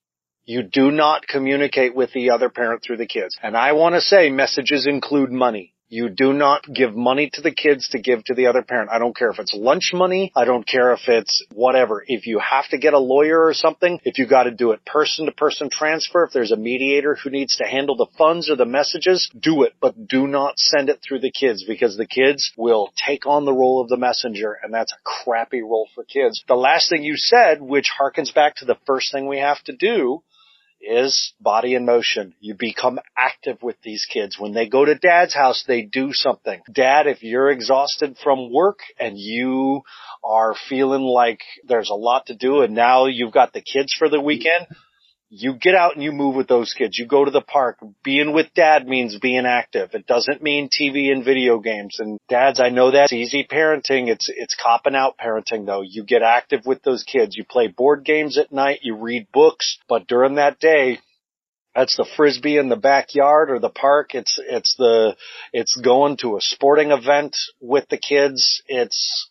You 0.43 0.63
do 0.63 0.91
not 0.91 1.27
communicate 1.27 1.95
with 1.95 2.11
the 2.13 2.31
other 2.31 2.49
parent 2.49 2.81
through 2.83 2.97
the 2.97 3.05
kids. 3.05 3.37
And 3.41 3.55
I 3.55 3.73
want 3.73 3.95
to 3.95 4.01
say 4.01 4.29
messages 4.29 4.87
include 4.87 5.31
money. 5.31 5.75
You 5.91 6.09
do 6.09 6.33
not 6.33 6.71
give 6.71 6.95
money 6.95 7.31
to 7.33 7.41
the 7.41 7.51
kids 7.51 7.89
to 7.89 7.99
give 7.99 8.23
to 8.25 8.35
the 8.35 8.45
other 8.45 8.61
parent. 8.61 8.91
I 8.91 8.99
don't 8.99 9.15
care 9.15 9.31
if 9.31 9.39
it's 9.39 9.55
lunch 9.55 9.89
money. 9.91 10.31
I 10.35 10.45
don't 10.45 10.67
care 10.67 10.93
if 10.93 11.07
it's 11.07 11.43
whatever. 11.51 12.03
If 12.05 12.27
you 12.27 12.37
have 12.37 12.67
to 12.69 12.77
get 12.77 12.93
a 12.93 12.99
lawyer 12.99 13.43
or 13.43 13.55
something, 13.55 13.99
if 14.03 14.19
you 14.19 14.27
got 14.27 14.43
to 14.43 14.51
do 14.51 14.71
it 14.71 14.85
person 14.85 15.25
to 15.25 15.31
person 15.31 15.71
transfer, 15.71 16.25
if 16.25 16.31
there's 16.31 16.51
a 16.51 16.57
mediator 16.57 17.15
who 17.15 17.31
needs 17.31 17.57
to 17.57 17.65
handle 17.65 17.95
the 17.95 18.05
funds 18.19 18.51
or 18.51 18.55
the 18.55 18.65
messages, 18.65 19.31
do 19.37 19.63
it, 19.63 19.73
but 19.81 20.07
do 20.07 20.27
not 20.27 20.59
send 20.59 20.89
it 20.89 20.99
through 21.01 21.21
the 21.21 21.31
kids 21.31 21.63
because 21.63 21.97
the 21.97 22.05
kids 22.05 22.51
will 22.55 22.91
take 22.95 23.25
on 23.25 23.45
the 23.45 23.53
role 23.53 23.81
of 23.81 23.89
the 23.89 23.97
messenger 23.97 24.59
and 24.61 24.71
that's 24.71 24.93
a 24.93 25.03
crappy 25.03 25.63
role 25.63 25.87
for 25.95 26.03
kids. 26.03 26.43
The 26.47 26.53
last 26.53 26.89
thing 26.89 27.03
you 27.03 27.17
said, 27.17 27.63
which 27.63 27.89
harkens 27.99 28.31
back 28.31 28.57
to 28.57 28.65
the 28.65 28.77
first 28.85 29.11
thing 29.11 29.27
we 29.27 29.39
have 29.39 29.63
to 29.63 29.75
do, 29.75 30.21
is 30.81 31.33
body 31.39 31.75
in 31.75 31.85
motion. 31.85 32.33
You 32.39 32.55
become 32.57 32.99
active 33.17 33.61
with 33.61 33.75
these 33.83 34.05
kids. 34.11 34.39
When 34.39 34.53
they 34.53 34.67
go 34.67 34.85
to 34.85 34.95
dad's 34.95 35.33
house, 35.33 35.63
they 35.67 35.81
do 35.81 36.13
something. 36.13 36.61
Dad, 36.71 37.07
if 37.07 37.21
you're 37.21 37.49
exhausted 37.49 38.17
from 38.23 38.51
work 38.51 38.79
and 38.99 39.17
you 39.17 39.81
are 40.23 40.55
feeling 40.69 41.03
like 41.03 41.41
there's 41.67 41.89
a 41.89 41.95
lot 41.95 42.27
to 42.27 42.35
do 42.35 42.61
and 42.61 42.73
now 42.73 43.05
you've 43.05 43.33
got 43.33 43.53
the 43.53 43.61
kids 43.61 43.93
for 43.97 44.09
the 44.09 44.21
weekend, 44.21 44.67
you 45.29 45.53
get 45.53 45.75
out 45.75 45.93
and 45.93 46.03
you 46.03 46.11
move 46.11 46.35
with 46.35 46.47
those 46.47 46.73
kids. 46.73 46.97
You 46.97 47.05
go 47.05 47.23
to 47.23 47.31
the 47.31 47.41
park. 47.41 47.77
Being 48.03 48.33
with 48.33 48.53
dad 48.55 48.87
means 48.87 49.19
being 49.19 49.45
active. 49.45 49.91
It 49.93 50.07
doesn't 50.07 50.41
mean 50.41 50.69
TV 50.69 51.11
and 51.11 51.23
video 51.23 51.59
games. 51.59 51.97
And 51.99 52.19
dads, 52.27 52.59
I 52.59 52.69
know 52.69 52.91
that's 52.91 53.13
easy 53.13 53.47
parenting. 53.49 54.07
It's, 54.07 54.27
it's 54.27 54.55
copping 54.61 54.95
out 54.95 55.17
parenting 55.19 55.67
though. 55.67 55.81
You 55.81 56.03
get 56.03 56.23
active 56.23 56.61
with 56.65 56.81
those 56.81 57.03
kids. 57.03 57.37
You 57.37 57.45
play 57.45 57.67
board 57.67 58.03
games 58.03 58.39
at 58.39 58.51
night. 58.51 58.79
You 58.81 58.97
read 58.97 59.27
books, 59.31 59.77
but 59.87 60.07
during 60.07 60.35
that 60.35 60.59
day, 60.59 60.99
that's 61.75 61.95
the 61.95 62.07
frisbee 62.17 62.57
in 62.57 62.69
the 62.69 62.75
backyard 62.75 63.51
or 63.51 63.59
the 63.59 63.69
park. 63.69 64.15
It's, 64.15 64.39
it's 64.43 64.75
the, 64.77 65.15
it's 65.53 65.79
going 65.79 66.17
to 66.17 66.37
a 66.37 66.41
sporting 66.41 66.89
event 66.89 67.37
with 67.61 67.87
the 67.89 67.99
kids. 67.99 68.63
It's 68.67 69.29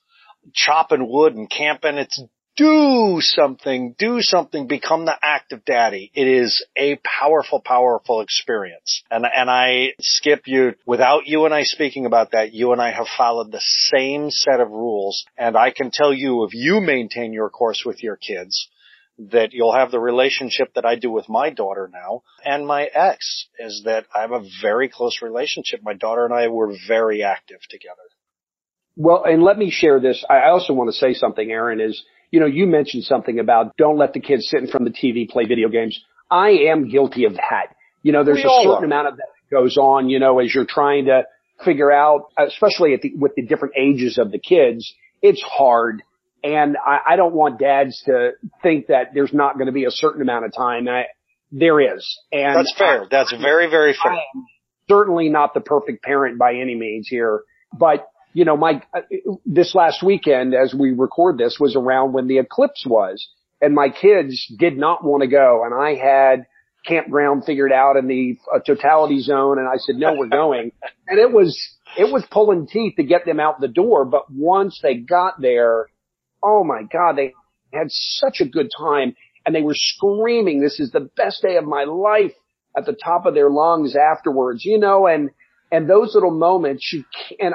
chopping 0.55 1.09
wood 1.09 1.34
and 1.34 1.51
camping. 1.51 1.99
It's 1.99 2.22
do 2.59 3.18
something, 3.20 3.94
do 3.98 4.20
something, 4.20 4.66
become 4.66 5.04
the 5.04 5.16
active 5.22 5.64
daddy. 5.64 6.11
It 6.12 6.26
is 6.26 6.66
a 6.76 6.98
powerful, 7.20 7.61
powerful 7.61 8.20
experience. 8.20 9.02
And, 9.11 9.24
and 9.24 9.48
I 9.48 9.92
skip 10.00 10.42
you 10.46 10.74
without 10.84 11.26
you 11.26 11.44
and 11.44 11.54
I 11.54 11.62
speaking 11.62 12.04
about 12.04 12.32
that. 12.32 12.52
You 12.52 12.72
and 12.72 12.82
I 12.82 12.90
have 12.90 13.06
followed 13.16 13.52
the 13.52 13.62
same 13.62 14.30
set 14.30 14.61
of 14.61 14.70
rules. 14.70 15.24
And 15.38 15.56
I 15.56 15.70
can 15.70 15.92
tell 15.92 16.12
you 16.12 16.44
if 16.44 16.52
you 16.52 16.80
maintain 16.80 17.32
your 17.32 17.48
course 17.48 17.84
with 17.86 18.02
your 18.02 18.16
kids, 18.16 18.68
that 19.30 19.52
you'll 19.52 19.74
have 19.74 19.90
the 19.90 20.00
relationship 20.00 20.74
that 20.74 20.84
I 20.84 20.96
do 20.96 21.11
with 21.11 21.28
my 21.28 21.50
daughter 21.50 21.90
now 21.92 22.22
and 22.44 22.64
my 22.64 22.84
ex 22.84 23.48
is 23.59 23.82
that 23.84 24.06
I 24.14 24.20
have 24.20 24.30
a 24.30 24.44
very 24.62 24.88
close 24.88 25.22
relationship. 25.22 25.80
My 25.82 25.94
daughter 25.94 26.24
and 26.24 26.32
I 26.32 26.46
were 26.48 26.72
very 26.86 27.24
active 27.24 27.59
together. 27.68 27.96
Well, 28.96 29.24
and 29.24 29.42
let 29.42 29.59
me 29.59 29.70
share 29.70 30.00
this. 30.00 30.24
I 30.28 30.48
also 30.48 30.72
want 30.72 30.90
to 30.90 30.96
say 30.96 31.14
something, 31.14 31.50
Aaron, 31.50 31.80
is 31.80 32.04
you 32.30 32.40
know, 32.40 32.46
you 32.46 32.66
mentioned 32.66 33.04
something 33.04 33.38
about 33.38 33.76
don't 33.76 33.96
let 33.96 34.12
the 34.12 34.20
kids 34.20 34.48
sit 34.48 34.60
in 34.60 34.68
front 34.68 34.86
of 34.86 34.92
the 34.92 34.98
TV, 34.98 35.28
play 35.28 35.44
video 35.46 35.68
games. 35.68 36.02
I 36.30 36.50
am 36.70 36.88
guilty 36.88 37.24
of 37.24 37.34
that. 37.34 37.74
You 38.02 38.12
know, 38.12 38.24
there's 38.24 38.36
we 38.36 38.42
a 38.44 38.62
certain 38.62 38.70
are. 38.70 38.84
amount 38.84 39.08
of 39.08 39.16
that 39.16 39.28
that 39.50 39.56
goes 39.56 39.76
on, 39.76 40.08
you 40.08 40.18
know, 40.18 40.38
as 40.38 40.54
you're 40.54 40.66
trying 40.66 41.06
to 41.06 41.22
figure 41.64 41.90
out, 41.90 42.32
especially 42.38 42.94
at 42.94 43.02
the, 43.02 43.14
with 43.16 43.34
the 43.34 43.42
different 43.42 43.74
ages 43.76 44.18
of 44.18 44.30
the 44.30 44.38
kids, 44.38 44.92
it's 45.22 45.42
hard. 45.42 46.02
And 46.44 46.76
I, 46.76 46.98
I 47.10 47.16
don't 47.16 47.34
want 47.34 47.58
dads 47.58 48.00
to 48.06 48.32
think 48.62 48.88
that 48.88 49.12
there's 49.14 49.32
not 49.32 49.54
going 49.54 49.66
to 49.66 49.72
be 49.72 49.84
a 49.84 49.90
certain 49.90 50.22
amount 50.22 50.44
of 50.44 50.54
time. 50.54 50.86
I, 50.88 51.04
there 51.50 51.80
is. 51.80 52.06
And 52.30 52.56
that's 52.56 52.74
fair. 52.76 53.04
I, 53.04 53.06
that's 53.10 53.32
very, 53.32 53.68
very 53.68 53.96
fair. 54.00 54.18
certainly 54.88 55.28
not 55.28 55.54
the 55.54 55.60
perfect 55.60 56.02
parent 56.02 56.38
by 56.38 56.54
any 56.54 56.74
means 56.74 57.08
here, 57.08 57.40
but 57.76 58.06
you 58.32 58.44
know, 58.44 58.56
my, 58.56 58.82
uh, 58.94 59.00
this 59.46 59.74
last 59.74 60.02
weekend 60.02 60.54
as 60.54 60.74
we 60.74 60.92
record 60.92 61.38
this 61.38 61.58
was 61.58 61.76
around 61.76 62.12
when 62.12 62.28
the 62.28 62.38
eclipse 62.38 62.84
was 62.86 63.28
and 63.60 63.74
my 63.74 63.88
kids 63.88 64.46
did 64.58 64.76
not 64.76 65.04
want 65.04 65.22
to 65.22 65.28
go 65.28 65.64
and 65.64 65.74
I 65.74 65.94
had 65.94 66.46
campground 66.86 67.44
figured 67.44 67.72
out 67.72 67.96
in 67.96 68.06
the 68.06 68.36
uh, 68.54 68.60
totality 68.60 69.20
zone 69.20 69.58
and 69.58 69.68
I 69.68 69.76
said, 69.76 69.96
no, 69.96 70.14
we're 70.14 70.28
going. 70.28 70.72
and 71.08 71.18
it 71.18 71.32
was, 71.32 71.58
it 71.96 72.10
was 72.12 72.24
pulling 72.30 72.66
teeth 72.66 72.94
to 72.96 73.02
get 73.02 73.24
them 73.24 73.40
out 73.40 73.60
the 73.60 73.68
door. 73.68 74.04
But 74.04 74.30
once 74.30 74.78
they 74.82 74.94
got 74.94 75.40
there, 75.40 75.86
oh 76.42 76.64
my 76.64 76.82
God, 76.82 77.16
they 77.16 77.34
had 77.72 77.90
such 77.90 78.40
a 78.40 78.48
good 78.48 78.70
time 78.76 79.14
and 79.44 79.54
they 79.54 79.62
were 79.62 79.74
screaming, 79.74 80.60
this 80.60 80.78
is 80.78 80.90
the 80.90 81.08
best 81.16 81.42
day 81.42 81.56
of 81.56 81.64
my 81.64 81.84
life 81.84 82.32
at 82.76 82.86
the 82.86 82.92
top 82.92 83.26
of 83.26 83.34
their 83.34 83.50
lungs 83.50 83.96
afterwards, 83.96 84.64
you 84.64 84.78
know, 84.78 85.06
and, 85.06 85.30
and 85.72 85.88
those 85.88 86.14
little 86.14 86.30
moments 86.30 86.90
you 86.92 87.04
can, 87.28 87.38
and 87.46 87.54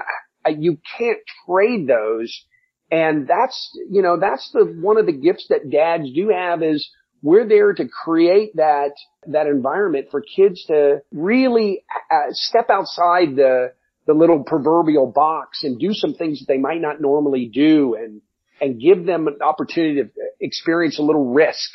you 0.49 0.77
can't 0.97 1.19
trade 1.45 1.87
those. 1.87 2.45
And 2.91 3.27
that's, 3.27 3.71
you 3.89 4.01
know, 4.01 4.19
that's 4.19 4.51
the, 4.51 4.65
one 4.65 4.97
of 4.97 5.05
the 5.05 5.13
gifts 5.13 5.47
that 5.49 5.69
dads 5.69 6.11
do 6.13 6.29
have 6.29 6.61
is 6.61 6.89
we're 7.21 7.47
there 7.47 7.73
to 7.73 7.87
create 7.87 8.55
that, 8.57 8.91
that 9.27 9.47
environment 9.47 10.07
for 10.11 10.21
kids 10.21 10.63
to 10.67 11.01
really 11.11 11.83
uh, 12.11 12.31
step 12.31 12.69
outside 12.69 13.35
the, 13.35 13.73
the 14.05 14.13
little 14.13 14.43
proverbial 14.43 15.07
box 15.07 15.63
and 15.63 15.79
do 15.79 15.93
some 15.93 16.13
things 16.13 16.39
that 16.39 16.45
they 16.47 16.59
might 16.59 16.81
not 16.81 17.01
normally 17.01 17.49
do 17.51 17.95
and, 17.95 18.21
and 18.61 18.79
give 18.79 19.05
them 19.05 19.27
an 19.27 19.37
opportunity 19.41 20.03
to 20.03 20.09
experience 20.39 20.99
a 20.99 21.03
little 21.03 21.33
risk, 21.33 21.71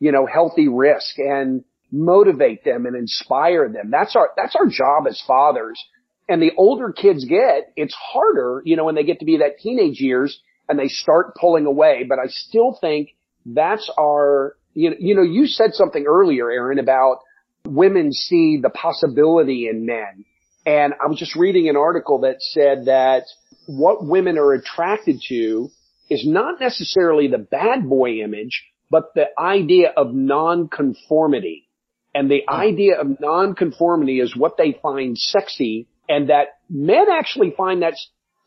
you 0.00 0.10
know, 0.10 0.26
healthy 0.26 0.68
risk 0.68 1.18
and 1.18 1.62
motivate 1.92 2.64
them 2.64 2.86
and 2.86 2.96
inspire 2.96 3.68
them. 3.68 3.90
That's 3.90 4.16
our, 4.16 4.30
that's 4.36 4.56
our 4.56 4.66
job 4.66 5.06
as 5.06 5.22
fathers 5.26 5.80
and 6.28 6.42
the 6.42 6.52
older 6.56 6.92
kids 6.92 7.24
get, 7.24 7.72
it's 7.76 7.94
harder, 7.94 8.62
you 8.64 8.76
know, 8.76 8.84
when 8.84 8.94
they 8.94 9.04
get 9.04 9.20
to 9.20 9.24
be 9.24 9.38
that 9.38 9.58
teenage 9.58 10.00
years 10.00 10.40
and 10.68 10.78
they 10.78 10.88
start 10.88 11.36
pulling 11.36 11.66
away. 11.66 12.04
But 12.08 12.18
I 12.18 12.26
still 12.26 12.76
think 12.80 13.10
that's 13.44 13.90
our, 13.98 14.56
you 14.74 14.90
know, 14.90 14.96
you 14.98 15.14
know, 15.14 15.22
you 15.22 15.46
said 15.46 15.74
something 15.74 16.04
earlier, 16.06 16.50
Aaron, 16.50 16.78
about 16.78 17.20
women 17.64 18.12
see 18.12 18.58
the 18.60 18.70
possibility 18.70 19.68
in 19.68 19.86
men. 19.86 20.24
And 20.64 20.94
I 20.94 21.06
was 21.06 21.18
just 21.18 21.36
reading 21.36 21.68
an 21.68 21.76
article 21.76 22.20
that 22.20 22.36
said 22.40 22.86
that 22.86 23.22
what 23.66 24.04
women 24.04 24.36
are 24.36 24.52
attracted 24.52 25.20
to 25.28 25.68
is 26.10 26.26
not 26.26 26.60
necessarily 26.60 27.28
the 27.28 27.38
bad 27.38 27.88
boy 27.88 28.18
image, 28.18 28.64
but 28.90 29.14
the 29.14 29.26
idea 29.38 29.92
of 29.96 30.12
nonconformity. 30.12 31.68
And 32.14 32.28
the 32.30 32.42
hmm. 32.48 32.54
idea 32.54 33.00
of 33.00 33.20
nonconformity 33.20 34.18
is 34.20 34.36
what 34.36 34.56
they 34.56 34.76
find 34.82 35.16
sexy 35.16 35.86
and 36.08 36.30
that 36.30 36.58
men 36.68 37.06
actually 37.10 37.54
find 37.56 37.82
that 37.82 37.94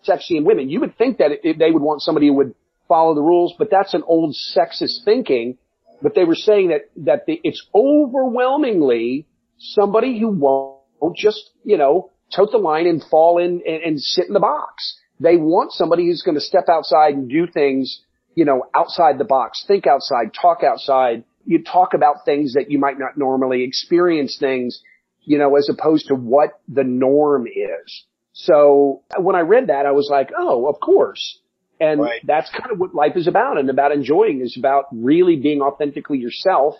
sexy 0.03 0.37
in 0.37 0.45
women. 0.45 0.69
You 0.69 0.79
would 0.81 0.97
think 0.97 1.17
that 1.17 1.31
it, 1.43 1.59
they 1.59 1.71
would 1.71 1.81
want 1.81 2.01
somebody 2.01 2.27
who 2.27 2.33
would 2.33 2.55
follow 2.87 3.13
the 3.13 3.21
rules, 3.21 3.53
but 3.57 3.69
that's 3.69 3.93
an 3.93 4.03
old 4.05 4.35
sexist 4.35 5.03
thinking. 5.05 5.57
But 6.01 6.15
they 6.15 6.23
were 6.23 6.35
saying 6.35 6.69
that 6.69 6.89
that 7.05 7.25
the, 7.25 7.39
it's 7.43 7.65
overwhelmingly 7.75 9.27
somebody 9.57 10.19
who 10.19 10.29
won't 10.29 11.17
just 11.17 11.51
you 11.63 11.77
know 11.77 12.11
tote 12.33 12.51
the 12.51 12.57
line 12.57 12.87
and 12.87 13.03
fall 13.03 13.37
in 13.37 13.61
and, 13.65 13.83
and 13.83 14.01
sit 14.01 14.27
in 14.27 14.33
the 14.33 14.39
box. 14.39 14.97
They 15.19 15.35
want 15.35 15.73
somebody 15.73 16.05
who's 16.05 16.21
going 16.21 16.35
to 16.35 16.41
step 16.41 16.69
outside 16.69 17.15
and 17.15 17.29
do 17.29 17.47
things 17.47 18.01
you 18.35 18.45
know 18.45 18.63
outside 18.73 19.17
the 19.17 19.25
box, 19.25 19.65
think 19.67 19.85
outside, 19.87 20.31
talk 20.39 20.63
outside. 20.63 21.25
You 21.45 21.63
talk 21.63 21.93
about 21.93 22.25
things 22.25 22.53
that 22.53 22.69
you 22.69 22.79
might 22.79 22.99
not 22.99 23.17
normally 23.17 23.63
experience 23.63 24.37
things 24.39 24.81
you 25.23 25.37
know, 25.37 25.55
as 25.55 25.69
opposed 25.69 26.07
to 26.07 26.15
what 26.15 26.59
the 26.67 26.83
norm 26.83 27.47
is. 27.47 28.03
So 28.33 29.03
when 29.17 29.35
I 29.35 29.41
read 29.41 29.67
that, 29.67 29.85
I 29.85 29.91
was 29.91 30.07
like, 30.09 30.31
oh, 30.37 30.67
of 30.67 30.79
course. 30.79 31.39
And 31.79 32.01
right. 32.01 32.21
that's 32.25 32.49
kind 32.49 32.71
of 32.71 32.79
what 32.79 32.93
life 32.93 33.13
is 33.15 33.27
about 33.27 33.57
and 33.57 33.69
about 33.69 33.91
enjoying 33.91 34.41
is 34.41 34.57
about 34.57 34.85
really 34.91 35.37
being 35.37 35.61
authentically 35.61 36.17
yourself. 36.17 36.75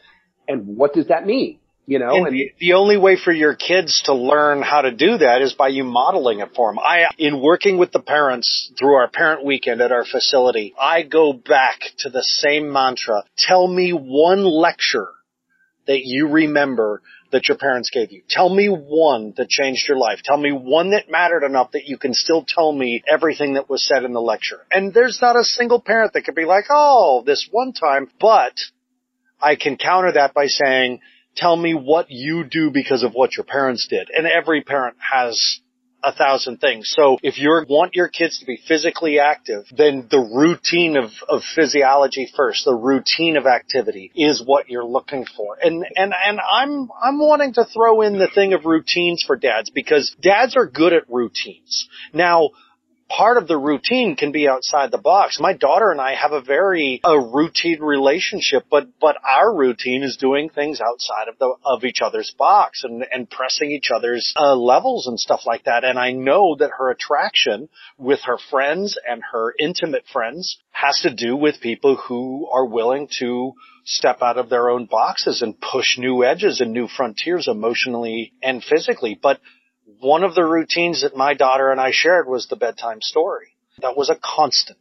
And 0.47 0.77
what 0.77 0.93
does 0.93 1.07
that 1.07 1.25
mean? 1.25 1.59
you 1.89 1.97
know, 1.97 2.15
and, 2.15 2.27
and 2.27 2.35
the, 2.35 2.51
the, 2.59 2.73
only 2.73 2.97
way 2.97 3.17
for 3.17 3.31
your 3.31 3.55
kids 3.55 4.03
to 4.05 4.13
learn 4.13 4.61
how 4.61 4.81
to 4.81 4.91
do 4.91 5.17
that 5.17 5.41
is 5.41 5.53
by 5.53 5.69
you 5.69 5.83
modeling 5.83 6.39
it 6.39 6.51
for 6.55 6.69
them. 6.69 6.77
I, 6.77 7.05
in 7.17 7.41
working 7.41 7.79
with 7.79 7.91
the 7.91 7.99
parents 7.99 8.71
through 8.77 8.93
our 8.93 9.07
parent 9.07 9.43
weekend 9.43 9.81
at 9.81 9.91
our 9.91 10.05
facility, 10.05 10.75
I 10.79 11.01
go 11.01 11.33
back 11.33 11.79
to 11.99 12.11
the 12.11 12.21
same 12.21 12.71
mantra. 12.71 13.23
Tell 13.39 13.67
me 13.67 13.89
one 13.91 14.45
lecture 14.45 15.09
that 15.87 16.01
you 16.03 16.27
remember 16.27 17.01
that 17.31 17.47
your 17.47 17.57
parents 17.57 17.89
gave 17.91 18.11
you. 18.11 18.21
Tell 18.29 18.49
me 18.49 18.67
one 18.67 19.33
that 19.37 19.49
changed 19.49 19.87
your 19.87 19.97
life. 19.97 20.19
Tell 20.23 20.37
me 20.37 20.51
one 20.51 20.91
that 20.91 21.09
mattered 21.09 21.43
enough 21.43 21.71
that 21.71 21.85
you 21.85 21.97
can 21.97 22.13
still 22.13 22.43
tell 22.47 22.71
me 22.71 23.03
everything 23.11 23.53
that 23.53 23.69
was 23.69 23.85
said 23.85 24.03
in 24.03 24.13
the 24.13 24.21
lecture. 24.21 24.65
And 24.71 24.93
there's 24.93 25.19
not 25.21 25.35
a 25.35 25.43
single 25.43 25.79
parent 25.79 26.13
that 26.13 26.23
could 26.23 26.35
be 26.35 26.45
like, 26.45 26.65
oh, 26.69 27.23
this 27.25 27.47
one 27.51 27.73
time, 27.73 28.09
but 28.19 28.53
I 29.41 29.55
can 29.55 29.77
counter 29.77 30.13
that 30.13 30.33
by 30.33 30.47
saying, 30.47 31.01
tell 31.35 31.55
me 31.55 31.73
what 31.73 32.07
you 32.09 32.43
do 32.43 32.71
because 32.71 33.03
of 33.03 33.13
what 33.13 33.37
your 33.37 33.45
parents 33.45 33.87
did. 33.89 34.09
And 34.15 34.27
every 34.27 34.61
parent 34.61 34.97
has 34.99 35.59
a 36.03 36.13
thousand 36.13 36.57
things. 36.57 36.91
So 36.95 37.17
if 37.21 37.37
you 37.37 37.49
want 37.67 37.95
your 37.95 38.07
kids 38.07 38.39
to 38.39 38.45
be 38.45 38.57
physically 38.67 39.19
active, 39.19 39.65
then 39.75 40.07
the 40.09 40.19
routine 40.19 40.97
of, 40.97 41.11
of 41.27 41.41
physiology 41.55 42.29
first, 42.35 42.65
the 42.65 42.75
routine 42.75 43.37
of 43.37 43.45
activity 43.45 44.11
is 44.15 44.41
what 44.43 44.69
you're 44.69 44.85
looking 44.85 45.25
for. 45.25 45.57
And, 45.61 45.85
and, 45.95 46.13
and 46.13 46.39
I'm, 46.39 46.89
I'm 47.01 47.19
wanting 47.19 47.53
to 47.53 47.65
throw 47.65 48.01
in 48.01 48.17
the 48.17 48.29
thing 48.33 48.53
of 48.53 48.65
routines 48.65 49.23
for 49.25 49.35
dads 49.35 49.69
because 49.69 50.15
dads 50.21 50.55
are 50.55 50.67
good 50.67 50.93
at 50.93 51.09
routines. 51.09 51.87
Now, 52.13 52.51
part 53.09 53.37
of 53.37 53.47
the 53.47 53.57
routine 53.57 54.15
can 54.15 54.31
be 54.31 54.47
outside 54.47 54.91
the 54.91 54.97
box. 54.97 55.39
My 55.39 55.53
daughter 55.53 55.91
and 55.91 55.99
I 55.99 56.15
have 56.15 56.31
a 56.31 56.41
very 56.41 57.01
a 57.03 57.19
routine 57.19 57.81
relationship, 57.81 58.65
but 58.69 58.87
but 58.99 59.17
our 59.27 59.53
routine 59.53 60.03
is 60.03 60.17
doing 60.17 60.49
things 60.49 60.79
outside 60.79 61.27
of 61.27 61.37
the 61.39 61.55
of 61.65 61.83
each 61.83 62.01
other's 62.01 62.33
box 62.37 62.83
and 62.83 63.03
and 63.11 63.29
pressing 63.29 63.71
each 63.71 63.89
other's 63.93 64.33
uh, 64.37 64.55
levels 64.55 65.07
and 65.07 65.19
stuff 65.19 65.41
like 65.45 65.63
that. 65.65 65.83
And 65.83 65.97
I 65.97 66.11
know 66.11 66.55
that 66.59 66.71
her 66.77 66.91
attraction 66.91 67.69
with 67.97 68.19
her 68.25 68.37
friends 68.49 68.97
and 69.09 69.21
her 69.31 69.53
intimate 69.59 70.05
friends 70.11 70.59
has 70.71 70.99
to 71.01 71.13
do 71.13 71.35
with 71.35 71.61
people 71.61 71.95
who 71.95 72.47
are 72.53 72.65
willing 72.65 73.09
to 73.19 73.53
step 73.85 74.21
out 74.21 74.37
of 74.37 74.49
their 74.49 74.69
own 74.69 74.85
boxes 74.85 75.41
and 75.41 75.59
push 75.59 75.97
new 75.97 76.23
edges 76.23 76.61
and 76.61 76.71
new 76.71 76.87
frontiers 76.87 77.47
emotionally 77.47 78.33
and 78.43 78.63
physically. 78.63 79.19
But 79.19 79.39
one 79.99 80.23
of 80.23 80.35
the 80.35 80.43
routines 80.43 81.01
that 81.01 81.15
my 81.15 81.33
daughter 81.33 81.71
and 81.71 81.79
I 81.79 81.91
shared 81.91 82.27
was 82.27 82.47
the 82.47 82.55
bedtime 82.55 83.01
story. 83.01 83.55
That 83.81 83.95
was 83.95 84.09
a 84.09 84.19
constant 84.21 84.79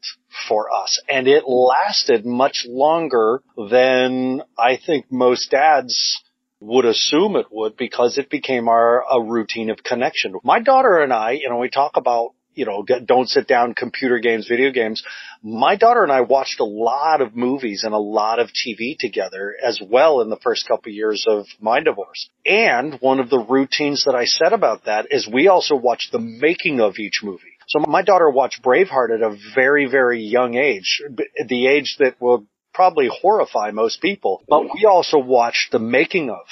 for 0.48 0.68
us 0.72 1.00
and 1.08 1.28
it 1.28 1.44
lasted 1.46 2.26
much 2.26 2.66
longer 2.68 3.42
than 3.56 4.42
I 4.58 4.76
think 4.76 5.06
most 5.10 5.50
dads 5.50 6.22
would 6.60 6.84
assume 6.84 7.36
it 7.36 7.46
would 7.50 7.76
because 7.76 8.18
it 8.18 8.28
became 8.28 8.68
our 8.68 9.04
a 9.08 9.22
routine 9.22 9.70
of 9.70 9.84
connection. 9.84 10.34
My 10.42 10.58
daughter 10.60 10.98
and 10.98 11.12
I, 11.12 11.32
you 11.32 11.48
know, 11.48 11.58
we 11.58 11.70
talk 11.70 11.96
about 11.96 12.34
you 12.58 12.64
know, 12.64 12.84
don't 13.04 13.28
sit 13.28 13.46
down 13.46 13.74
computer 13.74 14.18
games, 14.18 14.48
video 14.48 14.72
games. 14.72 15.04
My 15.42 15.76
daughter 15.76 16.02
and 16.02 16.10
I 16.10 16.22
watched 16.22 16.58
a 16.58 16.64
lot 16.64 17.20
of 17.20 17.36
movies 17.36 17.84
and 17.84 17.94
a 17.94 17.98
lot 17.98 18.40
of 18.40 18.48
TV 18.48 18.98
together 18.98 19.54
as 19.62 19.80
well 19.80 20.20
in 20.22 20.28
the 20.28 20.40
first 20.42 20.66
couple 20.66 20.90
of 20.90 20.94
years 20.96 21.24
of 21.28 21.46
my 21.60 21.78
divorce. 21.78 22.28
And 22.44 22.98
one 23.00 23.20
of 23.20 23.30
the 23.30 23.38
routines 23.38 24.04
that 24.06 24.16
I 24.16 24.24
said 24.24 24.52
about 24.52 24.86
that 24.86 25.06
is 25.12 25.28
we 25.32 25.46
also 25.46 25.76
watched 25.76 26.10
the 26.10 26.18
making 26.18 26.80
of 26.80 26.98
each 26.98 27.20
movie. 27.22 27.54
So 27.68 27.78
my 27.86 28.02
daughter 28.02 28.28
watched 28.28 28.62
Braveheart 28.62 29.14
at 29.14 29.22
a 29.22 29.36
very, 29.54 29.86
very 29.88 30.22
young 30.22 30.56
age, 30.56 31.00
the 31.46 31.66
age 31.68 31.96
that 32.00 32.20
will 32.20 32.46
probably 32.74 33.08
horrify 33.08 33.70
most 33.70 34.02
people. 34.02 34.42
But 34.48 34.64
we 34.74 34.84
also 34.84 35.18
watched 35.18 35.70
the 35.70 35.78
making 35.78 36.30
of 36.30 36.46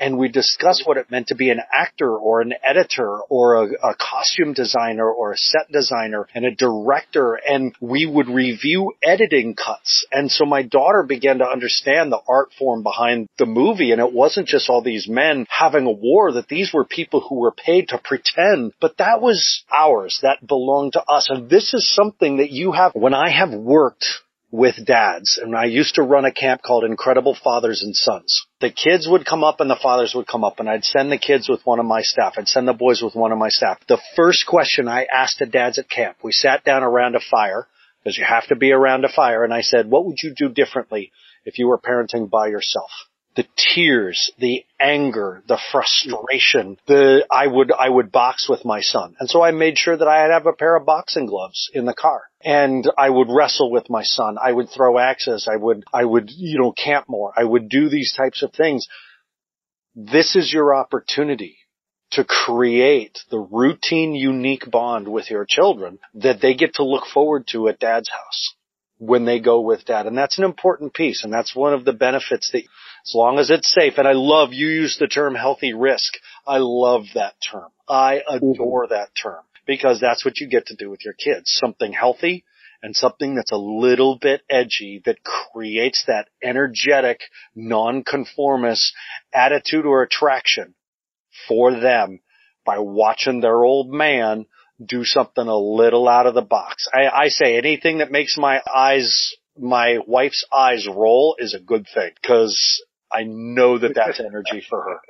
and 0.00 0.18
we 0.18 0.28
discussed 0.28 0.86
what 0.86 0.96
it 0.96 1.10
meant 1.10 1.28
to 1.28 1.34
be 1.34 1.50
an 1.50 1.60
actor 1.72 2.16
or 2.16 2.40
an 2.40 2.54
editor 2.64 3.18
or 3.28 3.56
a, 3.56 3.90
a, 3.90 3.94
costume 3.94 4.54
designer 4.54 5.08
or 5.08 5.32
a 5.32 5.36
set 5.36 5.70
designer 5.70 6.26
and 6.34 6.46
a 6.46 6.54
director 6.54 7.34
and 7.34 7.74
we 7.80 8.06
would 8.06 8.28
review 8.28 8.92
editing 9.02 9.54
cuts. 9.54 10.06
And 10.10 10.32
so 10.32 10.46
my 10.46 10.62
daughter 10.62 11.04
began 11.06 11.38
to 11.38 11.46
understand 11.46 12.10
the 12.10 12.20
art 12.26 12.50
form 12.58 12.82
behind 12.82 13.28
the 13.38 13.46
movie 13.46 13.92
and 13.92 14.00
it 14.00 14.12
wasn't 14.12 14.48
just 14.48 14.70
all 14.70 14.82
these 14.82 15.06
men 15.06 15.46
having 15.50 15.84
a 15.84 15.92
war 15.92 16.32
that 16.32 16.48
these 16.48 16.72
were 16.72 16.84
people 16.84 17.20
who 17.20 17.40
were 17.40 17.52
paid 17.52 17.88
to 17.88 17.98
pretend, 17.98 18.72
but 18.80 18.96
that 18.96 19.20
was 19.20 19.64
ours. 19.74 20.20
That 20.22 20.46
belonged 20.46 20.94
to 20.94 21.02
us. 21.02 21.28
And 21.28 21.50
this 21.50 21.74
is 21.74 21.94
something 21.94 22.38
that 22.38 22.50
you 22.50 22.72
have 22.72 22.92
when 22.94 23.14
I 23.14 23.28
have 23.30 23.52
worked 23.52 24.06
with 24.50 24.84
dads. 24.84 25.38
And 25.40 25.54
I 25.54 25.66
used 25.66 25.94
to 25.94 26.02
run 26.02 26.24
a 26.24 26.32
camp 26.32 26.62
called 26.62 26.84
Incredible 26.84 27.36
Fathers 27.42 27.82
and 27.82 27.94
Sons. 27.94 28.46
The 28.60 28.70
kids 28.70 29.08
would 29.08 29.24
come 29.24 29.44
up 29.44 29.60
and 29.60 29.70
the 29.70 29.78
fathers 29.80 30.14
would 30.14 30.26
come 30.26 30.44
up 30.44 30.60
and 30.60 30.68
I'd 30.68 30.84
send 30.84 31.10
the 31.10 31.18
kids 31.18 31.48
with 31.48 31.60
one 31.64 31.78
of 31.78 31.86
my 31.86 32.02
staff. 32.02 32.34
I'd 32.36 32.48
send 32.48 32.66
the 32.66 32.72
boys 32.72 33.02
with 33.02 33.14
one 33.14 33.32
of 33.32 33.38
my 33.38 33.48
staff. 33.48 33.78
The 33.86 34.00
first 34.16 34.46
question 34.46 34.88
I 34.88 35.06
asked 35.12 35.38
the 35.38 35.46
dads 35.46 35.78
at 35.78 35.88
camp, 35.88 36.16
we 36.22 36.32
sat 36.32 36.64
down 36.64 36.82
around 36.82 37.14
a 37.14 37.20
fire 37.20 37.66
because 38.02 38.18
you 38.18 38.24
have 38.24 38.46
to 38.48 38.56
be 38.56 38.72
around 38.72 39.04
a 39.04 39.08
fire. 39.08 39.44
And 39.44 39.54
I 39.54 39.60
said, 39.60 39.88
what 39.88 40.04
would 40.06 40.18
you 40.22 40.34
do 40.34 40.48
differently 40.48 41.12
if 41.44 41.58
you 41.58 41.68
were 41.68 41.78
parenting 41.78 42.28
by 42.28 42.48
yourself? 42.48 42.90
The 43.40 43.48
tears, 43.74 44.30
the 44.38 44.66
anger, 44.78 45.42
the 45.48 45.58
frustration, 45.72 46.76
the, 46.86 47.26
I 47.30 47.46
would, 47.46 47.72
I 47.72 47.88
would 47.88 48.12
box 48.12 48.50
with 48.50 48.66
my 48.66 48.82
son. 48.82 49.16
And 49.18 49.30
so 49.30 49.42
I 49.42 49.50
made 49.50 49.78
sure 49.78 49.96
that 49.96 50.06
I'd 50.06 50.30
have 50.30 50.44
a 50.44 50.52
pair 50.52 50.76
of 50.76 50.84
boxing 50.84 51.24
gloves 51.24 51.70
in 51.72 51.86
the 51.86 51.94
car. 51.94 52.24
And 52.44 52.90
I 52.98 53.08
would 53.08 53.28
wrestle 53.30 53.70
with 53.70 53.88
my 53.88 54.02
son. 54.02 54.36
I 54.42 54.52
would 54.52 54.68
throw 54.68 54.98
axes. 54.98 55.48
I 55.50 55.56
would, 55.56 55.84
I 55.90 56.04
would, 56.04 56.30
you 56.30 56.58
know, 56.58 56.72
camp 56.72 57.06
more. 57.08 57.32
I 57.34 57.44
would 57.44 57.70
do 57.70 57.88
these 57.88 58.12
types 58.14 58.42
of 58.42 58.52
things. 58.52 58.86
This 59.94 60.36
is 60.36 60.52
your 60.52 60.74
opportunity 60.74 61.56
to 62.10 62.24
create 62.24 63.20
the 63.30 63.38
routine 63.38 64.14
unique 64.14 64.70
bond 64.70 65.08
with 65.08 65.30
your 65.30 65.46
children 65.48 65.98
that 66.12 66.42
they 66.42 66.52
get 66.52 66.74
to 66.74 66.84
look 66.84 67.06
forward 67.06 67.46
to 67.52 67.68
at 67.68 67.78
dad's 67.78 68.10
house 68.10 68.54
when 68.98 69.24
they 69.24 69.40
go 69.40 69.62
with 69.62 69.86
dad. 69.86 70.06
And 70.06 70.16
that's 70.18 70.36
an 70.36 70.44
important 70.44 70.92
piece. 70.92 71.24
And 71.24 71.32
that's 71.32 71.56
one 71.56 71.72
of 71.72 71.86
the 71.86 71.94
benefits 71.94 72.50
that 72.52 72.64
as 73.06 73.14
long 73.14 73.38
as 73.38 73.50
it's 73.50 73.72
safe, 73.72 73.94
and 73.96 74.06
I 74.06 74.12
love, 74.12 74.52
you 74.52 74.68
use 74.68 74.96
the 74.98 75.08
term 75.08 75.34
healthy 75.34 75.72
risk. 75.72 76.14
I 76.46 76.58
love 76.58 77.04
that 77.14 77.34
term. 77.50 77.70
I 77.88 78.22
adore 78.28 78.84
mm-hmm. 78.84 78.94
that 78.94 79.10
term 79.20 79.42
because 79.66 80.00
that's 80.00 80.24
what 80.24 80.38
you 80.38 80.48
get 80.48 80.66
to 80.66 80.76
do 80.76 80.90
with 80.90 81.04
your 81.04 81.14
kids. 81.14 81.44
Something 81.46 81.92
healthy 81.92 82.44
and 82.82 82.96
something 82.96 83.34
that's 83.34 83.52
a 83.52 83.56
little 83.56 84.18
bit 84.18 84.42
edgy 84.48 85.02
that 85.04 85.18
creates 85.22 86.04
that 86.06 86.28
energetic, 86.42 87.20
nonconformist 87.54 88.92
attitude 89.34 89.86
or 89.86 90.02
attraction 90.02 90.74
for 91.46 91.72
them 91.78 92.20
by 92.64 92.78
watching 92.78 93.40
their 93.40 93.64
old 93.64 93.90
man 93.90 94.46
do 94.84 95.04
something 95.04 95.46
a 95.46 95.56
little 95.56 96.08
out 96.08 96.26
of 96.26 96.34
the 96.34 96.42
box. 96.42 96.88
I, 96.92 97.08
I 97.08 97.28
say 97.28 97.58
anything 97.58 97.98
that 97.98 98.10
makes 98.10 98.38
my 98.38 98.62
eyes, 98.74 99.34
my 99.58 99.98
wife's 100.06 100.44
eyes 100.52 100.86
roll 100.88 101.36
is 101.38 101.54
a 101.54 101.60
good 101.60 101.86
thing 101.92 102.10
because 102.20 102.82
I 103.12 103.24
know 103.24 103.78
that 103.78 103.94
that's 103.94 104.20
energy 104.24 104.62
for 104.68 105.00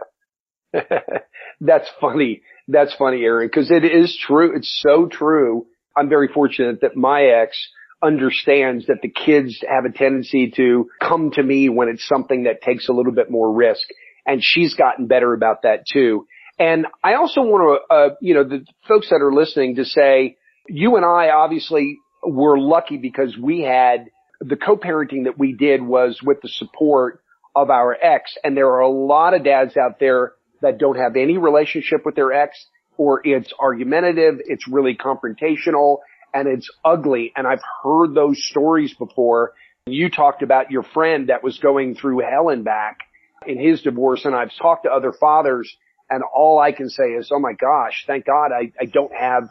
her. 0.72 0.82
that's 1.61 1.88
funny. 2.01 2.42
That's 2.68 2.94
funny, 2.94 3.22
Aaron, 3.22 3.48
because 3.48 3.70
it 3.70 3.84
is 3.84 4.16
true. 4.16 4.57
It's 4.57 4.80
so 4.82 5.07
true. 5.07 5.66
I'm 5.96 6.09
very 6.09 6.28
fortunate 6.28 6.80
that 6.82 6.96
my 6.96 7.22
ex 7.22 7.59
understands 8.03 8.86
that 8.86 9.03
the 9.03 9.11
kids 9.11 9.62
have 9.68 9.84
a 9.84 9.92
tendency 9.92 10.53
to 10.57 10.88
come 11.01 11.30
to 11.32 11.42
me 11.42 11.68
when 11.68 11.88
it's 11.88 12.07
something 12.07 12.44
that 12.44 12.62
takes 12.62 12.88
a 12.88 12.92
little 12.92 13.12
bit 13.12 13.30
more 13.30 13.53
risk. 13.53 13.86
And 14.24 14.40
she's 14.42 14.74
gotten 14.74 15.07
better 15.07 15.34
about 15.34 15.62
that 15.62 15.84
too. 15.90 16.26
And 16.59 16.86
I 17.03 17.14
also 17.14 17.42
want 17.42 17.82
to, 17.90 17.94
uh, 17.94 18.14
you 18.20 18.34
know, 18.34 18.44
the 18.44 18.64
folks 18.86 19.09
that 19.11 19.22
are 19.22 19.32
listening 19.32 19.76
to 19.76 19.84
say, 19.84 20.36
you 20.68 20.96
and 20.96 21.05
I 21.05 21.30
obviously 21.30 21.98
were 22.22 22.59
lucky 22.59 22.96
because 22.96 23.36
we 23.36 23.61
had 23.61 24.07
the 24.40 24.57
co-parenting 24.57 25.24
that 25.24 25.38
we 25.38 25.55
did 25.55 25.82
was 25.82 26.20
with 26.22 26.40
the 26.42 26.48
support 26.48 27.22
of 27.55 27.70
our 27.70 27.94
ex. 27.94 28.36
And 28.44 28.57
there 28.57 28.68
are 28.68 28.80
a 28.80 28.88
lot 28.88 29.34
of 29.34 29.44
dads 29.44 29.76
out 29.76 29.98
there 29.98 30.32
that 30.62 30.78
don't 30.78 30.96
have 30.96 31.16
any 31.16 31.38
relationship 31.38 32.05
with 32.05 32.14
their 32.14 32.32
ex 32.32 32.66
or 32.96 33.26
it's 33.26 33.53
argumentative. 33.59 34.40
It's 34.44 34.68
really 34.68 34.94
confrontational 34.94 35.98
and 36.34 36.46
it's 36.46 36.70
ugly. 36.84 37.32
And 37.34 37.46
I've 37.46 37.62
heard 37.82 38.14
those 38.14 38.42
stories 38.51 38.94
before. 38.94 39.53
You 39.86 40.11
talked 40.11 40.42
about 40.42 40.70
your 40.70 40.82
friend 40.82 41.28
that 41.28 41.42
was 41.42 41.59
going 41.59 41.94
through 41.94 42.20
hell 42.20 42.51
and 42.51 42.64
back 42.64 42.98
in 43.46 43.59
his 43.59 43.82
divorce. 43.82 44.24
And 44.24 44.34
I've 44.34 44.53
talked 44.61 44.84
to 44.84 44.90
other 44.90 45.12
fathers 45.12 45.74
and 46.11 46.22
all 46.22 46.59
I 46.59 46.72
can 46.72 46.90
say 46.90 47.05
is, 47.05 47.30
oh 47.32 47.38
my 47.38 47.53
gosh, 47.53 48.05
thank 48.07 48.26
God 48.26 48.51
I, 48.53 48.72
I 48.80 48.84
don't 48.84 49.14
have 49.14 49.48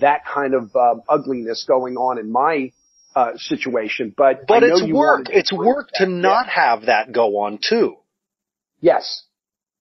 that 0.00 0.24
kind 0.24 0.54
of 0.54 0.74
uh, 0.74 0.94
ugliness 1.08 1.64
going 1.66 1.96
on 1.96 2.18
in 2.18 2.30
my 2.30 2.72
uh, 3.16 3.32
situation. 3.36 4.14
But 4.16 4.46
but 4.46 4.62
it's 4.62 4.84
work. 4.88 5.26
It's 5.30 5.52
work 5.52 5.88
to 5.94 6.06
not 6.06 6.46
yeah. 6.46 6.52
have 6.52 6.86
that 6.86 7.12
go 7.12 7.38
on 7.38 7.58
too. 7.66 7.96
Yes, 8.80 9.24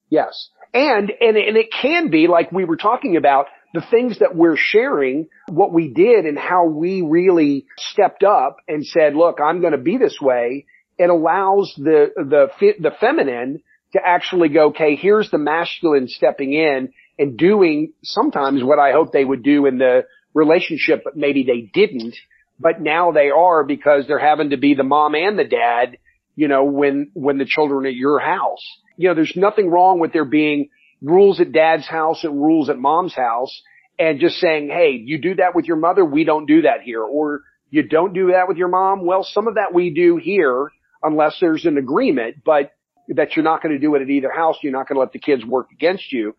yes, 0.09 0.49
and 0.73 1.11
and 1.19 1.37
and 1.37 1.57
it 1.57 1.67
can 1.71 2.09
be 2.09 2.27
like 2.27 2.51
we 2.51 2.65
were 2.65 2.77
talking 2.77 3.17
about 3.17 3.47
the 3.73 3.83
things 3.91 4.19
that 4.19 4.35
we're 4.35 4.55
sharing, 4.57 5.27
what 5.49 5.73
we 5.73 5.89
did, 5.89 6.25
and 6.25 6.39
how 6.39 6.65
we 6.65 7.01
really 7.01 7.65
stepped 7.77 8.23
up 8.23 8.57
and 8.67 8.85
said, 8.85 9.15
"Look, 9.15 9.39
I'm 9.39 9.59
going 9.59 9.73
to 9.73 9.77
be 9.77 9.97
this 9.97 10.17
way." 10.21 10.65
It 10.97 11.09
allows 11.09 11.73
the 11.77 12.11
the 12.15 12.47
the 12.79 12.91
feminine 12.99 13.61
to 13.95 13.99
actually 14.05 14.49
go, 14.49 14.67
okay, 14.67 14.95
here's 14.95 15.31
the 15.31 15.37
masculine 15.37 16.07
stepping 16.07 16.53
in 16.53 16.91
and 17.17 17.37
doing 17.37 17.93
sometimes 18.03 18.61
what 18.63 18.79
I 18.79 18.91
hope 18.91 19.13
they 19.13 19.23
would 19.23 19.41
do 19.41 19.65
in 19.65 19.77
the 19.77 20.03
relationship, 20.33 21.01
but 21.05 21.15
maybe 21.15 21.43
they 21.43 21.61
didn't, 21.61 22.15
but 22.59 22.81
now 22.81 23.11
they 23.11 23.29
are 23.29 23.63
because 23.63 24.05
they're 24.07 24.19
having 24.19 24.51
to 24.51 24.57
be 24.57 24.73
the 24.73 24.83
mom 24.83 25.15
and 25.15 25.37
the 25.37 25.43
dad, 25.43 25.97
you 26.35 26.47
know, 26.47 26.65
when, 26.65 27.11
when 27.13 27.37
the 27.37 27.45
children 27.45 27.85
are 27.85 27.89
at 27.89 27.95
your 27.95 28.19
house. 28.19 28.63
You 28.97 29.09
know, 29.09 29.15
there's 29.15 29.33
nothing 29.35 29.69
wrong 29.69 29.99
with 29.99 30.13
there 30.13 30.25
being 30.25 30.69
rules 31.01 31.39
at 31.41 31.51
dad's 31.51 31.87
house 31.87 32.23
and 32.23 32.41
rules 32.41 32.69
at 32.69 32.77
mom's 32.77 33.13
house 33.13 33.61
and 33.99 34.19
just 34.19 34.35
saying, 34.37 34.69
Hey, 34.69 35.01
you 35.03 35.21
do 35.21 35.35
that 35.35 35.55
with 35.55 35.65
your 35.65 35.77
mother. 35.77 36.03
We 36.03 36.23
don't 36.23 36.45
do 36.45 36.63
that 36.63 36.81
here. 36.83 37.03
Or 37.03 37.41
you 37.69 37.83
don't 37.83 38.13
do 38.13 38.27
that 38.27 38.47
with 38.47 38.57
your 38.57 38.69
mom. 38.69 39.05
Well, 39.05 39.23
some 39.23 39.47
of 39.47 39.55
that 39.55 39.73
we 39.73 39.93
do 39.93 40.17
here 40.17 40.69
unless 41.03 41.37
there's 41.39 41.65
an 41.65 41.77
agreement, 41.77 42.37
but 42.45 42.71
that 43.09 43.35
you're 43.35 43.45
not 43.45 43.61
going 43.61 43.73
to 43.73 43.79
do 43.79 43.93
it 43.95 44.01
at 44.01 44.09
either 44.09 44.31
house. 44.31 44.57
You're 44.61 44.73
not 44.73 44.87
going 44.87 44.95
to 44.95 45.01
let 45.01 45.11
the 45.11 45.19
kids 45.19 45.45
work 45.45 45.67
against 45.71 46.11
you. 46.11 46.35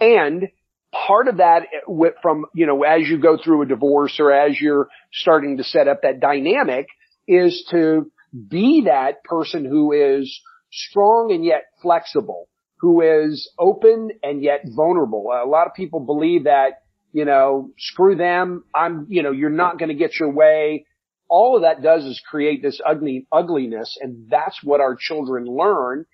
And 0.00 0.48
part 0.92 1.28
of 1.28 1.38
that 1.38 1.62
eh, 1.62 2.08
from, 2.22 2.46
you 2.54 2.66
know, 2.66 2.82
as 2.82 3.08
you 3.08 3.18
go 3.18 3.38
through 3.42 3.62
a 3.62 3.66
divorce 3.66 4.16
or 4.18 4.32
as 4.32 4.60
you're 4.60 4.88
starting 5.12 5.58
to 5.58 5.64
set 5.64 5.88
up 5.88 6.02
that 6.02 6.20
dynamic 6.20 6.86
is 7.26 7.66
to 7.70 8.10
be 8.48 8.84
that 8.86 9.24
person 9.24 9.64
who 9.64 9.92
is 9.92 10.40
strong 10.72 11.32
and 11.32 11.44
yet 11.44 11.64
flexible, 11.82 12.48
who 12.80 13.00
is 13.00 13.50
open 13.58 14.10
and 14.22 14.42
yet 14.42 14.64
vulnerable. 14.66 15.30
A 15.32 15.48
lot 15.48 15.66
of 15.66 15.74
people 15.74 16.00
believe 16.00 16.44
that, 16.44 16.82
you 17.12 17.24
know, 17.24 17.70
screw 17.78 18.14
them. 18.14 18.64
I'm, 18.74 19.06
you 19.08 19.22
know, 19.22 19.32
you're 19.32 19.50
not 19.50 19.78
going 19.78 19.88
to 19.88 19.94
get 19.94 20.18
your 20.18 20.30
way 20.30 20.86
all 21.30 21.54
of 21.54 21.62
that 21.62 21.80
does 21.80 22.04
is 22.04 22.20
create 22.28 22.60
this 22.60 22.80
ugly 22.84 23.26
ugliness 23.32 23.96
and 24.00 24.28
that's 24.28 24.58
what 24.62 24.80
our 24.80 24.96
children 24.98 25.46
learn 25.46 26.04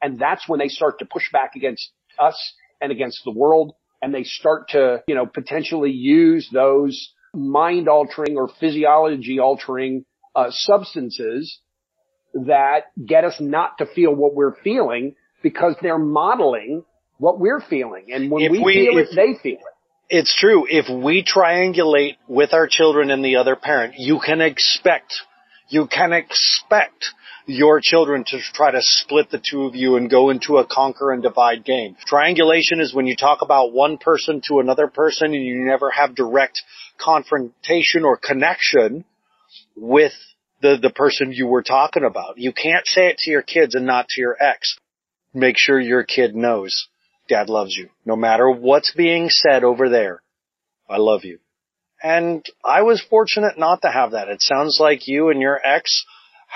and 0.00 0.18
that's 0.18 0.48
when 0.48 0.58
they 0.58 0.68
start 0.68 0.98
to 0.98 1.04
push 1.04 1.30
back 1.30 1.54
against 1.54 1.90
us 2.18 2.54
and 2.80 2.90
against 2.90 3.20
the 3.24 3.30
world 3.30 3.74
and 4.02 4.12
they 4.12 4.24
start 4.24 4.70
to 4.70 5.02
you 5.06 5.14
know 5.14 5.24
potentially 5.26 5.92
use 5.92 6.48
those 6.52 7.12
mind 7.32 7.88
altering 7.88 8.36
or 8.36 8.50
physiology 8.60 9.38
altering 9.38 10.04
uh, 10.34 10.46
substances 10.50 11.58
that 12.34 12.86
get 13.06 13.24
us 13.24 13.36
not 13.40 13.78
to 13.78 13.86
feel 13.86 14.14
what 14.14 14.34
we're 14.34 14.56
feeling 14.62 15.14
because 15.42 15.74
they're 15.80 15.98
modeling 15.98 16.84
what 17.18 17.38
we're 17.38 17.60
feeling 17.60 18.06
and 18.12 18.30
when 18.30 18.50
we, 18.50 18.58
we, 18.58 18.74
feel 18.74 18.98
if, 18.98 19.08
it 19.10 19.16
they 19.16 19.42
feel 19.42 19.58
it 19.58 19.72
it's 20.14 20.36
true. 20.38 20.66
If 20.68 20.90
we 20.90 21.24
triangulate 21.24 22.16
with 22.28 22.52
our 22.52 22.68
children 22.68 23.10
and 23.10 23.24
the 23.24 23.36
other 23.36 23.56
parent, 23.56 23.94
you 23.96 24.20
can 24.20 24.42
expect, 24.42 25.14
you 25.70 25.86
can 25.86 26.12
expect 26.12 27.06
your 27.46 27.80
children 27.82 28.24
to 28.28 28.38
try 28.54 28.70
to 28.70 28.80
split 28.80 29.30
the 29.30 29.42
two 29.42 29.64
of 29.64 29.74
you 29.74 29.96
and 29.96 30.10
go 30.10 30.30
into 30.30 30.58
a 30.58 30.66
conquer 30.66 31.12
and 31.12 31.22
divide 31.22 31.64
game. 31.64 31.96
Triangulation 32.06 32.80
is 32.80 32.94
when 32.94 33.06
you 33.06 33.16
talk 33.16 33.42
about 33.42 33.72
one 33.72 33.98
person 33.98 34.40
to 34.48 34.60
another 34.60 34.86
person 34.86 35.34
and 35.34 35.44
you 35.44 35.64
never 35.64 35.90
have 35.90 36.14
direct 36.14 36.62
confrontation 36.98 38.04
or 38.04 38.16
connection 38.16 39.04
with 39.76 40.12
the, 40.60 40.78
the 40.80 40.90
person 40.90 41.32
you 41.32 41.46
were 41.46 41.62
talking 41.62 42.04
about. 42.04 42.38
You 42.38 42.52
can't 42.52 42.86
say 42.86 43.08
it 43.08 43.18
to 43.18 43.30
your 43.30 43.42
kids 43.42 43.74
and 43.74 43.86
not 43.86 44.08
to 44.10 44.20
your 44.20 44.36
ex. 44.40 44.76
Make 45.34 45.56
sure 45.58 45.80
your 45.80 46.04
kid 46.04 46.36
knows 46.36 46.88
Dad 47.28 47.48
loves 47.48 47.74
you. 47.76 47.88
No 48.04 48.16
matter 48.16 48.50
what's 48.50 48.92
being 48.94 49.28
said 49.28 49.64
over 49.64 49.88
there, 49.88 50.22
I 50.88 50.98
love 50.98 51.24
you. 51.24 51.38
And 52.02 52.44
I 52.64 52.82
was 52.82 53.00
fortunate 53.00 53.58
not 53.58 53.82
to 53.82 53.90
have 53.90 54.10
that. 54.10 54.28
It 54.28 54.42
sounds 54.42 54.78
like 54.80 55.06
you 55.06 55.30
and 55.30 55.40
your 55.40 55.60
ex 55.64 56.04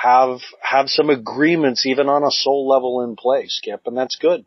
have, 0.02 0.40
have 0.60 0.88
some 0.88 1.08
agreements 1.08 1.86
even 1.86 2.08
on 2.08 2.22
a 2.22 2.30
soul 2.30 2.68
level 2.68 3.02
in 3.02 3.16
place, 3.16 3.56
Skip, 3.56 3.82
and 3.86 3.96
that's 3.96 4.16
good. 4.16 4.44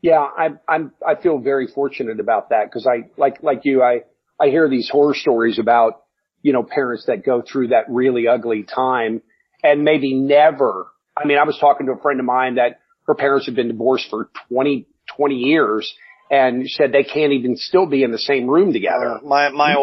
Yeah, 0.00 0.20
I, 0.20 0.50
I'm, 0.68 0.92
I 1.06 1.16
feel 1.16 1.38
very 1.38 1.66
fortunate 1.66 2.20
about 2.20 2.50
that 2.50 2.64
because 2.64 2.86
I, 2.86 3.08
like, 3.16 3.42
like 3.42 3.64
you, 3.64 3.82
I, 3.82 4.02
I 4.40 4.48
hear 4.48 4.68
these 4.68 4.88
horror 4.88 5.14
stories 5.14 5.58
about, 5.58 6.02
you 6.40 6.52
know, 6.52 6.62
parents 6.62 7.06
that 7.06 7.24
go 7.24 7.42
through 7.42 7.68
that 7.68 7.84
really 7.88 8.28
ugly 8.28 8.62
time 8.62 9.22
and 9.62 9.84
maybe 9.84 10.14
never. 10.14 10.86
I 11.16 11.26
mean, 11.26 11.38
I 11.38 11.44
was 11.44 11.58
talking 11.58 11.86
to 11.86 11.92
a 11.92 12.00
friend 12.00 12.20
of 12.20 12.26
mine 12.26 12.56
that 12.56 12.80
her 13.06 13.14
parents 13.14 13.46
had 13.46 13.56
been 13.56 13.68
divorced 13.68 14.08
for 14.08 14.30
20, 14.48 14.86
20 15.16 15.34
years 15.34 15.92
and 16.32 16.66
said 16.68 16.92
they 16.92 17.04
can't 17.04 17.34
even 17.34 17.58
still 17.58 17.84
be 17.84 18.02
in 18.02 18.10
the 18.10 18.18
same 18.18 18.48
room 18.48 18.72
together. 18.72 19.18
Uh, 19.18 19.20
my 19.22 19.50
my 19.50 19.76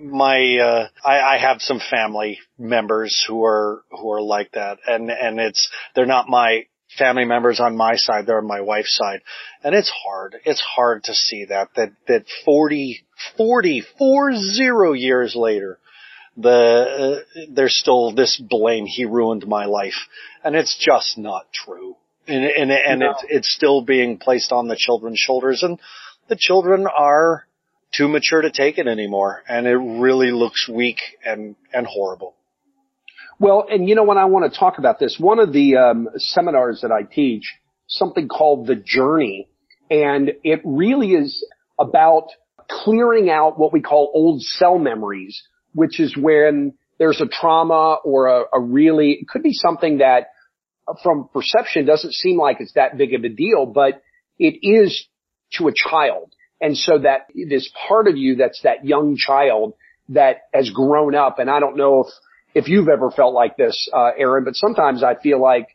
my 0.00 0.56
uh 0.56 0.88
I, 1.04 1.34
I 1.34 1.38
have 1.38 1.60
some 1.60 1.80
family 1.90 2.38
members 2.56 3.24
who 3.26 3.44
are 3.44 3.82
who 3.90 4.12
are 4.12 4.22
like 4.22 4.52
that 4.52 4.78
and 4.86 5.10
and 5.10 5.40
it's 5.40 5.68
they're 5.94 6.06
not 6.06 6.28
my 6.28 6.66
family 6.96 7.24
members 7.24 7.58
on 7.58 7.76
my 7.76 7.96
side, 7.96 8.24
they're 8.24 8.38
on 8.38 8.46
my 8.46 8.60
wife's 8.60 8.96
side. 8.96 9.20
And 9.64 9.74
it's 9.74 9.90
hard. 9.90 10.36
It's 10.44 10.60
hard 10.60 11.04
to 11.04 11.12
see 11.12 11.46
that 11.46 11.70
that 11.74 11.90
that 12.06 12.24
40 12.44 13.04
40 13.36 13.82
40 13.98 14.98
years 14.98 15.34
later 15.34 15.78
the 16.36 17.24
uh, 17.34 17.40
there's 17.50 17.76
still 17.76 18.14
this 18.14 18.40
blame 18.40 18.86
he 18.86 19.06
ruined 19.06 19.46
my 19.46 19.64
life 19.64 20.06
and 20.44 20.54
it's 20.54 20.76
just 20.78 21.18
not 21.18 21.46
true 21.52 21.96
and 22.28 22.44
and, 22.44 22.70
and 22.70 23.00
no. 23.00 23.10
it's 23.10 23.24
it's 23.28 23.54
still 23.54 23.82
being 23.82 24.18
placed 24.18 24.52
on 24.52 24.68
the 24.68 24.76
children's 24.76 25.18
shoulders, 25.18 25.62
and 25.62 25.78
the 26.28 26.36
children 26.38 26.86
are 26.86 27.46
too 27.92 28.08
mature 28.08 28.42
to 28.42 28.50
take 28.50 28.78
it 28.78 28.86
anymore, 28.86 29.42
and 29.48 29.66
it 29.66 29.76
really 29.76 30.30
looks 30.30 30.68
weak 30.68 30.98
and 31.24 31.56
and 31.72 31.86
horrible. 31.86 32.34
Well, 33.38 33.66
and 33.68 33.88
you 33.88 33.94
know 33.94 34.04
when 34.04 34.18
I 34.18 34.24
want 34.26 34.50
to 34.50 34.58
talk 34.58 34.78
about 34.78 34.98
this, 34.98 35.16
one 35.18 35.38
of 35.38 35.52
the 35.52 35.76
um, 35.76 36.08
seminars 36.16 36.80
that 36.82 36.92
I 36.92 37.02
teach, 37.02 37.54
something 37.86 38.28
called 38.28 38.66
the 38.66 38.76
journey, 38.76 39.48
and 39.90 40.32
it 40.42 40.62
really 40.64 41.12
is 41.12 41.46
about 41.78 42.28
clearing 42.68 43.30
out 43.30 43.58
what 43.58 43.72
we 43.72 43.80
call 43.80 44.10
old 44.14 44.42
cell 44.42 44.78
memories, 44.78 45.42
which 45.74 46.00
is 46.00 46.16
when 46.16 46.74
there's 46.98 47.20
a 47.20 47.26
trauma 47.26 47.98
or 48.04 48.26
a, 48.26 48.44
a 48.54 48.60
really, 48.60 49.18
it 49.20 49.28
could 49.28 49.42
be 49.42 49.52
something 49.52 49.98
that 49.98 50.28
from 51.02 51.28
perception 51.32 51.86
doesn't 51.86 52.12
seem 52.12 52.38
like 52.38 52.58
it's 52.60 52.74
that 52.74 52.96
big 52.96 53.14
of 53.14 53.24
a 53.24 53.28
deal, 53.28 53.66
but 53.66 54.02
it 54.38 54.58
is 54.62 55.06
to 55.54 55.68
a 55.68 55.72
child. 55.74 56.32
And 56.60 56.76
so 56.76 56.98
that 56.98 57.28
this 57.34 57.70
part 57.88 58.08
of 58.08 58.16
you 58.16 58.36
that's 58.36 58.60
that 58.62 58.84
young 58.84 59.16
child 59.16 59.74
that 60.10 60.42
has 60.54 60.70
grown 60.70 61.14
up. 61.14 61.38
And 61.38 61.50
I 61.50 61.60
don't 61.60 61.76
know 61.76 62.04
if, 62.04 62.64
if 62.64 62.68
you've 62.68 62.88
ever 62.88 63.10
felt 63.10 63.34
like 63.34 63.56
this, 63.56 63.88
uh, 63.92 64.10
Aaron, 64.16 64.44
but 64.44 64.54
sometimes 64.54 65.02
I 65.02 65.16
feel 65.16 65.40
like, 65.40 65.68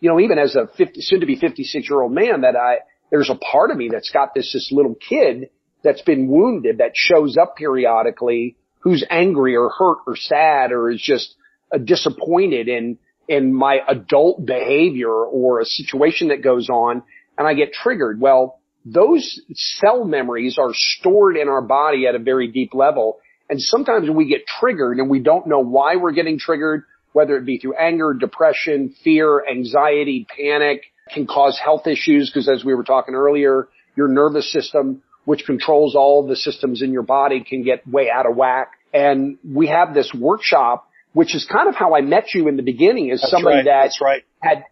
you 0.00 0.08
know, 0.08 0.20
even 0.20 0.38
as 0.38 0.54
a 0.54 0.68
50, 0.76 1.00
soon 1.00 1.20
to 1.20 1.26
be 1.26 1.36
56 1.36 1.88
year 1.88 2.02
old 2.02 2.12
man 2.12 2.42
that 2.42 2.54
I, 2.54 2.78
there's 3.10 3.30
a 3.30 3.34
part 3.34 3.70
of 3.70 3.76
me 3.76 3.88
that's 3.90 4.10
got 4.10 4.34
this, 4.34 4.52
this 4.52 4.70
little 4.70 4.94
kid 4.94 5.50
that's 5.82 6.02
been 6.02 6.28
wounded 6.28 6.78
that 6.78 6.92
shows 6.94 7.36
up 7.36 7.56
periodically 7.56 8.56
who's 8.80 9.04
angry 9.10 9.56
or 9.56 9.70
hurt 9.70 9.98
or 10.06 10.14
sad 10.16 10.70
or 10.70 10.90
is 10.90 11.00
just 11.00 11.34
uh, 11.74 11.78
disappointed 11.78 12.68
in 12.68 12.98
in 13.28 13.52
my 13.52 13.80
adult 13.86 14.44
behavior 14.44 15.12
or 15.12 15.60
a 15.60 15.64
situation 15.64 16.28
that 16.28 16.42
goes 16.42 16.68
on 16.70 17.02
and 17.36 17.46
I 17.46 17.54
get 17.54 17.72
triggered. 17.72 18.20
Well, 18.20 18.58
those 18.84 19.40
cell 19.52 20.04
memories 20.04 20.58
are 20.58 20.70
stored 20.72 21.36
in 21.36 21.48
our 21.48 21.62
body 21.62 22.06
at 22.06 22.14
a 22.14 22.18
very 22.18 22.48
deep 22.48 22.74
level. 22.74 23.18
And 23.50 23.60
sometimes 23.60 24.10
we 24.10 24.28
get 24.28 24.46
triggered 24.46 24.98
and 24.98 25.08
we 25.08 25.20
don't 25.20 25.46
know 25.46 25.60
why 25.60 25.96
we're 25.96 26.12
getting 26.12 26.38
triggered, 26.38 26.84
whether 27.12 27.36
it 27.36 27.44
be 27.44 27.58
through 27.58 27.74
anger, 27.74 28.14
depression, 28.14 28.94
fear, 29.04 29.44
anxiety, 29.46 30.26
panic 30.36 30.82
can 31.12 31.26
cause 31.26 31.58
health 31.62 31.86
issues 31.86 32.30
because 32.30 32.48
as 32.48 32.64
we 32.64 32.74
were 32.74 32.84
talking 32.84 33.14
earlier, 33.14 33.68
your 33.96 34.08
nervous 34.08 34.50
system, 34.52 35.02
which 35.24 35.44
controls 35.44 35.94
all 35.94 36.26
the 36.26 36.36
systems 36.36 36.82
in 36.82 36.92
your 36.92 37.02
body 37.02 37.44
can 37.44 37.62
get 37.62 37.86
way 37.86 38.10
out 38.10 38.26
of 38.26 38.36
whack. 38.36 38.72
And 38.92 39.38
we 39.44 39.66
have 39.68 39.94
this 39.94 40.12
workshop 40.14 40.87
which 41.12 41.34
is 41.34 41.46
kind 41.50 41.68
of 41.68 41.74
how 41.74 41.94
I 41.94 42.00
met 42.00 42.34
you 42.34 42.48
in 42.48 42.56
the 42.56 42.62
beginning 42.62 43.10
as 43.10 43.20
That's 43.20 43.30
somebody 43.30 43.68
right. 43.68 43.90
that 43.90 43.92
right. 44.00 44.24
had, 44.40 44.64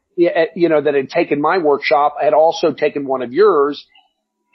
you 0.54 0.68
know, 0.68 0.80
that 0.80 0.94
had 0.94 1.08
taken 1.08 1.40
my 1.40 1.58
workshop, 1.58 2.16
had 2.20 2.34
also 2.34 2.72
taken 2.72 3.06
one 3.06 3.22
of 3.22 3.32
yours 3.32 3.86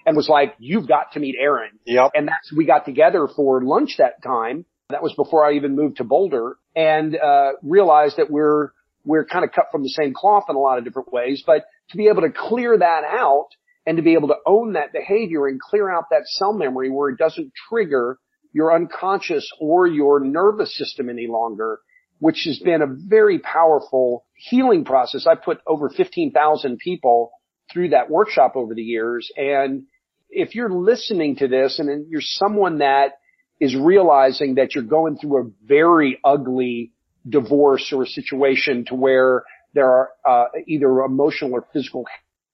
and 0.05 0.15
was 0.15 0.29
like, 0.29 0.55
you've 0.57 0.87
got 0.87 1.13
to 1.13 1.19
meet 1.19 1.35
Aaron. 1.39 1.79
Yep. 1.85 2.11
And 2.15 2.27
that's, 2.27 2.51
we 2.55 2.65
got 2.65 2.85
together 2.85 3.27
for 3.35 3.63
lunch 3.63 3.95
that 3.97 4.23
time. 4.23 4.65
That 4.89 5.03
was 5.03 5.13
before 5.13 5.45
I 5.45 5.53
even 5.53 5.75
moved 5.75 5.97
to 5.97 6.03
Boulder 6.03 6.57
and, 6.75 7.15
uh, 7.15 7.51
realized 7.63 8.17
that 8.17 8.29
we're, 8.29 8.71
we're 9.05 9.25
kind 9.25 9.45
of 9.45 9.51
cut 9.51 9.65
from 9.71 9.83
the 9.83 9.89
same 9.89 10.13
cloth 10.13 10.45
in 10.49 10.55
a 10.55 10.59
lot 10.59 10.77
of 10.77 10.83
different 10.83 11.11
ways, 11.13 11.43
but 11.45 11.65
to 11.89 11.97
be 11.97 12.07
able 12.07 12.21
to 12.21 12.31
clear 12.31 12.77
that 12.77 13.03
out 13.03 13.49
and 13.85 13.97
to 13.97 14.03
be 14.03 14.13
able 14.13 14.27
to 14.29 14.35
own 14.45 14.73
that 14.73 14.93
behavior 14.93 15.47
and 15.47 15.59
clear 15.59 15.91
out 15.91 16.05
that 16.11 16.23
cell 16.25 16.53
memory 16.53 16.89
where 16.89 17.09
it 17.09 17.17
doesn't 17.17 17.51
trigger 17.69 18.19
your 18.53 18.73
unconscious 18.73 19.49
or 19.59 19.87
your 19.87 20.19
nervous 20.19 20.77
system 20.77 21.09
any 21.09 21.27
longer, 21.27 21.79
which 22.19 22.43
has 22.45 22.59
been 22.59 22.81
a 22.81 22.87
very 22.87 23.39
powerful 23.39 24.25
healing 24.35 24.85
process. 24.85 25.25
I 25.27 25.35
put 25.35 25.59
over 25.65 25.89
15,000 25.89 26.77
people 26.77 27.31
through 27.71 27.89
that 27.89 28.09
workshop 28.09 28.53
over 28.55 28.75
the 28.75 28.81
years. 28.81 29.31
And 29.35 29.83
if 30.29 30.55
you're 30.55 30.71
listening 30.71 31.37
to 31.37 31.47
this 31.47 31.79
and 31.79 32.07
you're 32.09 32.21
someone 32.21 32.79
that 32.79 33.13
is 33.59 33.75
realizing 33.75 34.55
that 34.55 34.73
you're 34.75 34.83
going 34.83 35.17
through 35.17 35.41
a 35.41 35.49
very 35.63 36.19
ugly 36.23 36.91
divorce 37.27 37.93
or 37.95 38.03
a 38.03 38.07
situation 38.07 38.85
to 38.85 38.95
where 38.95 39.43
there 39.73 39.87
are 39.87 40.09
uh, 40.27 40.45
either 40.67 41.01
emotional 41.01 41.53
or 41.53 41.65
physical 41.71 42.05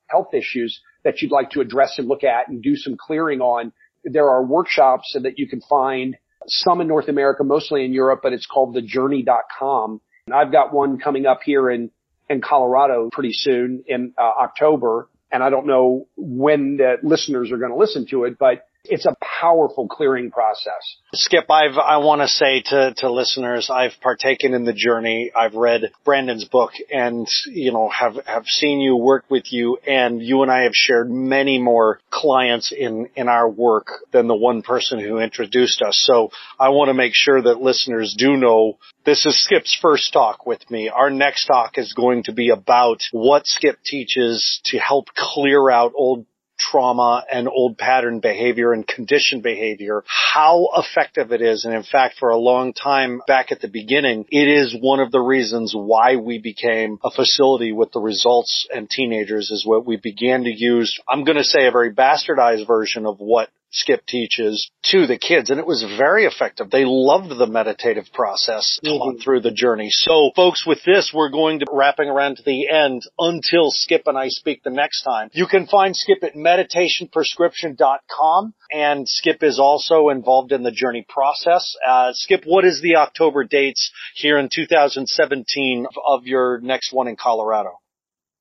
health 0.07 0.33
issues 0.33 0.79
that 1.03 1.21
you'd 1.21 1.31
like 1.31 1.51
to 1.51 1.61
address 1.61 1.95
and 1.97 2.07
look 2.07 2.23
at 2.23 2.47
and 2.47 2.61
do 2.61 2.75
some 2.75 2.97
clearing 2.97 3.41
on, 3.41 3.71
there 4.11 4.29
are 4.29 4.43
workshops 4.43 5.15
that 5.21 5.37
you 5.37 5.47
can 5.47 5.61
find 5.61 6.17
some 6.47 6.81
in 6.81 6.87
North 6.87 7.07
America, 7.07 7.43
mostly 7.43 7.83
in 7.85 7.93
Europe, 7.93 8.21
but 8.23 8.33
it's 8.33 8.45
called 8.45 8.75
thejourney.com. 8.75 10.01
And 10.27 10.35
I've 10.35 10.51
got 10.51 10.73
one 10.73 10.97
coming 10.99 11.25
up 11.25 11.41
here 11.43 11.69
in, 11.69 11.91
in 12.29 12.41
Colorado 12.41 13.09
pretty 13.11 13.33
soon 13.33 13.83
in 13.87 14.13
uh, 14.17 14.21
October. 14.21 15.09
And 15.31 15.43
I 15.43 15.49
don't 15.49 15.67
know 15.67 16.07
when 16.15 16.77
the 16.77 16.95
listeners 17.03 17.51
are 17.51 17.57
going 17.57 17.71
to 17.71 17.77
listen 17.77 18.07
to 18.11 18.23
it, 18.23 18.37
but 18.39 18.66
it's 18.89 19.05
a 19.05 19.15
powerful 19.41 19.87
clearing 19.87 20.31
process. 20.31 20.97
Skip, 21.13 21.49
I've, 21.49 21.77
I 21.77 21.97
want 21.97 22.21
to 22.21 22.27
say 22.27 22.61
to, 22.67 22.93
to 22.97 23.11
listeners, 23.11 23.69
I've 23.69 23.93
partaken 24.01 24.53
in 24.53 24.65
the 24.65 24.73
journey. 24.73 25.31
I've 25.35 25.55
read 25.55 25.91
Brandon's 26.03 26.45
book 26.45 26.71
and, 26.91 27.27
you 27.47 27.71
know, 27.71 27.89
have, 27.89 28.17
have 28.25 28.45
seen 28.45 28.79
you 28.79 28.95
work 28.95 29.25
with 29.29 29.51
you 29.51 29.77
and 29.87 30.21
you 30.21 30.41
and 30.43 30.51
I 30.51 30.63
have 30.63 30.73
shared 30.73 31.09
many 31.09 31.59
more 31.59 31.99
clients 32.09 32.71
in, 32.71 33.09
in 33.15 33.27
our 33.27 33.49
work 33.49 33.87
than 34.11 34.27
the 34.27 34.35
one 34.35 34.61
person 34.61 34.99
who 34.99 35.19
introduced 35.19 35.81
us. 35.81 36.01
So 36.05 36.31
I 36.59 36.69
want 36.69 36.89
to 36.89 36.93
make 36.93 37.13
sure 37.13 37.41
that 37.41 37.61
listeners 37.61 38.15
do 38.17 38.35
know 38.37 38.77
this 39.05 39.25
is 39.25 39.41
Skip's 39.41 39.77
first 39.81 40.11
talk 40.11 40.45
with 40.45 40.69
me. 40.69 40.89
Our 40.89 41.09
next 41.09 41.45
talk 41.45 41.77
is 41.77 41.93
going 41.93 42.23
to 42.23 42.33
be 42.33 42.49
about 42.49 43.01
what 43.11 43.47
Skip 43.47 43.81
teaches 43.83 44.59
to 44.65 44.77
help 44.77 45.07
clear 45.15 45.69
out 45.69 45.93
old 45.95 46.25
trauma 46.71 47.23
and 47.31 47.47
old 47.47 47.77
pattern 47.77 48.19
behavior 48.19 48.73
and 48.73 48.87
conditioned 48.87 49.43
behavior, 49.43 50.03
how 50.05 50.69
effective 50.75 51.31
it 51.31 51.41
is. 51.41 51.65
And 51.65 51.73
in 51.73 51.83
fact, 51.83 52.15
for 52.19 52.29
a 52.29 52.37
long 52.37 52.73
time 52.73 53.21
back 53.27 53.51
at 53.51 53.61
the 53.61 53.67
beginning, 53.67 54.25
it 54.29 54.47
is 54.47 54.75
one 54.79 54.99
of 54.99 55.11
the 55.11 55.19
reasons 55.19 55.73
why 55.75 56.15
we 56.15 56.39
became 56.39 56.99
a 57.03 57.11
facility 57.11 57.71
with 57.71 57.91
the 57.91 57.99
results 57.99 58.67
and 58.73 58.89
teenagers 58.89 59.51
is 59.51 59.65
what 59.65 59.85
we 59.85 59.97
began 59.97 60.43
to 60.43 60.51
use. 60.51 60.99
I'm 61.07 61.23
going 61.23 61.37
to 61.37 61.43
say 61.43 61.67
a 61.67 61.71
very 61.71 61.93
bastardized 61.93 62.67
version 62.67 63.05
of 63.05 63.17
what 63.19 63.49
Skip 63.71 64.05
teaches 64.05 64.69
to 64.85 65.05
the 65.07 65.17
kids 65.17 65.49
and 65.49 65.59
it 65.59 65.67
was 65.67 65.83
very 65.97 66.25
effective. 66.25 66.69
They 66.69 66.85
loved 66.85 67.29
the 67.29 67.47
meditative 67.47 68.05
process 68.13 68.79
mm-hmm. 68.83 69.19
through 69.19 69.41
the 69.41 69.51
journey. 69.51 69.89
So 69.91 70.31
folks, 70.35 70.65
with 70.65 70.83
this, 70.85 71.11
we're 71.13 71.29
going 71.29 71.59
to 71.59 71.67
wrapping 71.71 72.09
around 72.09 72.37
to 72.37 72.43
the 72.43 72.69
end 72.69 73.03
until 73.19 73.71
Skip 73.71 74.07
and 74.07 74.17
I 74.17 74.29
speak 74.29 74.63
the 74.63 74.69
next 74.69 75.03
time. 75.03 75.29
You 75.33 75.47
can 75.47 75.67
find 75.67 75.93
Skip 75.95 76.23
at 76.23 76.35
meditationprescription.com 76.35 78.53
and 78.71 79.07
Skip 79.07 79.43
is 79.43 79.59
also 79.59 80.09
involved 80.09 80.51
in 80.51 80.63
the 80.63 80.71
journey 80.71 81.05
process. 81.07 81.75
Uh, 81.87 82.11
Skip, 82.13 82.43
what 82.45 82.65
is 82.65 82.81
the 82.81 82.95
October 82.95 83.43
dates 83.43 83.91
here 84.15 84.37
in 84.37 84.49
2017 84.53 85.85
of 86.07 86.25
your 86.25 86.59
next 86.61 86.93
one 86.93 87.07
in 87.07 87.15
Colorado? 87.15 87.79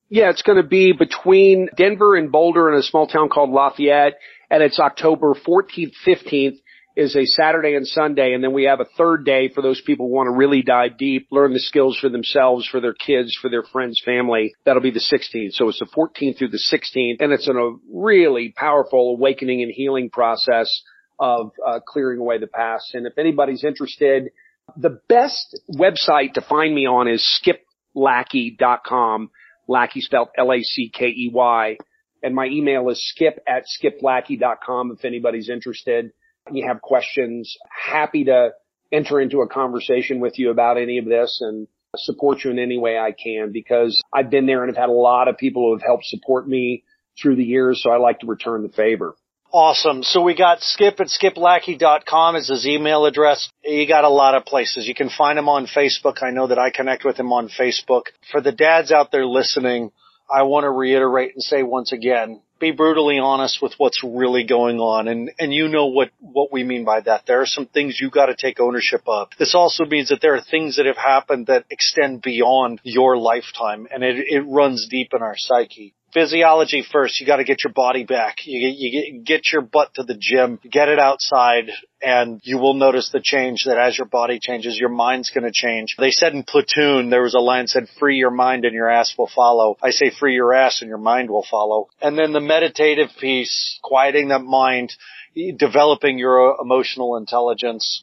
Yeah, 0.08 0.30
it's 0.30 0.42
going 0.42 0.62
to 0.62 0.68
be 0.68 0.92
between 0.92 1.68
Denver 1.76 2.14
and 2.14 2.30
Boulder 2.30 2.72
in 2.72 2.78
a 2.78 2.82
small 2.82 3.08
town 3.08 3.28
called 3.28 3.50
Lafayette 3.50 4.14
and 4.50 4.62
it's 4.62 4.78
October 4.78 5.34
14th, 5.34 5.92
15th 6.06 6.58
is 6.96 7.14
a 7.14 7.26
Saturday 7.26 7.74
and 7.74 7.86
Sunday. 7.86 8.32
And 8.32 8.42
then 8.42 8.54
we 8.54 8.64
have 8.64 8.80
a 8.80 8.86
third 8.96 9.24
day 9.24 9.50
for 9.54 9.60
those 9.60 9.80
people 9.82 10.06
who 10.06 10.14
want 10.14 10.28
to 10.28 10.36
really 10.36 10.62
dive 10.62 10.96
deep, 10.96 11.28
learn 11.30 11.52
the 11.52 11.60
skills 11.60 11.98
for 12.00 12.08
themselves, 12.08 12.66
for 12.66 12.80
their 12.80 12.94
kids, 12.94 13.36
for 13.40 13.50
their 13.50 13.62
friends, 13.62 14.00
family. 14.02 14.54
That'll 14.64 14.82
be 14.82 14.90
the 14.90 14.98
16th. 15.00 15.52
So 15.52 15.68
it's 15.68 15.78
the 15.78 15.86
14th 15.86 16.38
through 16.38 16.48
the 16.48 16.62
16th. 16.72 17.20
And 17.20 17.32
it's 17.32 17.48
a 17.48 17.74
really 17.92 18.54
powerful 18.56 19.14
awakening 19.18 19.62
and 19.62 19.70
healing 19.70 20.08
process 20.08 20.82
of 21.18 21.52
uh, 21.66 21.80
clearing 21.86 22.18
away 22.18 22.38
the 22.38 22.46
past. 22.46 22.94
And 22.94 23.06
if 23.06 23.18
anybody's 23.18 23.62
interested, 23.62 24.30
the 24.76 25.00
best 25.08 25.60
website 25.78 26.34
to 26.34 26.40
find 26.40 26.74
me 26.74 26.86
on 26.86 27.08
is 27.08 27.22
skiplackey.com. 27.96 29.30
Lackey 29.68 30.00
spelled 30.00 30.28
L-A-C-K-E-Y. 30.38 31.76
And 32.22 32.34
my 32.34 32.46
email 32.46 32.88
is 32.90 33.06
skip 33.08 33.42
at 33.46 33.64
skiplackey.com 33.64 34.92
if 34.92 35.04
anybody's 35.04 35.48
interested. 35.48 36.12
You 36.50 36.66
have 36.68 36.80
questions. 36.80 37.56
Happy 37.70 38.24
to 38.24 38.50
enter 38.92 39.20
into 39.20 39.40
a 39.40 39.48
conversation 39.48 40.20
with 40.20 40.38
you 40.38 40.50
about 40.50 40.78
any 40.78 40.98
of 40.98 41.04
this 41.04 41.38
and 41.40 41.66
support 41.96 42.44
you 42.44 42.50
in 42.50 42.58
any 42.58 42.78
way 42.78 42.98
I 42.98 43.12
can 43.12 43.52
because 43.52 44.00
I've 44.12 44.30
been 44.30 44.46
there 44.46 44.62
and 44.62 44.74
have 44.74 44.80
had 44.80 44.88
a 44.88 44.92
lot 44.92 45.28
of 45.28 45.38
people 45.38 45.62
who 45.62 45.72
have 45.72 45.82
helped 45.82 46.04
support 46.04 46.46
me 46.48 46.84
through 47.20 47.36
the 47.36 47.44
years. 47.44 47.82
So 47.82 47.90
I 47.90 47.96
like 47.96 48.20
to 48.20 48.26
return 48.26 48.62
the 48.62 48.68
favor. 48.68 49.14
Awesome. 49.52 50.02
So 50.02 50.22
we 50.22 50.34
got 50.36 50.60
Skip 50.60 51.00
at 51.00 51.06
skiplackey.com 51.06 52.36
is 52.36 52.48
his 52.48 52.66
email 52.66 53.06
address. 53.06 53.48
You 53.64 53.86
got 53.86 54.04
a 54.04 54.08
lot 54.08 54.34
of 54.34 54.44
places. 54.44 54.86
You 54.88 54.94
can 54.94 55.08
find 55.08 55.38
him 55.38 55.48
on 55.48 55.66
Facebook. 55.66 56.22
I 56.22 56.30
know 56.30 56.48
that 56.48 56.58
I 56.58 56.70
connect 56.70 57.04
with 57.04 57.16
him 57.18 57.32
on 57.32 57.48
Facebook. 57.48 58.02
For 58.30 58.40
the 58.40 58.52
dads 58.52 58.90
out 58.92 59.12
there 59.12 59.24
listening, 59.24 59.92
I 60.30 60.42
want 60.42 60.64
to 60.64 60.70
reiterate 60.70 61.34
and 61.34 61.42
say 61.42 61.62
once 61.62 61.92
again, 61.92 62.42
be 62.58 62.70
brutally 62.70 63.18
honest 63.18 63.60
with 63.60 63.74
what's 63.76 64.02
really 64.02 64.44
going 64.44 64.78
on. 64.78 65.08
And, 65.08 65.30
and 65.38 65.52
you 65.52 65.68
know 65.68 65.86
what, 65.86 66.10
what 66.20 66.52
we 66.52 66.64
mean 66.64 66.84
by 66.84 67.00
that. 67.00 67.24
There 67.26 67.40
are 67.42 67.46
some 67.46 67.66
things 67.66 67.98
you 68.00 68.10
got 68.10 68.26
to 68.26 68.36
take 68.36 68.60
ownership 68.60 69.02
of. 69.06 69.28
This 69.38 69.54
also 69.54 69.84
means 69.84 70.08
that 70.08 70.20
there 70.22 70.34
are 70.34 70.40
things 70.40 70.76
that 70.76 70.86
have 70.86 70.96
happened 70.96 71.48
that 71.48 71.66
extend 71.70 72.22
beyond 72.22 72.80
your 72.82 73.18
lifetime 73.18 73.86
and 73.92 74.02
it, 74.02 74.16
it 74.26 74.40
runs 74.40 74.88
deep 74.88 75.10
in 75.12 75.22
our 75.22 75.34
psyche 75.36 75.94
physiology 76.16 76.82
first. 76.90 77.20
You 77.20 77.26
got 77.26 77.36
to 77.36 77.44
get 77.44 77.62
your 77.62 77.74
body 77.74 78.04
back. 78.04 78.38
You, 78.46 78.72
you 78.74 79.22
get 79.22 79.52
your 79.52 79.60
butt 79.60 79.92
to 79.96 80.02
the 80.02 80.16
gym, 80.18 80.58
get 80.62 80.88
it 80.88 80.98
outside, 80.98 81.64
and 82.00 82.40
you 82.42 82.56
will 82.56 82.72
notice 82.72 83.10
the 83.12 83.20
change 83.20 83.64
that 83.66 83.76
as 83.76 83.98
your 83.98 84.06
body 84.06 84.38
changes, 84.40 84.78
your 84.80 84.88
mind's 84.88 85.30
going 85.30 85.44
to 85.44 85.52
change. 85.52 85.94
They 85.98 86.10
said 86.10 86.32
in 86.32 86.42
Platoon, 86.42 87.10
there 87.10 87.20
was 87.20 87.34
a 87.34 87.38
line 87.38 87.66
said, 87.66 87.88
free 88.00 88.16
your 88.16 88.30
mind 88.30 88.64
and 88.64 88.72
your 88.72 88.88
ass 88.88 89.12
will 89.18 89.28
follow. 89.34 89.76
I 89.82 89.90
say 89.90 90.10
free 90.10 90.32
your 90.32 90.54
ass 90.54 90.80
and 90.80 90.88
your 90.88 90.96
mind 90.96 91.28
will 91.28 91.44
follow. 91.50 91.88
And 92.00 92.16
then 92.16 92.32
the 92.32 92.40
meditative 92.40 93.10
piece, 93.20 93.78
quieting 93.82 94.28
that 94.28 94.42
mind, 94.42 94.94
developing 95.58 96.18
your 96.18 96.56
emotional 96.62 97.18
intelligence, 97.18 98.00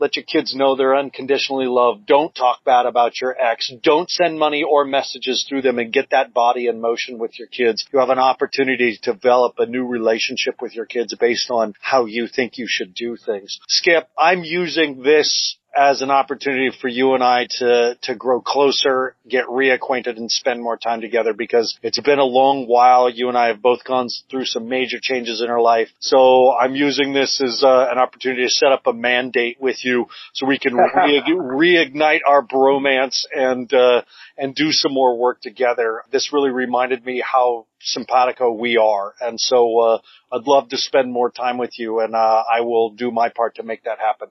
let 0.00 0.16
your 0.16 0.24
kids 0.24 0.54
know 0.54 0.74
they're 0.74 0.96
unconditionally 0.96 1.66
loved. 1.66 2.06
Don't 2.06 2.34
talk 2.34 2.64
bad 2.64 2.86
about 2.86 3.20
your 3.20 3.36
ex. 3.38 3.70
Don't 3.82 4.10
send 4.10 4.38
money 4.38 4.64
or 4.64 4.84
messages 4.84 5.44
through 5.48 5.62
them 5.62 5.78
and 5.78 5.92
get 5.92 6.10
that 6.10 6.32
body 6.32 6.66
in 6.66 6.80
motion 6.80 7.18
with 7.18 7.38
your 7.38 7.48
kids. 7.48 7.86
You 7.92 8.00
have 8.00 8.08
an 8.08 8.18
opportunity 8.18 8.98
to 9.02 9.12
develop 9.12 9.58
a 9.58 9.66
new 9.66 9.86
relationship 9.86 10.62
with 10.62 10.74
your 10.74 10.86
kids 10.86 11.14
based 11.14 11.50
on 11.50 11.74
how 11.80 12.06
you 12.06 12.26
think 12.26 12.56
you 12.56 12.66
should 12.66 12.94
do 12.94 13.16
things. 13.16 13.60
Skip, 13.68 14.08
I'm 14.18 14.42
using 14.42 15.02
this 15.02 15.56
as 15.76 16.02
an 16.02 16.10
opportunity 16.10 16.70
for 16.80 16.88
you 16.88 17.14
and 17.14 17.22
I 17.22 17.46
to, 17.58 17.96
to 18.02 18.14
grow 18.14 18.40
closer, 18.40 19.14
get 19.28 19.46
reacquainted 19.46 20.16
and 20.16 20.30
spend 20.30 20.62
more 20.62 20.76
time 20.76 21.00
together 21.00 21.32
because 21.32 21.78
it's 21.82 22.00
been 22.00 22.18
a 22.18 22.24
long 22.24 22.66
while. 22.66 23.08
You 23.08 23.28
and 23.28 23.38
I 23.38 23.48
have 23.48 23.62
both 23.62 23.84
gone 23.84 24.08
through 24.30 24.46
some 24.46 24.68
major 24.68 24.98
changes 25.00 25.40
in 25.40 25.48
our 25.48 25.60
life. 25.60 25.88
So 26.00 26.52
I'm 26.56 26.74
using 26.74 27.12
this 27.12 27.40
as 27.40 27.62
uh, 27.62 27.86
an 27.90 27.98
opportunity 27.98 28.42
to 28.44 28.50
set 28.50 28.72
up 28.72 28.86
a 28.86 28.92
mandate 28.92 29.58
with 29.60 29.84
you 29.84 30.06
so 30.32 30.46
we 30.46 30.58
can 30.58 30.74
re- 30.74 31.22
reignite 31.26 32.20
our 32.26 32.44
bromance 32.44 33.24
and, 33.32 33.72
uh, 33.72 34.02
and 34.36 34.54
do 34.54 34.72
some 34.72 34.92
more 34.92 35.16
work 35.16 35.40
together. 35.40 36.02
This 36.10 36.32
really 36.32 36.50
reminded 36.50 37.04
me 37.04 37.22
how 37.24 37.66
simpatico 37.80 38.52
we 38.52 38.76
are. 38.76 39.14
And 39.20 39.38
so, 39.38 39.78
uh, 39.78 39.98
I'd 40.32 40.46
love 40.46 40.68
to 40.70 40.76
spend 40.76 41.12
more 41.12 41.30
time 41.30 41.58
with 41.58 41.78
you 41.78 42.00
and, 42.00 42.14
uh, 42.14 42.42
I 42.52 42.62
will 42.62 42.90
do 42.90 43.10
my 43.10 43.28
part 43.28 43.56
to 43.56 43.62
make 43.62 43.84
that 43.84 43.98
happen. 43.98 44.30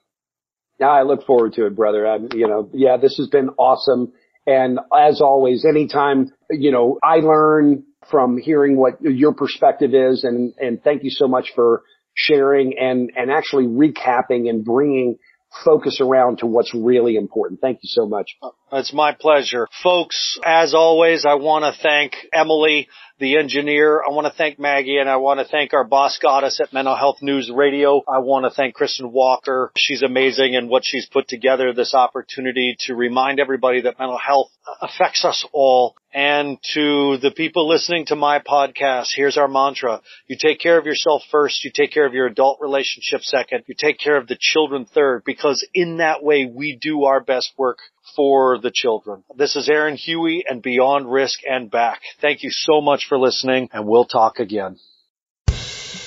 I 0.87 1.03
look 1.03 1.25
forward 1.25 1.53
to 1.53 1.65
it, 1.65 1.75
brother. 1.75 2.07
I'm, 2.07 2.29
you 2.33 2.47
know, 2.47 2.69
yeah, 2.73 2.97
this 2.97 3.17
has 3.17 3.27
been 3.27 3.49
awesome. 3.57 4.13
And 4.47 4.79
as 4.95 5.21
always, 5.21 5.65
anytime, 5.65 6.31
you 6.49 6.71
know, 6.71 6.97
I 7.03 7.17
learn 7.17 7.83
from 8.09 8.37
hearing 8.37 8.77
what 8.77 9.01
your 9.01 9.33
perspective 9.33 9.93
is 9.93 10.23
and, 10.23 10.53
and 10.57 10.81
thank 10.81 11.03
you 11.03 11.11
so 11.11 11.27
much 11.27 11.51
for 11.53 11.83
sharing 12.15 12.77
and, 12.79 13.11
and 13.15 13.29
actually 13.29 13.65
recapping 13.65 14.49
and 14.49 14.65
bringing 14.65 15.17
focus 15.63 15.99
around 16.01 16.39
to 16.39 16.45
what's 16.45 16.73
really 16.73 17.15
important. 17.15 17.61
Thank 17.61 17.79
you 17.83 17.89
so 17.89 18.07
much. 18.07 18.35
Oh, 18.41 18.53
It's 18.71 18.93
my 18.93 19.13
pleasure. 19.13 19.67
Folks, 19.81 20.39
as 20.45 20.75
always, 20.75 21.25
I 21.25 21.35
want 21.35 21.65
to 21.65 21.81
thank 21.81 22.15
Emily 22.31 22.87
the 23.19 23.37
engineer. 23.37 24.01
I 24.01 24.11
want 24.11 24.27
to 24.27 24.33
thank 24.33 24.59
Maggie 24.59 24.97
and 24.97 25.09
I 25.09 25.17
want 25.17 25.39
to 25.39 25.45
thank 25.45 25.73
our 25.73 25.83
boss 25.83 26.19
goddess 26.21 26.59
at 26.61 26.71
Mental 26.71 26.95
Health 26.95 27.17
News 27.21 27.51
Radio. 27.53 28.03
I 28.07 28.19
want 28.19 28.45
to 28.45 28.51
thank 28.51 28.75
Kristen 28.75 29.11
Walker. 29.11 29.71
She's 29.75 30.03
amazing 30.03 30.55
and 30.55 30.69
what 30.69 30.83
she's 30.85 31.07
put 31.07 31.27
together 31.27 31.73
this 31.73 31.95
opportunity 31.95 32.75
to 32.81 32.93
remind 32.93 33.39
everybody 33.39 33.81
that 33.81 33.97
mental 33.97 34.19
health 34.19 34.51
affects 34.81 35.25
us 35.25 35.45
all. 35.51 35.95
And 36.13 36.57
to 36.73 37.17
the 37.17 37.31
people 37.35 37.67
listening 37.67 38.05
to 38.07 38.15
my 38.15 38.39
podcast, 38.39 39.07
here's 39.15 39.37
our 39.37 39.47
mantra. 39.47 40.01
You 40.27 40.37
take 40.39 40.59
care 40.59 40.77
of 40.77 40.85
yourself 40.85 41.23
first. 41.31 41.65
You 41.65 41.71
take 41.73 41.91
care 41.91 42.05
of 42.05 42.13
your 42.13 42.27
adult 42.27 42.59
relationship 42.61 43.21
second. 43.21 43.63
You 43.67 43.75
take 43.77 43.99
care 43.99 44.17
of 44.17 44.27
the 44.27 44.37
children 44.39 44.85
third 44.85 45.23
because 45.25 45.67
in 45.73 45.97
that 45.97 46.23
way 46.23 46.45
we 46.45 46.77
do 46.79 47.03
our 47.03 47.19
best 47.19 47.51
work 47.57 47.79
for 48.15 48.57
the 48.59 48.71
children. 48.73 49.23
This 49.35 49.55
is 49.55 49.69
Aaron 49.69 49.95
Huey 49.95 50.43
and 50.47 50.61
Beyond 50.61 51.11
Risk 51.11 51.39
and 51.49 51.69
Back. 51.69 52.01
Thank 52.21 52.43
you 52.43 52.49
so 52.51 52.81
much 52.81 53.05
for 53.07 53.17
listening 53.17 53.69
and 53.71 53.87
we'll 53.87 54.05
talk 54.05 54.39
again. 54.39 54.77